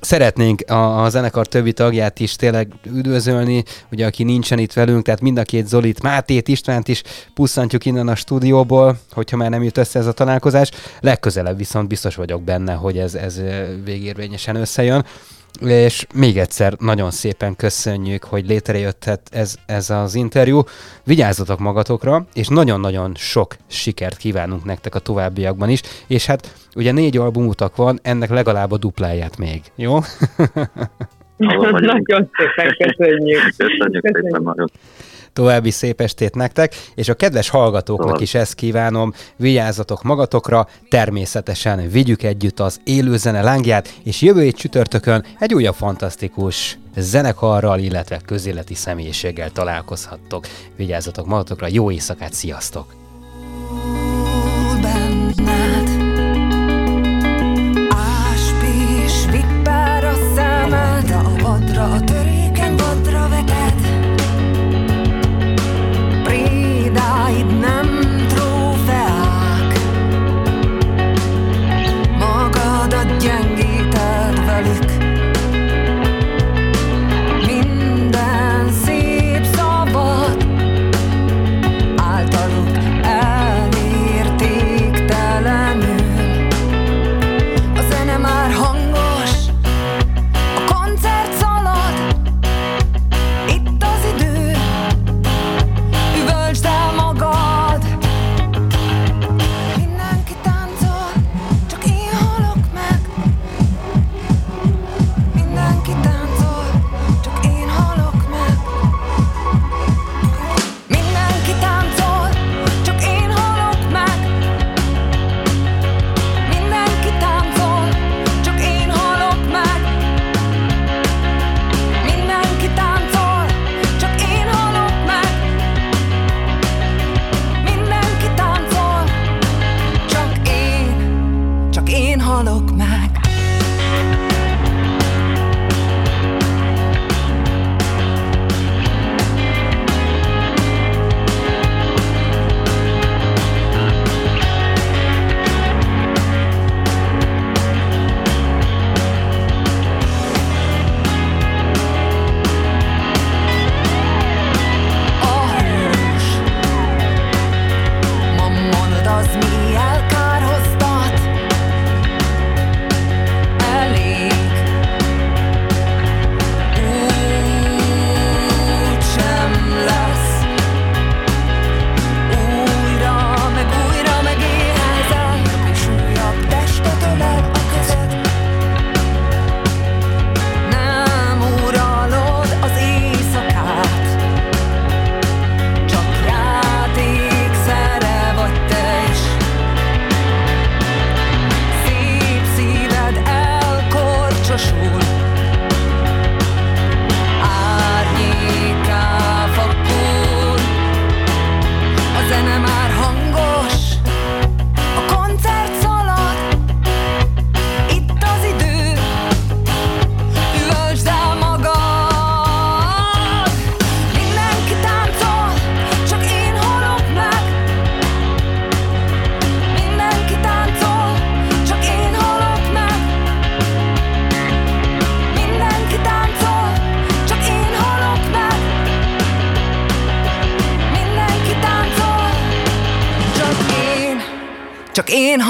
Szeretnénk 0.00 0.60
a, 0.70 1.04
a 1.04 1.08
zenekar 1.08 1.46
többi 1.46 1.72
tagját 1.72 2.20
is 2.20 2.36
tényleg 2.36 2.72
üdvözölni, 2.86 3.64
ugye 3.90 4.06
aki 4.06 4.24
nincsen 4.24 4.58
itt 4.58 4.72
velünk, 4.72 5.04
tehát 5.04 5.20
mind 5.20 5.38
a 5.38 5.42
két 5.42 5.66
Zolit, 5.66 6.02
Mátét, 6.02 6.48
Istvánt 6.48 6.88
is 6.88 7.02
pusszantjuk 7.34 7.86
innen 7.86 8.08
a 8.08 8.14
stúdióból, 8.14 8.98
hogyha 9.12 9.36
már 9.36 9.50
nem 9.50 9.62
jut 9.62 9.78
össze 9.78 9.98
ez 9.98 10.06
a 10.06 10.12
találkozás. 10.12 10.70
Legközelebb 11.00 11.56
viszont 11.56 11.88
biztos 11.88 12.14
vagyok 12.14 12.42
benne, 12.42 12.72
hogy 12.72 12.98
ez, 12.98 13.14
ez 13.14 13.40
végérvényesen 13.84 14.56
összejön. 14.56 15.04
És 15.60 16.06
még 16.14 16.38
egyszer 16.38 16.74
nagyon 16.78 17.10
szépen 17.10 17.56
köszönjük, 17.56 18.24
hogy 18.24 18.46
létrejött 18.46 19.04
ez, 19.30 19.54
ez 19.66 19.90
az 19.90 20.14
interjú. 20.14 20.62
Vigyázzatok 21.04 21.58
magatokra, 21.58 22.26
és 22.34 22.48
nagyon-nagyon 22.48 23.14
sok 23.14 23.56
sikert 23.66 24.16
kívánunk 24.16 24.64
nektek 24.64 24.94
a 24.94 24.98
továbbiakban 24.98 25.68
is. 25.68 25.80
És 26.06 26.26
hát 26.26 26.54
ugye 26.74 26.92
négy 26.92 27.16
albumutak 27.16 27.76
van, 27.76 27.98
ennek 28.02 28.30
legalább 28.30 28.72
a 28.72 28.78
dupláját 28.78 29.38
még, 29.38 29.60
jó? 29.76 29.98
nagyon 31.36 31.72
szépen 31.80 32.30
köszönjük. 32.30 32.76
Köszönjük, 32.76 33.40
köszönjük. 33.56 34.02
szépen 34.04 34.42
nagyon. 34.42 34.70
További 35.32 35.70
szép 35.70 36.00
estét 36.00 36.34
nektek, 36.34 36.74
és 36.94 37.08
a 37.08 37.14
kedves 37.14 37.48
hallgatóknak 37.48 38.20
is 38.20 38.34
ezt 38.34 38.54
kívánom, 38.54 39.12
vigyázzatok 39.36 40.02
magatokra, 40.02 40.68
természetesen 40.88 41.90
vigyük 41.90 42.22
együtt 42.22 42.60
az 42.60 42.80
élőzene 42.84 43.42
lángját, 43.42 43.94
és 44.04 44.20
jövő 44.20 44.40
egy 44.40 44.54
csütörtökön 44.54 45.24
egy 45.38 45.54
újabb 45.54 45.74
fantasztikus 45.74 46.78
zenekarral, 46.96 47.78
illetve 47.78 48.20
közéleti 48.26 48.74
személyiséggel 48.74 49.50
találkozhattok. 49.50 50.46
Vigyázzatok 50.76 51.26
magatokra, 51.26 51.66
jó 51.70 51.90
éjszakát, 51.90 52.32
sziasztok! 52.32 53.01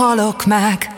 Halok 0.03 0.46
meg. 0.46 0.91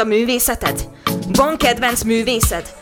A 0.00 0.04
művészetet? 0.04 0.88
Van 1.32 1.56
kedvenc 1.56 2.02
művészed? 2.02 2.74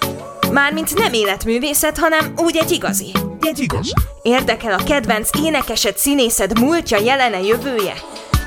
Mármint 0.53 0.95
nem 0.95 1.12
életművészet, 1.12 1.99
hanem 1.99 2.33
úgy 2.37 2.57
egy 2.57 2.71
igazi. 2.71 3.12
Egy 3.41 3.59
igaz. 3.59 3.93
Érdekel 4.23 4.73
a 4.73 4.85
kedvenc 4.85 5.31
énekesed, 5.39 5.97
színészed 5.97 6.59
múltja, 6.59 6.99
jelene, 6.99 7.41
jövője? 7.41 7.95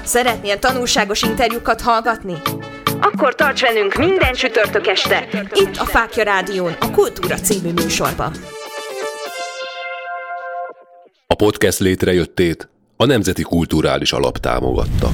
Szeretnél 0.03 0.59
tanulságos 0.59 1.21
interjúkat 1.21 1.81
hallgatni? 1.81 2.33
Akkor 3.01 3.35
tarts 3.35 3.61
velünk 3.61 3.95
minden 3.95 4.33
csütörtök 4.33 4.87
este, 4.87 5.27
itt 5.53 5.77
a 5.77 5.85
Fákja 5.85 6.23
Rádión, 6.23 6.75
a 6.79 6.91
Kultúra 6.91 7.35
című 7.35 7.71
műsorban. 7.71 8.31
A 11.27 11.35
podcast 11.35 11.79
létrejöttét 11.79 12.69
a 12.97 13.05
Nemzeti 13.05 13.41
Kulturális 13.41 14.11
Alap 14.11 14.37
támogatta. 14.37 15.09